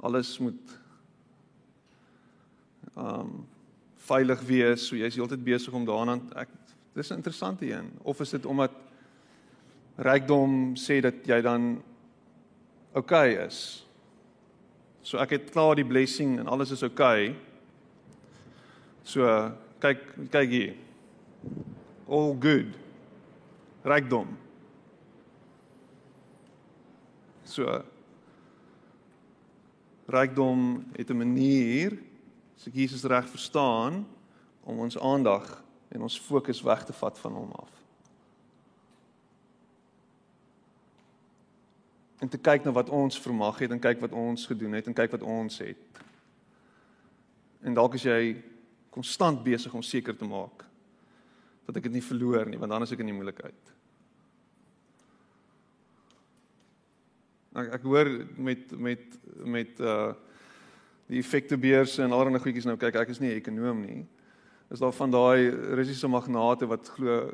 alles 0.01 0.31
moet 0.41 0.73
um, 2.97 3.45
veilig 4.09 4.41
wees. 4.49 4.87
So 4.89 4.97
jy's 4.97 5.19
heeltyd 5.19 5.45
besig 5.45 5.75
om 5.77 5.85
daaraan 5.85 6.23
ek 6.37 6.49
dis 6.97 7.11
'n 7.11 7.21
interessante 7.21 7.69
een. 7.69 7.93
Of 8.03 8.21
is 8.21 8.31
dit 8.31 8.47
omdat 8.47 8.73
rykdom 9.97 10.77
sê 10.77 11.01
dat 11.01 11.27
jy 11.27 11.41
dan 11.43 11.83
oukei 12.97 13.35
okay 13.35 13.47
is? 13.47 13.61
So 15.07 15.21
ek 15.23 15.37
het 15.37 15.53
klaar 15.55 15.77
die 15.79 15.87
blessing 15.87 16.39
en 16.41 16.49
alles 16.51 16.73
is 16.75 16.83
oukei. 16.83 17.31
Okay. 17.31 17.37
So 19.07 19.23
kyk 19.79 20.03
kyk 20.35 20.51
hier. 20.51 20.75
All 22.11 22.35
good. 22.35 22.75
Rykdom. 23.87 24.33
So 27.47 27.83
rykdom 30.11 30.87
het 30.97 31.11
'n 31.11 31.17
manier 31.17 31.99
as 32.57 32.67
ek 32.67 32.75
Jesus 32.75 33.05
reg 33.05 33.29
verstaan 33.29 34.07
om 34.65 34.79
ons 34.79 34.99
aandag 34.99 35.63
en 35.89 36.03
ons 36.03 36.21
fokus 36.21 36.63
weg 36.63 36.85
te 36.85 36.93
vat 36.93 37.19
van 37.19 37.33
hom 37.33 37.53
af. 37.53 37.71
En 42.21 42.29
te 42.29 42.39
kyk 42.41 42.65
na 42.65 42.73
wat 42.73 42.89
ons 42.89 43.21
vermag 43.21 43.59
het 43.61 43.71
en 43.75 43.83
kyk 43.83 44.01
wat 44.01 44.13
ons 44.17 44.47
gedoen 44.49 44.73
het 44.79 44.87
en 44.87 44.97
kyk 44.97 45.11
wat 45.11 45.23
ons 45.23 45.59
het. 45.59 46.03
En 47.67 47.75
dalk 47.77 47.99
is 47.99 48.07
jy 48.07 48.21
konstant 48.95 49.43
besig 49.45 49.75
om 49.75 49.85
seker 49.85 50.17
te 50.17 50.29
maak 50.29 50.65
dat 51.67 51.81
ek 51.81 51.89
dit 51.89 51.97
nie 51.99 52.05
verloor 52.05 52.47
nie, 52.47 52.59
want 52.63 52.71
dan 52.71 52.85
is 52.87 52.93
ek 52.95 53.03
in 53.03 53.11
die 53.11 53.17
moeilikheid. 53.17 53.73
Ek 57.57 57.73
ek 57.81 57.89
hoor 57.89 58.11
met 58.37 58.73
met 58.79 59.19
met 59.57 59.83
uh 59.83 60.15
die 61.07 61.21
effekte 61.23 61.55
beurse 61.55 62.03
en 62.03 62.11
allerlei 62.11 62.41
goedjies 62.43 62.65
nou 62.67 62.75
kyk, 62.75 62.97
ek 62.99 63.13
is 63.15 63.21
nie 63.23 63.31
'n 63.31 63.39
ekonom 63.39 63.81
nie. 63.81 64.07
Is 64.71 64.81
daar 64.83 64.93
van 64.93 65.11
daai 65.11 65.51
Russiese 65.79 66.09
magnate 66.09 66.67
wat 66.67 66.89
glo 66.89 67.31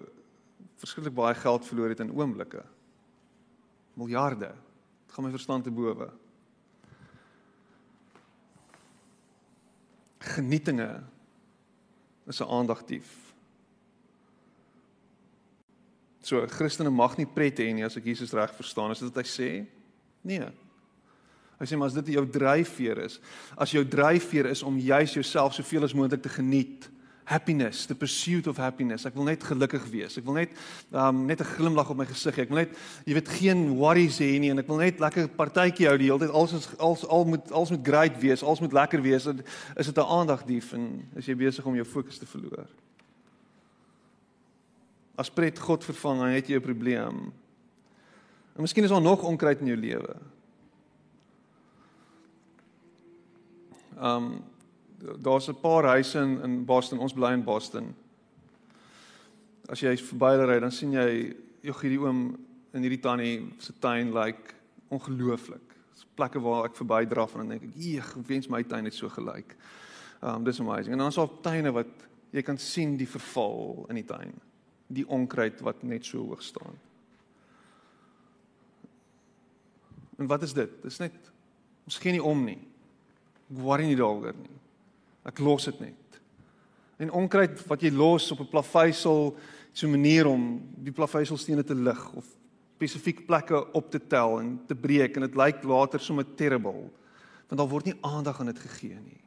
verskriklik 0.77 1.15
baie 1.15 1.35
geld 1.35 1.65
verloor 1.65 1.89
het 1.89 2.01
in 2.01 2.13
oomblikke. 2.13 2.65
Miljarde. 3.95 4.53
Gaan 5.13 5.25
my 5.25 5.31
verstand 5.31 5.65
te 5.65 5.71
bowe. 5.71 6.09
Genietinge 10.19 11.03
is 12.27 12.41
'n 12.41 12.49
aandagtief. 12.49 13.35
So 16.23 16.47
Christene 16.47 16.91
mag 16.91 17.17
nie 17.17 17.27
pret 17.27 17.59
hê 17.59 17.73
nie 17.75 17.85
as 17.85 17.97
ek 17.97 18.05
Jesus 18.05 18.33
reg 18.33 18.55
verstaan. 18.55 18.91
Is 18.91 18.99
dit 18.99 19.15
wat 19.15 19.25
hy 19.25 19.31
sê? 19.31 19.67
Nee. 20.23 20.53
Hy 21.59 21.67
sê 21.67 21.77
maar 21.77 21.91
as 21.91 21.95
dit 21.99 22.15
jou 22.15 22.25
dryfveer 22.27 22.99
is, 23.05 23.21
as 23.57 23.71
jou 23.71 23.85
dryfveer 23.85 24.47
is 24.47 24.63
om 24.63 24.79
juis 24.79 25.13
jouself 25.15 25.55
soveel 25.55 25.85
as 25.85 25.95
moontlik 25.95 26.23
te 26.23 26.29
geniet, 26.29 26.89
happiness, 27.25 27.87
the 27.87 27.95
pursuit 27.95 28.47
of 28.47 28.57
happiness. 28.57 29.07
Ek 29.07 29.15
wil 29.15 29.29
net 29.29 29.45
gelukkig 29.47 29.85
wees. 29.93 30.17
Ek 30.19 30.27
wil 30.27 30.41
net 30.41 30.51
um 30.91 31.25
net 31.27 31.41
'n 31.41 31.45
glimlag 31.55 31.91
op 31.91 31.97
my 31.97 32.07
gesig 32.07 32.37
hê. 32.37 32.43
Ek 32.43 32.49
wil 32.49 32.59
net 32.59 32.77
jy 33.07 33.15
weet 33.15 33.29
geen 33.29 33.77
worries 33.77 34.19
hê 34.19 34.39
nie 34.41 34.51
en 34.51 34.59
ek 34.59 34.69
wil 34.69 34.79
net 34.79 35.01
lekker 35.01 35.29
partytjie 35.29 35.87
hou 35.87 35.97
die 35.99 36.11
hele 36.11 36.19
tyd. 36.19 36.35
Alles 36.35 36.53
is 36.53 36.69
als 36.79 37.07
al 37.07 37.25
moet 37.25 37.53
alles 37.53 37.71
moet 37.71 37.87
great 37.87 38.21
wees, 38.21 38.43
alles 38.43 38.61
moet 38.61 38.73
lekker 38.73 39.03
wees. 39.03 39.27
Is 39.77 39.87
dit 39.87 39.97
'n 39.97 40.01
aandagdief 40.01 40.73
en 40.73 41.09
is 41.17 41.27
jy 41.27 41.35
besig 41.35 41.65
om 41.65 41.75
jou 41.75 41.85
fokus 41.85 42.19
te 42.19 42.27
verloor? 42.27 42.67
As 45.17 45.31
pret 45.31 45.59
God 45.59 45.85
vervang, 45.85 46.19
dan 46.19 46.29
het 46.29 46.49
jy 46.49 46.57
'n 46.57 46.61
probleem. 46.61 47.33
En 48.55 48.61
miskien 48.61 48.85
is 48.85 48.91
daar 48.91 49.01
nog 49.01 49.23
onkruid 49.23 49.61
in 49.61 49.67
jou 49.67 49.79
lewe. 49.79 50.17
Um 54.01 54.52
daar's 55.03 55.49
'n 55.49 55.61
paar 55.61 55.85
huise 55.85 56.19
in 56.19 56.43
in 56.43 56.65
Boston, 56.65 56.99
ons 56.99 57.13
bly 57.13 57.33
in 57.33 57.45
Boston. 57.45 57.95
As 59.69 59.81
jy 59.81 59.97
verby 59.97 60.47
ry, 60.47 60.61
dan 60.61 60.71
sien 60.73 60.93
jy 60.93 61.35
jy 61.63 61.73
hierdie 61.73 62.01
oom 62.01 62.39
in 62.73 62.83
hierdie 62.83 63.01
tannie 63.01 63.53
se 63.59 63.73
tuin 63.79 64.13
lyk 64.13 64.27
like, 64.27 64.55
ongelooflik. 64.91 65.75
Dis 65.93 66.07
plekke 66.15 66.41
waar 66.41 66.65
ek 66.65 66.77
verby 66.77 67.07
draf 67.09 67.35
en 67.35 67.39
dan 67.39 67.49
dink 67.49 67.63
ek, 67.63 67.77
"Eeg, 67.77 68.15
wens 68.27 68.49
my 68.49 68.63
tuin 68.63 68.85
het 68.85 68.95
so 68.95 69.09
gelyk." 69.09 69.57
Um 70.23 70.45
dis 70.45 70.61
amazing. 70.61 70.93
En 70.93 70.99
dan 70.99 71.09
is 71.09 71.15
daar 71.15 71.41
tuine 71.41 71.73
wat 71.73 71.87
jy 72.31 72.43
kan 72.43 72.59
sien 72.59 72.97
die 72.97 73.09
verval 73.09 73.87
in 73.89 73.95
die 73.95 74.05
tuin. 74.05 74.33
Die 74.87 75.09
onkruid 75.09 75.61
wat 75.61 75.83
net 75.83 76.05
so 76.05 76.19
hoog 76.19 76.43
staan. 76.43 76.79
En 80.19 80.27
wat 80.27 80.43
is 80.43 80.53
dit? 80.53 80.71
Dis 80.83 80.99
net 80.99 81.13
ons 81.85 81.99
gee 81.99 82.13
nie 82.13 82.23
om 82.23 82.45
nie. 82.45 82.59
Ek 83.51 83.59
worry 83.59 83.87
nie 83.87 83.97
daaroor 83.97 84.35
nie. 84.39 84.62
Ek 85.25 85.39
los 85.39 85.65
dit 85.65 85.81
net. 85.81 86.21
En 87.03 87.11
onkruid 87.11 87.61
wat 87.67 87.83
jy 87.83 87.91
los 87.91 88.31
op 88.31 88.41
'n 88.41 88.51
plaveisel 88.51 89.37
so 89.73 89.87
'n 89.87 89.91
manier 89.91 90.27
om 90.27 90.63
die 90.77 90.93
plaveisel 90.93 91.37
te 91.37 91.75
lig 91.75 92.13
of 92.15 92.27
spesifiek 92.77 93.27
plekke 93.27 93.73
op 93.73 93.91
te 93.91 94.01
tel 94.07 94.41
en 94.41 94.61
te 94.67 94.75
breek 94.75 95.17
en 95.17 95.23
dit 95.23 95.37
lyk 95.37 95.63
later 95.63 96.01
sommer 96.01 96.27
terrible 96.37 96.91
want 97.53 97.61
daar 97.61 97.69
word 97.69 97.85
nie 97.85 97.99
aandag 98.01 98.41
aan 98.41 98.49
dit 98.49 98.59
gegee 98.59 98.97
nie. 98.97 99.21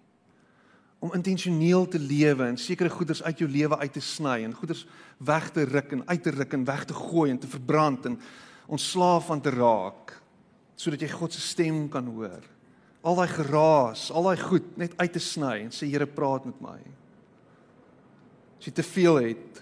Om 1.00 1.14
intentioneel 1.14 1.88
te 1.88 2.00
lewe 2.00 2.44
en 2.44 2.58
sekere 2.58 2.90
goeders 2.90 3.22
uit 3.24 3.40
jou 3.40 3.50
lewe 3.50 3.78
uit 3.78 3.94
te 3.94 4.02
sny 4.02 4.40
en 4.44 4.54
goeders 4.54 4.88
weg 5.18 5.52
te 5.54 5.64
ruk 5.64 5.92
en 5.92 6.02
uit 6.08 6.24
te 6.24 6.32
ruk 6.34 6.54
en 6.54 6.66
weg 6.66 6.86
te 6.86 6.94
gooi 6.94 7.30
en 7.32 7.38
te 7.38 7.48
verbrand 7.48 8.06
en 8.06 8.20
ontslaaf 8.66 9.26
van 9.26 9.42
te 9.42 9.54
raak 9.54 10.16
sodat 10.76 11.06
jy 11.06 11.10
God 11.10 11.34
se 11.34 11.42
stem 11.42 11.86
kan 11.90 12.08
hoor 12.08 12.42
al 13.06 13.20
daai 13.20 13.30
geraas, 13.30 14.08
al 14.10 14.26
daai 14.26 14.40
goed 14.42 14.78
net 14.82 14.96
uit 14.98 15.12
te 15.14 15.22
sny 15.22 15.60
en 15.68 15.74
sê 15.74 15.88
Here 15.92 16.08
praat 16.10 16.48
met 16.50 16.58
my. 16.64 16.80
As 18.58 18.66
jy 18.66 18.74
te 18.74 18.86
veel 18.86 19.20
het. 19.28 19.62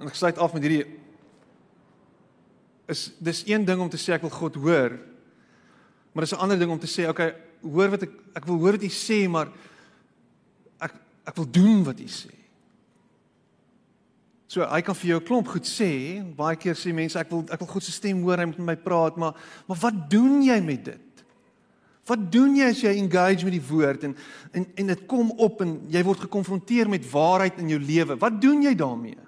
En 0.00 0.10
ek 0.10 0.18
sluit 0.18 0.40
af 0.42 0.56
met 0.56 0.66
hierdie 0.66 0.84
is 2.90 3.08
dis 3.22 3.44
een 3.46 3.64
ding 3.66 3.80
om 3.82 3.90
te 3.90 3.98
sê 3.98 4.14
ek 4.14 4.26
wil 4.26 4.34
God 4.34 4.58
hoor. 4.62 4.98
Maar 6.12 6.26
dis 6.26 6.34
'n 6.34 6.42
ander 6.42 6.58
ding 6.58 6.70
om 6.70 6.78
te 6.78 6.90
sê, 6.90 7.08
okay, 7.08 7.34
hoor 7.62 7.90
wat 7.90 8.02
ek 8.02 8.12
ek 8.34 8.44
wil 8.46 8.58
hoor 8.58 8.72
wat 8.72 8.82
jy 8.82 8.90
sê, 8.90 9.28
maar 9.30 9.48
ek 10.80 10.92
ek 11.26 11.36
wil 11.36 11.50
doen 11.50 11.84
wat 11.84 11.98
jy 11.98 12.08
sê. 12.08 12.45
So 14.46 14.62
hy 14.62 14.80
kan 14.82 14.94
vir 14.94 15.08
jou 15.10 15.20
'n 15.20 15.26
klomp 15.26 15.48
goed 15.48 15.66
sê. 15.66 16.22
Baie 16.36 16.56
keer 16.56 16.74
sê 16.74 16.94
mense 16.94 17.18
ek 17.18 17.30
wil 17.30 17.44
ek 17.50 17.58
wil 17.58 17.68
God 17.68 17.82
se 17.82 17.92
stem 17.92 18.22
hoor, 18.22 18.38
hy 18.38 18.44
moet 18.46 18.58
met 18.58 18.66
my 18.66 18.76
praat, 18.76 19.16
maar 19.16 19.34
maar 19.66 19.78
wat 19.78 20.10
doen 20.10 20.42
jy 20.42 20.60
met 20.60 20.84
dit? 20.84 21.24
Wat 22.06 22.32
doen 22.32 22.54
jy 22.56 22.68
as 22.70 22.80
jy 22.80 22.92
engage 23.02 23.44
met 23.44 23.52
die 23.52 23.68
woord 23.68 24.04
en 24.04 24.16
en 24.52 24.66
en 24.76 24.86
dit 24.86 25.06
kom 25.06 25.30
op 25.30 25.60
en 25.60 25.80
jy 25.90 26.02
word 26.04 26.20
gekonfronteer 26.20 26.88
met 26.88 27.10
waarheid 27.10 27.58
in 27.58 27.68
jou 27.68 27.80
lewe? 27.80 28.16
Wat 28.16 28.40
doen 28.40 28.62
jy 28.62 28.74
daarmee? 28.74 29.18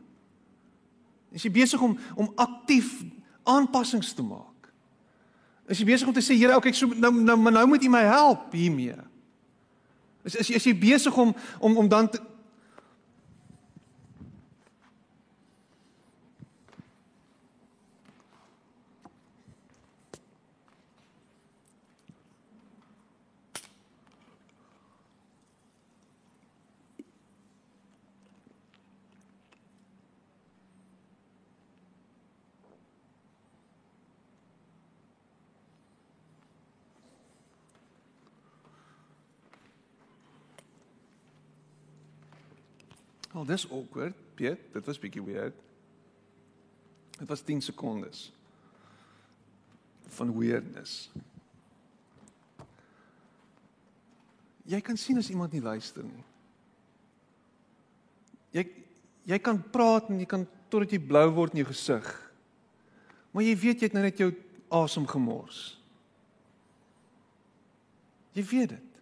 Is 1.33 1.43
jy 1.43 1.51
besig 1.51 1.83
om 1.83 1.99
om 2.17 2.33
aktief 2.37 3.03
aanpassings 3.43 4.15
te 4.15 4.23
maak? 4.23 4.71
Is 5.69 5.79
jy 5.79 5.85
besig 5.85 6.07
om 6.09 6.15
te 6.15 6.23
sê 6.23 6.39
Here, 6.39 6.57
okay, 6.57 6.73
so 6.73 6.87
nou 6.87 7.13
nou 7.13 7.37
nou 7.51 7.67
moet 7.67 7.85
U 7.85 7.89
my 7.89 8.05
help 8.07 8.53
hiermee? 8.53 8.95
Is 10.25 10.39
is 10.39 10.49
jy, 10.49 10.63
jy 10.71 10.79
besig 10.79 11.17
om 11.19 11.35
om 11.59 11.77
om 11.77 11.89
dan 11.89 12.09
te, 12.09 12.23
Wel, 43.39 43.47
dis 43.47 43.71
awkward, 43.71 44.15
Piet. 44.35 44.59
Dit 44.73 44.87
was 44.87 44.99
bietjie 44.99 45.23
weird. 45.23 45.55
Dit 47.19 47.29
was 47.29 47.41
10 47.47 47.61
sekondes 47.63 48.33
van 50.09 50.33
weirdness. 50.35 51.11
Jy 54.67 54.81
kan 54.83 54.99
sien 54.99 55.21
as 55.23 55.29
iemand 55.31 55.55
nie 55.55 55.63
luister 55.63 56.03
nie. 56.03 56.25
Jy 58.59 58.65
jy 59.29 59.39
kan 59.39 59.61
praat 59.71 60.11
en 60.11 60.19
jy 60.19 60.27
kan 60.27 60.47
totdat 60.73 60.97
jy 60.97 60.99
blou 60.99 61.29
word 61.37 61.55
in 61.55 61.63
jou 61.63 61.69
gesig. 61.71 62.09
Maar 63.31 63.47
jy 63.47 63.55
weet 63.61 63.79
jy 63.79 63.87
het 63.87 63.95
nou 63.95 64.03
net 64.03 64.19
jou 64.19 64.33
asem 64.81 65.07
gemors. 65.07 65.61
Jy 68.35 68.47
weet 68.51 68.75
dit. 68.75 68.99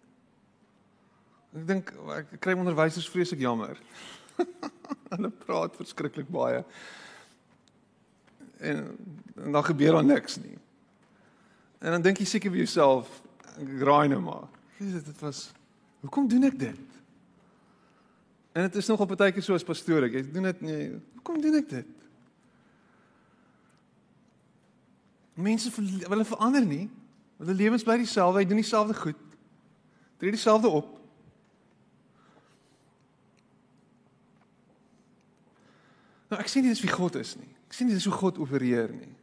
Ek 1.57 1.67
dink 1.73 1.95
ek 2.19 2.37
kry 2.37 2.53
onderwysers 2.53 3.09
vreeslik 3.09 3.41
jammer. 3.41 3.81
Hulle 5.13 5.29
praat 5.29 5.75
verskriklik 5.75 6.29
baie. 6.29 6.63
En, 8.57 8.97
en 9.35 9.51
dan 9.51 9.63
gebeur 9.63 9.99
daar 9.99 10.05
niks 10.05 10.37
nie. 10.41 10.57
En 11.79 11.91
dan 11.91 12.01
dink 12.01 12.17
jy 12.17 12.25
seker 12.25 12.51
vir 12.51 12.63
jouself, 12.65 13.21
graai 13.57 14.07
nou 14.07 14.21
maar. 14.21 14.47
Jesus, 14.77 15.03
dit 15.03 15.19
was 15.21 15.47
Hoekom 15.99 16.27
doen 16.29 16.45
ek 16.47 16.59
dit? 16.59 16.97
En 18.53 18.61
dit 18.61 18.75
is 18.75 18.87
nog 18.87 18.99
op 18.99 19.11
'n 19.11 19.15
tydjie 19.15 19.41
so 19.41 19.53
as 19.53 19.63
pastoor, 19.63 20.03
ek 20.03 20.33
doen 20.33 20.43
dit 20.43 20.61
nie. 20.61 21.01
Hoekom 21.13 21.41
doen 21.41 21.55
ek 21.55 21.69
dit? 21.69 21.87
Mense 25.33 25.71
hulle 26.09 26.25
verander 26.25 26.65
nie. 26.65 26.89
Hulle 27.37 27.53
lewens 27.53 27.83
bly 27.83 27.97
dieselfde, 27.97 28.39
hy 28.39 28.45
doen 28.45 28.57
dieselfde 28.57 28.93
goed. 28.93 29.15
Tree 30.17 30.31
dieselfde 30.31 30.67
op. 30.67 30.96
Nou 36.27 36.39
ek 36.41 36.49
sien 36.51 36.65
nie 36.65 36.73
dis 36.73 36.83
wie 36.83 36.91
God 36.91 37.15
is 37.19 37.35
nie. 37.39 37.49
Ek 37.67 37.75
sien 37.75 37.87
nie 37.87 37.95
dis 37.95 38.07
hoe 38.07 38.15
God 38.15 38.39
opereer 38.43 38.91
nie. 38.91 39.13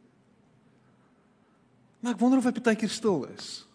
Maar 2.01 2.15
ek 2.15 2.21
wonder 2.21 2.41
of 2.41 2.45
hy 2.45 2.53
baie 2.57 2.77
keer 2.77 2.93
stil 2.93 3.25
is. 3.33 3.65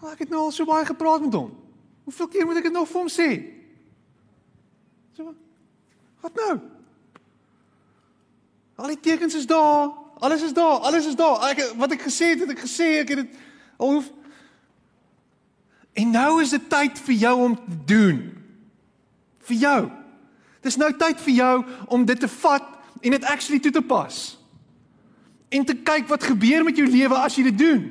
Maar 0.00 0.16
ek 0.16 0.24
het 0.24 0.32
nou 0.32 0.46
al 0.46 0.54
so 0.54 0.68
baie 0.68 0.86
gepraat 0.88 1.24
met 1.24 1.36
hom. 1.36 1.52
Hoeveel 2.08 2.28
keer 2.32 2.48
moet 2.48 2.60
ek 2.60 2.68
dit 2.68 2.74
nog 2.74 2.88
vir 2.90 3.00
hom 3.00 3.12
sê? 3.12 3.28
So 5.16 5.34
Wat 6.22 6.38
nou? 6.38 6.52
Al 8.78 8.92
die 8.94 9.00
tekens 9.02 9.34
is 9.38 9.46
daar. 9.46 9.90
Alles 10.22 10.42
is 10.46 10.54
daar. 10.54 10.84
Alles 10.86 11.06
is 11.10 11.18
daar. 11.18 11.48
Ek 11.50 11.72
wat 11.78 11.94
ek 11.96 12.04
gesê 12.06 12.32
het, 12.32 12.44
het 12.44 12.52
ek 12.54 12.62
gesê, 12.62 12.92
ek 13.02 13.14
het 13.14 13.24
dit 13.24 13.40
al 13.82 13.96
hoef 13.96 14.10
En 15.92 16.10
nou 16.10 16.40
is 16.40 16.54
dit 16.54 16.68
tyd 16.72 17.00
vir 17.04 17.14
jou 17.20 17.34
om 17.44 17.56
te 17.56 17.76
doen. 17.84 18.20
Vir 19.48 19.56
jou. 19.60 19.80
Dis 20.62 20.78
nou 20.78 20.90
tyd 20.94 21.20
vir 21.24 21.34
jou 21.34 21.56
om 21.90 22.04
dit 22.06 22.18
te 22.18 22.30
vat 22.40 22.68
en 23.02 23.16
dit 23.16 23.24
actually 23.26 23.60
toe 23.62 23.72
te 23.74 23.82
pas. 23.82 24.20
En 25.52 25.66
te 25.66 25.74
kyk 25.74 26.08
wat 26.08 26.30
gebeur 26.30 26.64
met 26.64 26.78
jou 26.78 26.86
lewe 26.86 27.18
as 27.18 27.36
jy 27.36 27.48
dit 27.50 27.58
doen. 27.58 27.82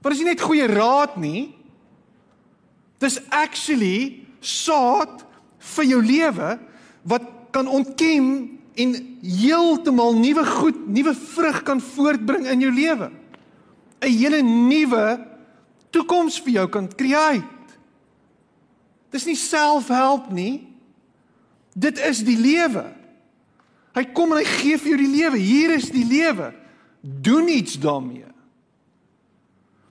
Want 0.00 0.12
dit 0.12 0.18
is 0.20 0.24
nie 0.24 0.32
net 0.32 0.44
goeie 0.44 0.68
raad 0.70 1.16
nie. 1.16 1.48
Dis 3.02 3.18
actually 3.32 4.22
saad 4.44 5.24
vir 5.74 5.88
jou 5.88 6.00
lewe 6.04 6.54
wat 7.08 7.30
kan 7.54 7.68
ontkiem 7.70 8.28
en 8.74 8.94
heeltemal 9.22 10.16
nuwe 10.18 10.44
goed, 10.46 10.80
nuwe 10.90 11.14
vrug 11.14 11.62
kan 11.66 11.80
voortbring 11.80 12.48
in 12.50 12.64
jou 12.66 12.72
lewe. 12.74 13.10
'n 14.02 14.10
Hele 14.10 14.42
nuwe 14.42 15.26
toekoms 15.90 16.40
vir 16.42 16.52
jou 16.52 16.68
kan 16.68 16.88
create. 16.88 17.46
Dis 19.10 19.26
nie 19.26 19.38
selfhelp 19.38 20.30
nie. 20.30 20.73
Dit 21.74 21.98
is 21.98 22.22
die 22.26 22.38
lewe. 22.38 22.86
Hy 23.94 24.04
kom 24.14 24.34
en 24.34 24.40
hy 24.40 24.46
gee 24.62 24.78
vir 24.78 24.94
jou 24.94 25.00
die 25.02 25.12
lewe. 25.12 25.38
Hier 25.42 25.74
is 25.76 25.90
die 25.94 26.06
lewe. 26.06 26.52
Doen 27.02 27.50
iets 27.50 27.76
daarmee. 27.82 28.30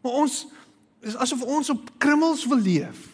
Maar 0.03 0.19
ons 0.23 0.43
is 1.03 1.15
asof 1.19 1.43
ons 1.43 1.69
op 1.71 1.91
krummels 2.01 2.45
wil 2.47 2.63
leef. 2.63 3.09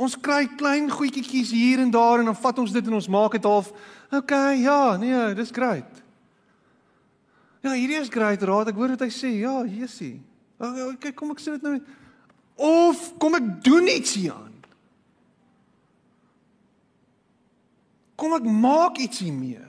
Ons 0.00 0.16
kry 0.16 0.46
klein 0.56 0.88
goedjies 0.88 1.52
hier 1.52 1.80
en 1.82 1.92
daar 1.92 2.22
en 2.22 2.30
dan 2.30 2.36
vat 2.36 2.60
ons 2.62 2.72
dit 2.72 2.86
en 2.86 2.96
ons 2.96 3.08
maak 3.12 3.36
dit 3.36 3.48
half 3.48 3.72
okay, 4.10 4.56
ja, 4.64 4.96
nee, 4.96 5.34
dis 5.38 5.52
great. 5.54 6.00
Ja, 7.60 7.74
hierdie 7.76 8.00
is 8.00 8.10
great, 8.12 8.42
raad 8.42 8.72
ek 8.72 8.78
hoor 8.80 8.94
wat 8.94 9.04
hy 9.04 9.10
sê. 9.12 9.34
Ja, 9.42 9.60
Jesusie. 9.68 10.16
Okay, 10.60 11.12
kom 11.16 11.34
ek 11.34 11.42
sê 11.42 11.56
dit 11.56 11.66
nou. 11.66 11.76
Of 12.60 13.10
kom 13.20 13.36
ek 13.38 13.50
doen 13.64 13.88
iets 13.92 14.16
hieraan? 14.16 14.49
Kom 18.20 18.36
ek 18.36 18.44
maak 18.44 19.00
iets 19.00 19.22
hiermee? 19.24 19.62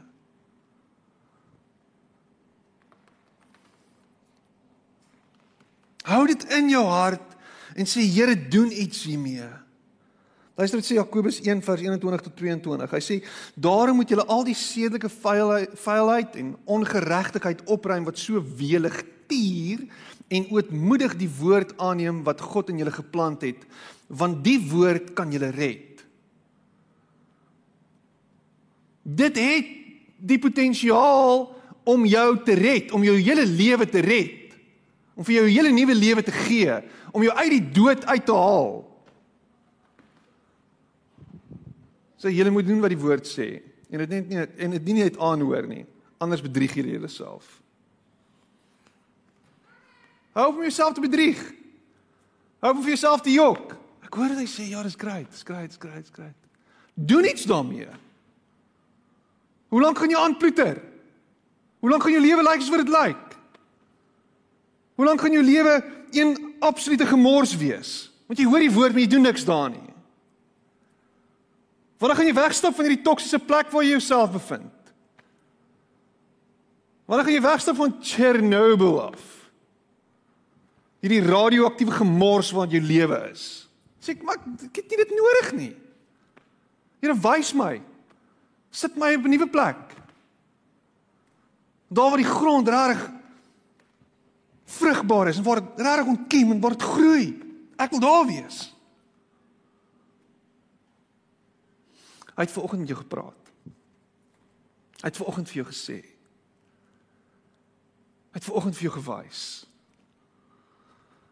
Hou 6.12 6.24
dit 6.28 6.44
in 6.58 6.72
jou 6.74 6.84
hart 6.90 7.38
en 7.80 7.88
sê 7.88 8.04
Here, 8.04 8.36
doen 8.36 8.72
iets 8.74 9.06
hiermee. 9.08 9.48
Luister 10.60 10.82
wat 10.82 10.88
sê 10.90 10.98
Jakobus 10.98 11.40
1 11.40 11.62
vers 11.64 11.84
21 11.86 12.26
tot 12.26 12.36
22. 12.36 12.92
Hy 12.92 13.02
sê: 13.06 13.16
"Daarom 13.56 14.02
moet 14.02 14.10
julle 14.12 14.26
al 14.28 14.44
die 14.44 14.58
sedelike 14.58 15.10
vuilheid 15.10 16.36
en 16.36 16.58
ongeregtigheid 16.66 17.64
opruim 17.72 18.04
wat 18.04 18.20
so 18.20 18.44
welig 18.58 19.00
tier 19.32 19.88
en 20.28 20.50
ootmoedig 20.52 21.16
die 21.16 21.32
woord 21.40 21.72
aanneem 21.80 22.24
wat 22.28 22.42
God 22.42 22.70
in 22.70 22.84
julle 22.84 22.92
geplant 22.92 23.42
het, 23.42 23.64
want 24.08 24.44
die 24.44 24.60
woord 24.60 25.16
kan 25.16 25.32
julle 25.32 25.54
red." 25.56 25.91
Dit 29.02 29.38
het 29.38 29.66
die 30.18 30.40
potensiaal 30.40 31.48
om 31.84 32.06
jou 32.06 32.28
te 32.46 32.54
red, 32.54 32.92
om 32.92 33.04
jou 33.04 33.16
hele 33.18 33.46
lewe 33.46 33.90
te 33.90 34.00
red 34.00 34.42
om 35.22 35.26
vir 35.26 35.36
jou 35.36 35.46
'n 35.46 35.54
hele 35.54 35.72
nuwe 35.72 35.96
lewe 35.96 36.24
te 36.24 36.32
gee, 36.32 36.82
om 37.14 37.22
jou 37.22 37.34
uit 37.36 37.50
die 37.50 37.72
dood 37.72 38.06
uit 38.06 38.26
te 38.26 38.34
haal. 38.34 38.88
So 42.18 42.30
jy 42.30 42.50
moet 42.50 42.68
doen 42.68 42.82
wat 42.82 42.90
die 42.90 42.98
woord 42.98 43.26
sê 43.26 43.62
en 43.90 43.98
dit 43.98 44.10
net 44.10 44.30
nie 44.30 44.38
en 44.38 44.72
dit 44.72 44.84
nie 44.86 44.94
net 44.94 45.18
aanhoor 45.18 45.68
nie, 45.68 45.86
anders 46.18 46.42
bedrieg 46.42 46.74
jy 46.74 46.86
jouself. 46.86 47.62
Hou 50.34 50.48
op 50.48 50.56
om 50.56 50.62
jouself 50.62 50.94
te 50.94 51.02
bedrieg. 51.02 51.54
Hou 52.60 52.72
op 52.72 52.78
om 52.78 52.84
vir 52.84 52.96
jouself 52.96 53.22
te 53.22 53.32
jok. 53.32 53.76
Ek 54.04 54.14
hoor 54.14 54.30
hy 54.30 54.46
sê 54.46 54.70
ja, 54.70 54.84
dis 54.84 54.96
great, 54.96 55.30
dis 55.30 55.44
great, 55.44 55.70
dis 55.70 55.78
great, 55.78 56.02
dis 56.02 56.14
great. 56.14 56.36
Doen 56.94 57.26
iets 57.26 57.44
daarmee. 57.44 57.90
Hoe 59.72 59.82
lank 59.82 60.00
gaan 60.02 60.12
jy 60.12 60.20
aanploeter? 60.20 60.82
Hoe 61.80 61.90
lank 61.90 62.04
gaan 62.04 62.16
jou 62.18 62.24
lewe 62.24 62.44
lyk 62.44 62.58
like, 62.58 62.66
soos 62.66 62.76
wat 62.76 62.84
dit 62.84 62.94
lyk? 62.94 63.38
Hoe 65.00 65.08
lank 65.08 65.22
gaan 65.24 65.34
jou 65.34 65.44
lewe 65.44 65.78
een 66.14 66.34
absolute 66.60 67.08
gemors 67.08 67.56
wees? 67.58 67.94
Want 68.28 68.40
jy 68.40 68.48
hoor 68.52 68.64
die 68.64 68.74
woord, 68.74 68.94
maar 68.94 69.04
jy 69.06 69.12
doen 69.12 69.26
niks 69.26 69.48
daarin 69.48 69.80
nie. 69.80 69.96
Wanneer 72.02 72.18
gaan 72.18 72.28
jy 72.28 72.36
wegstap 72.36 72.76
van 72.76 72.88
hierdie 72.88 73.06
toksiese 73.06 73.40
plek 73.40 73.70
waar 73.72 73.86
jy 73.86 73.96
jouself 73.96 74.32
bevind? 74.34 74.94
Wanneer 77.06 77.28
gaan 77.28 77.38
jy 77.38 77.44
wegstap 77.46 77.78
van 77.80 77.94
Chernobyl 78.02 78.98
af? 79.04 79.28
Hierdie 81.02 81.22
radioaktiewe 81.26 81.96
gemors 81.98 82.52
wat 82.56 82.74
jou 82.74 82.82
lewe 82.84 83.20
is. 83.32 83.46
Sê 84.02 84.16
ek 84.16 84.26
maar 84.26 84.40
ek 84.42 84.82
het 84.82 84.92
nie 84.92 85.00
dit 85.02 85.14
nodig 85.18 85.50
nie. 85.58 85.72
Here 87.02 87.16
wys 87.18 87.54
my. 87.58 87.80
Sit 88.72 88.96
my 88.96 89.14
op 89.16 89.24
'n 89.24 89.30
nuwe 89.30 89.50
plek. 89.50 89.96
Daar 91.88 92.10
waar 92.10 92.18
die 92.18 92.26
grond 92.26 92.68
reg 92.68 93.12
vrugbaar 94.66 95.28
is 95.28 95.38
en 95.38 95.44
waar 95.44 95.62
dit 95.62 95.86
regtig 95.86 96.06
ontkiem 96.06 96.52
en 96.52 96.60
waar 96.60 96.72
dit 96.72 96.82
groei. 96.82 97.26
Ek 97.76 97.90
wil 97.90 98.00
daar 98.00 98.26
wees. 98.26 98.76
Hy 102.36 102.48
het 102.48 102.52
vanoggend 102.52 102.80
met 102.80 102.90
jou 102.90 103.00
gepraat. 103.00 103.52
Hy 105.02 105.10
het 105.10 105.18
vanoggend 105.18 105.50
vir 105.50 105.56
jou 105.56 105.68
gesê. 105.68 106.00
Hy 108.32 108.40
het 108.40 108.48
vanoggend 108.48 108.78
vir 108.78 108.88
jou 108.88 108.94
gewys. 109.02 109.42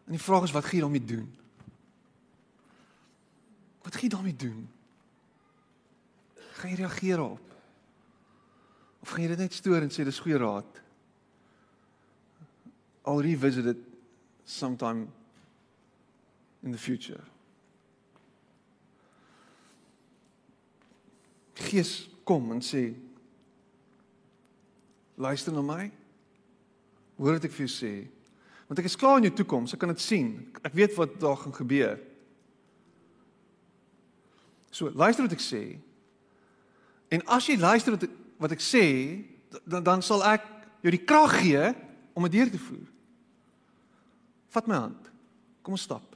En 0.04 0.16
die 0.16 0.22
vraag 0.22 0.42
is 0.42 0.52
wat 0.52 0.64
gaan 0.64 0.78
jy 0.78 0.80
daarmee 0.80 1.04
doen? 1.04 1.28
Wat 3.82 3.94
gaan 3.94 4.02
jy 4.02 4.08
daarmee 4.08 4.36
doen? 4.36 4.68
Gaan 6.60 6.74
jy 6.74 6.82
reageer 6.82 7.20
op? 7.24 7.54
Of 9.00 9.14
gaan 9.14 9.24
jy 9.24 9.32
dit 9.32 9.40
net 9.46 9.56
stoor 9.56 9.80
en 9.80 9.92
sê 9.92 10.04
dis 10.04 10.20
goeie 10.20 10.40
raad? 10.40 10.80
I'll 13.08 13.22
revisit 13.24 13.70
it 13.72 13.80
sometime 14.44 15.08
in 16.62 16.72
the 16.72 16.78
future. 16.78 17.22
Gees 21.54 22.10
kom 22.28 22.52
en 22.52 22.60
sê 22.60 22.90
luister 25.16 25.52
na 25.52 25.64
my. 25.64 25.90
Hoor 27.16 27.36
wat 27.38 27.48
ek 27.48 27.56
vir 27.56 27.66
jou 27.66 27.72
sê. 27.72 27.94
Want 28.68 28.80
ek 28.80 28.88
is 28.88 29.00
klaar 29.00 29.18
in 29.20 29.30
jou 29.30 29.36
toekoms, 29.40 29.72
ek 29.74 29.80
kan 29.82 29.92
dit 29.92 30.02
sien. 30.04 30.34
Ek 30.60 30.76
weet 30.76 30.92
wat 31.00 31.16
daar 31.20 31.40
gaan 31.40 31.56
gebeur. 31.56 31.96
So, 34.70 34.92
luister 34.92 35.24
wat 35.24 35.34
ek 35.34 35.42
sê. 35.42 35.64
En 37.10 37.24
as 37.26 37.46
jy 37.50 37.58
luister 37.58 37.96
wat 37.96 38.08
wat 38.40 38.54
ek 38.54 38.62
sê, 38.64 38.86
dan 39.68 39.84
dan 39.84 40.02
sal 40.02 40.22
ek 40.24 40.46
jou 40.80 40.92
die 40.94 41.04
krag 41.04 41.34
gee 41.42 41.72
om 42.16 42.24
dit 42.24 42.38
deur 42.38 42.52
te 42.54 42.60
voer. 42.62 42.86
Vat 44.54 44.70
my 44.70 44.78
hand. 44.86 45.10
Kom 45.60 45.76
ons 45.76 45.84
stap. 45.84 46.06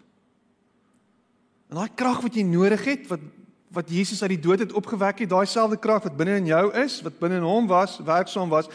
En 1.68 1.76
daai 1.76 1.92
krag 1.98 2.22
wat 2.24 2.36
jy 2.38 2.46
nodig 2.48 2.86
het 2.88 3.08
wat 3.12 3.32
wat 3.74 3.90
Jesus 3.90 4.22
uit 4.22 4.36
die 4.36 4.44
dood 4.44 4.60
het 4.62 4.72
opgewek 4.72 5.24
het, 5.24 5.30
daai 5.32 5.48
selfde 5.50 5.74
krag 5.82 6.04
wat 6.06 6.14
binne 6.14 6.36
in 6.38 6.46
jou 6.46 6.68
is, 6.78 7.00
wat 7.02 7.16
binne 7.18 7.40
in 7.40 7.46
hom 7.46 7.66
was, 7.66 7.96
werksaam 8.06 8.46
was, 8.52 8.68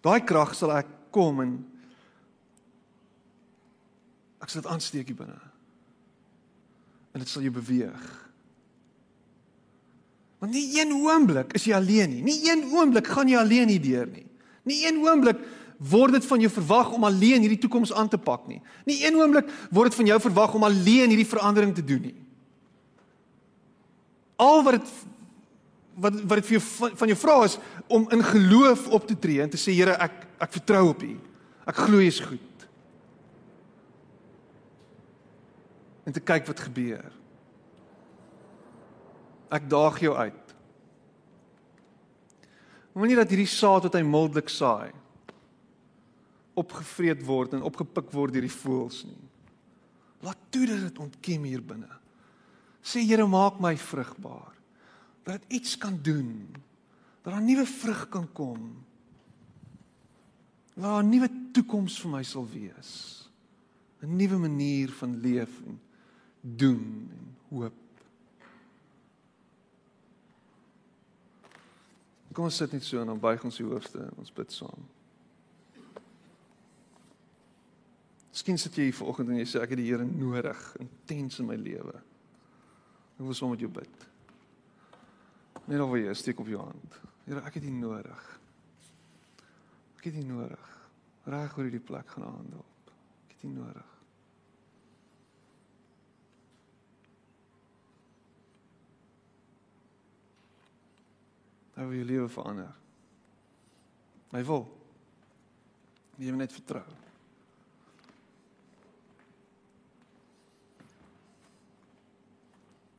daai 0.00 0.22
krag 0.24 0.54
sal 0.56 0.72
ek 0.72 0.88
kom 1.12 1.42
en 1.44 1.50
ek 4.40 4.48
sal 4.48 4.62
dit 4.62 4.70
aansteek 4.72 5.12
hier 5.12 5.18
binne. 5.18 5.36
En 7.12 7.20
dit 7.20 7.28
sal 7.28 7.44
jou 7.44 7.52
beweeg. 7.52 8.06
Want 10.46 10.58
nie 10.58 10.78
een 10.78 10.92
oomblik 10.94 11.56
is 11.58 11.64
jy 11.66 11.74
alleen 11.74 12.12
nie. 12.14 12.20
Nie 12.22 12.38
een 12.46 12.68
oomblik 12.70 13.08
gaan 13.10 13.26
jy 13.26 13.38
alleen 13.40 13.66
hierdeur 13.72 14.06
nie. 14.06 14.28
Nie 14.62 14.84
een 14.86 15.00
oomblik 15.02 15.40
word 15.90 16.14
dit 16.14 16.26
van 16.26 16.44
jou 16.44 16.50
verwag 16.54 16.92
om 16.94 17.04
alleen 17.04 17.42
hierdie 17.42 17.58
toekoms 17.64 17.90
aan 17.92 18.06
te 18.08 18.18
pak 18.18 18.44
nie. 18.46 18.60
Nie 18.86 19.00
een 19.08 19.18
oomblik 19.18 19.50
word 19.74 19.90
dit 19.90 19.98
van 19.98 20.12
jou 20.12 20.20
verwag 20.28 20.54
om 20.54 20.68
alleen 20.68 21.10
hierdie 21.10 21.26
verandering 21.26 21.74
te 21.74 21.84
doen 21.84 22.06
nie. 22.12 22.14
Al 24.38 24.62
wat 24.62 24.78
dit 24.78 24.94
wat 25.96 26.22
wat 26.22 26.38
dit 26.38 26.48
vir 26.52 26.58
jou 26.60 26.94
van 27.02 27.10
jou 27.10 27.18
vra 27.18 27.36
is 27.50 27.58
om 27.90 28.06
in 28.14 28.22
geloof 28.30 28.86
op 28.86 29.10
te 29.10 29.18
tree 29.18 29.42
en 29.42 29.50
te 29.50 29.58
sê 29.58 29.74
Here 29.74 29.98
ek 29.98 30.26
ek 30.46 30.58
vertrou 30.60 30.86
op 30.94 31.02
U. 31.02 31.14
Ek 31.66 31.84
glo 31.88 31.98
U 31.98 32.06
is 32.06 32.22
goed. 32.22 32.66
En 36.06 36.14
te 36.14 36.22
kyk 36.22 36.46
wat 36.46 36.68
gebeur. 36.70 37.10
Ek 39.50 39.70
daag 39.70 40.00
jou 40.00 40.14
uit. 40.16 40.54
Moenie 42.96 43.16
dat 43.16 43.30
hierdie 43.30 43.50
saad 43.50 43.82
wat 43.82 43.94
hy 43.94 44.02
mildelik 44.02 44.48
saai 44.48 44.92
opgevreet 46.56 47.20
word 47.26 47.54
en 47.56 47.64
opgepik 47.68 48.08
word 48.16 48.32
deur 48.32 48.46
die 48.46 48.52
voëls 48.52 49.02
nie. 49.04 49.24
Laat 50.24 50.40
toe 50.50 50.64
dat 50.70 50.86
dit 50.86 51.00
ontkiem 51.04 51.44
hier 51.44 51.60
binne. 51.60 51.90
Sê 52.80 53.02
Here, 53.04 53.26
maak 53.28 53.60
my 53.60 53.74
vrugbaar. 53.76 54.54
Dat 55.26 55.44
iets 55.52 55.76
kan 55.76 55.98
doen. 56.02 56.48
Dat 57.22 57.34
'n 57.34 57.44
nuwe 57.44 57.66
vrug 57.66 58.08
kan 58.08 58.32
kom. 58.32 58.84
Dat 60.74 61.02
'n 61.02 61.10
nuwe 61.10 61.28
toekoms 61.52 62.00
vir 62.00 62.10
my 62.10 62.22
sal 62.22 62.46
wees. 62.48 63.28
'n 64.02 64.16
Nuwe 64.16 64.38
manier 64.38 64.88
van 64.88 65.20
leef 65.20 65.60
en 65.66 65.80
doen 66.40 67.10
en 67.12 67.36
hoop. 67.50 67.85
Kom 72.36 72.50
ons 72.50 72.56
sit 72.60 72.74
net 72.76 72.84
so 72.84 73.00
en 73.00 73.08
dan 73.08 73.20
buig 73.20 73.44
ons 73.48 73.56
die 73.56 73.64
hoofde 73.64 74.02
en 74.04 74.18
ons 74.20 74.32
bid 74.36 74.52
saam. 74.52 74.82
Miskien 78.28 78.60
sit 78.60 78.76
jy 78.76 78.90
hier 78.90 78.98
vanoggend 78.98 79.32
en 79.32 79.38
jy 79.40 79.46
sê 79.48 79.62
ek 79.64 79.72
het 79.72 79.80
die 79.80 79.86
Here 79.88 80.04
nodig 80.04 80.66
intens 80.84 81.40
in 81.40 81.48
my 81.48 81.56
lewe. 81.56 81.96
Ek 83.16 83.24
wil 83.24 83.38
sommer 83.38 83.56
met 83.56 83.64
jou 83.64 83.72
bid. 83.72 84.04
Net 85.72 85.80
of 85.80 85.96
jy 85.96 86.12
steek 86.12 86.44
op 86.44 86.52
jou 86.52 86.60
hand. 86.60 87.00
Here, 87.24 87.40
ek 87.48 87.56
het 87.56 87.64
U 87.64 87.72
nodig. 87.72 88.28
Ek 89.96 90.10
het 90.10 90.20
U 90.20 90.28
nodig. 90.28 90.70
Reg 91.32 91.56
oor 91.56 91.70
hierdie 91.70 91.86
plek 91.88 92.12
gaan 92.12 92.28
handel. 92.28 92.68
Ek 93.24 93.38
het 93.38 93.48
U 93.48 93.54
nodig. 93.56 93.95
Hy 101.76 101.84
wil 101.84 101.98
jou 102.00 102.06
lewe 102.08 102.28
verander. 102.32 102.70
Hy 104.32 104.42
wil. 104.48 104.64
Jy 106.16 106.32
moet 106.32 106.46
net 106.46 106.54
vertrou. 106.56 106.84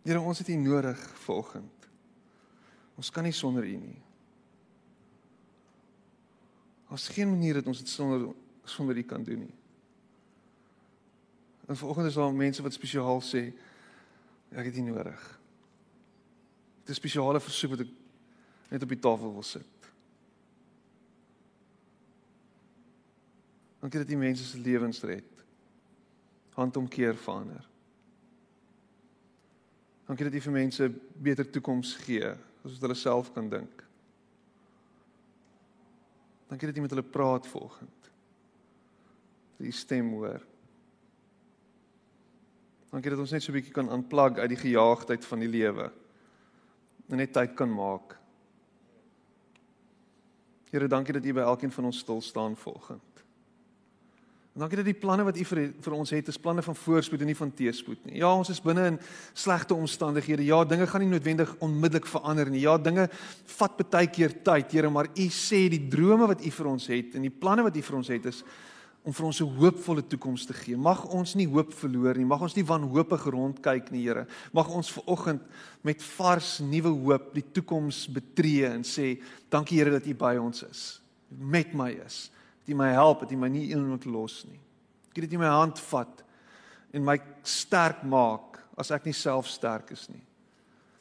Here, 0.08 0.22
ons 0.22 0.40
het 0.40 0.50
U 0.54 0.56
nodig 0.62 1.00
vanoggend. 1.26 1.88
Ons 2.98 3.10
kan 3.12 3.26
nie 3.26 3.36
sonder 3.36 3.66
U 3.68 3.76
nie. 3.82 3.98
Ons 6.94 7.10
geen 7.12 7.28
manier 7.28 7.60
dat 7.60 7.68
ons 7.68 7.82
dit 7.82 7.90
sonder 7.92 8.30
sonder 8.68 8.98
U 8.98 9.04
kan 9.08 9.24
doen 9.24 9.42
nie. 9.48 9.56
En 11.68 11.78
vanoggend 11.78 12.08
is 12.08 12.16
daar 12.20 12.34
mense 12.34 12.64
wat 12.64 12.76
spesiaal 12.76 13.22
sê 13.24 13.50
ek 14.56 14.70
het 14.70 14.80
U 14.80 14.86
nodig. 14.88 15.24
Dit 16.86 16.96
is 16.96 17.02
spesiale 17.02 17.42
versoek 17.44 17.76
wat 17.76 17.84
ek 17.84 17.96
net 18.70 18.84
op 18.84 18.90
die 18.90 19.00
tafel 19.00 19.34
wil 19.34 19.44
sit. 19.44 19.90
Dankie 23.80 24.00
dat 24.00 24.12
U 24.12 24.18
mense 24.18 24.44
se 24.44 24.60
lewens 24.60 25.02
red. 25.02 25.46
Handomkeer 26.58 27.16
verander. 27.16 27.68
Dankie 30.08 30.26
dat 30.26 30.36
U 30.36 30.42
vir 30.42 30.56
mense 30.56 30.90
beter 31.24 31.50
toekoms 31.50 31.94
gee, 32.04 32.34
as 32.64 32.74
wat 32.74 32.84
hulle 32.88 32.98
self 32.98 33.32
kan 33.36 33.50
dink. 33.52 33.84
Dankie 36.48 36.68
dat 36.68 36.78
U 36.78 36.82
met 36.82 36.96
hulle 36.96 37.04
praat 37.04 37.48
vanoggend. 37.48 38.12
Dat 39.58 39.68
U 39.68 39.72
stem 39.72 40.12
hoor. 40.16 40.44
Dankie 42.90 43.12
dat 43.12 43.20
ons 43.20 43.32
net 43.32 43.44
so 43.44 43.52
'n 43.52 43.60
bietjie 43.60 43.74
kan 43.74 43.92
unplug 43.92 44.38
uit 44.38 44.50
die 44.50 44.64
gejaagdheid 44.64 45.26
van 45.26 45.40
die 45.40 45.50
lewe. 45.50 45.92
Net 47.08 47.34
tyd 47.34 47.54
kan 47.54 47.74
maak. 47.74 48.18
Here, 50.72 50.88
dankie 50.88 51.14
dat 51.16 51.26
U 51.26 51.34
by 51.34 51.46
elkeen 51.48 51.72
van 51.72 51.86
ons 51.88 52.02
stil 52.04 52.22
staan 52.22 52.56
vanoggend. 52.60 53.24
En 54.58 54.64
dankie 54.66 54.80
dat 54.80 54.88
die 54.90 54.98
planne 54.98 55.24
wat 55.24 55.38
U 55.38 55.44
vir 55.46 55.60
vir 55.86 55.94
ons 55.94 56.12
het, 56.12 56.28
is 56.28 56.40
planne 56.42 56.64
van 56.66 56.76
voorspoed 56.76 57.22
en 57.22 57.30
nie 57.30 57.38
van 57.38 57.52
teëspoed 57.54 58.08
nie. 58.10 58.18
Ja, 58.20 58.32
ons 58.34 58.50
is 58.50 58.62
binne 58.62 58.88
in 58.90 58.98
slegte 59.38 59.78
omstandighede. 59.78 60.44
Ja, 60.44 60.64
dinge 60.66 60.88
gaan 60.90 61.06
nie 61.06 61.12
noodwendig 61.12 61.54
onmiddellik 61.64 62.10
verander 62.10 62.50
nie. 62.50 62.64
Ja, 62.66 62.74
dinge 62.82 63.06
vat 63.54 63.78
baie 63.86 64.10
keer 64.10 64.34
tyd, 64.44 64.74
Here, 64.74 64.90
maar 64.90 65.12
U 65.14 65.28
sê 65.30 65.68
die 65.72 65.84
drome 65.88 66.28
wat 66.34 66.42
U 66.42 66.52
vir 66.60 66.72
ons 66.74 66.90
het 66.90 67.16
en 67.16 67.30
die 67.30 67.32
planne 67.32 67.68
wat 67.70 67.78
U 67.78 67.86
vir 67.92 68.00
ons 68.02 68.12
het 68.12 68.26
is 68.34 68.42
om 69.08 69.16
vir 69.16 69.26
ons 69.26 69.40
'n 69.42 69.56
hoopvolle 69.56 70.04
toekoms 70.04 70.46
te 70.46 70.54
gee. 70.54 70.76
Mag 70.76 71.06
ons 71.06 71.36
nie 71.36 71.48
hoop 71.48 71.74
verloor 71.74 72.18
nie. 72.18 72.26
Mag 72.26 72.42
ons 72.42 72.56
nie 72.56 72.64
wanhoopig 72.64 73.24
rondkyk 73.24 73.92
nie, 73.92 74.04
Here. 74.04 74.28
Mag 74.52 74.68
ons 74.70 74.92
ver 74.92 75.04
oggend 75.08 75.42
met 75.82 76.04
vars 76.04 76.60
nuwe 76.60 76.90
hoop 76.90 77.34
die 77.34 77.44
toekoms 77.54 78.08
betree 78.08 78.66
en 78.66 78.84
sê, 78.84 79.22
dankie 79.50 79.78
Here 79.78 79.92
dat 79.92 80.06
U 80.06 80.14
by 80.14 80.36
ons 80.36 80.64
is. 80.64 81.02
Met 81.30 81.74
my 81.74 81.92
is 82.06 82.30
dat 82.60 82.70
U 82.70 82.76
my 82.76 82.92
help, 82.92 83.22
dat 83.22 83.32
U 83.32 83.38
my 83.38 83.48
nie 83.48 83.72
eendag 83.72 84.06
los 84.06 84.46
nie. 84.46 84.60
Ek 85.10 85.16
het 85.16 85.24
dit 85.30 85.34
in 85.34 85.40
my 85.40 85.46
hand 85.46 85.80
vat 85.80 86.24
en 86.92 87.04
my 87.04 87.18
sterk 87.44 88.04
maak 88.04 88.60
as 88.78 88.92
ek 88.92 89.06
nie 89.06 89.14
self 89.14 89.48
sterk 89.48 89.92
is 89.92 90.10
nie. 90.10 90.24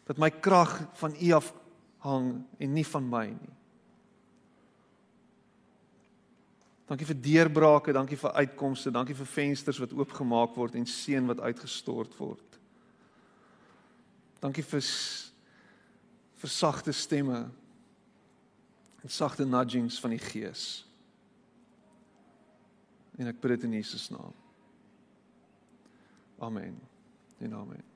Dat 0.07 0.19
my 0.19 0.31
krag 0.31 0.89
van 0.95 1.13
U 1.21 1.33
af 1.33 1.53
hang 1.99 2.45
en 2.59 2.73
nie 2.73 2.87
van 2.87 3.11
my 3.11 3.27
nie. 3.27 3.56
Dankie 6.87 7.07
vir 7.09 7.19
deurbrake, 7.19 7.93
dankie 7.93 8.19
vir 8.19 8.37
uitkomste, 8.39 8.93
dankie 8.95 9.17
vir 9.19 9.27
vensters 9.27 9.81
wat 9.83 9.95
oopgemaak 9.97 10.55
word 10.55 10.77
en 10.79 10.87
seën 10.87 11.27
wat 11.27 11.43
uitgestort 11.43 12.15
word. 12.21 12.59
Dankie 14.43 14.63
vir 14.63 14.85
vir 16.37 16.53
sagte 16.53 16.93
stemme 16.93 17.47
en 19.03 19.11
sagte 19.11 19.47
nudgings 19.49 19.99
van 20.01 20.15
die 20.15 20.23
Gees. 20.23 20.85
En 23.17 23.33
ek 23.33 23.41
bid 23.41 23.57
dit 23.57 23.67
in 23.67 23.79
Jesus 23.81 24.11
naam. 24.13 24.35
Amen. 26.39 26.77
En 27.41 27.55
amen. 27.55 27.96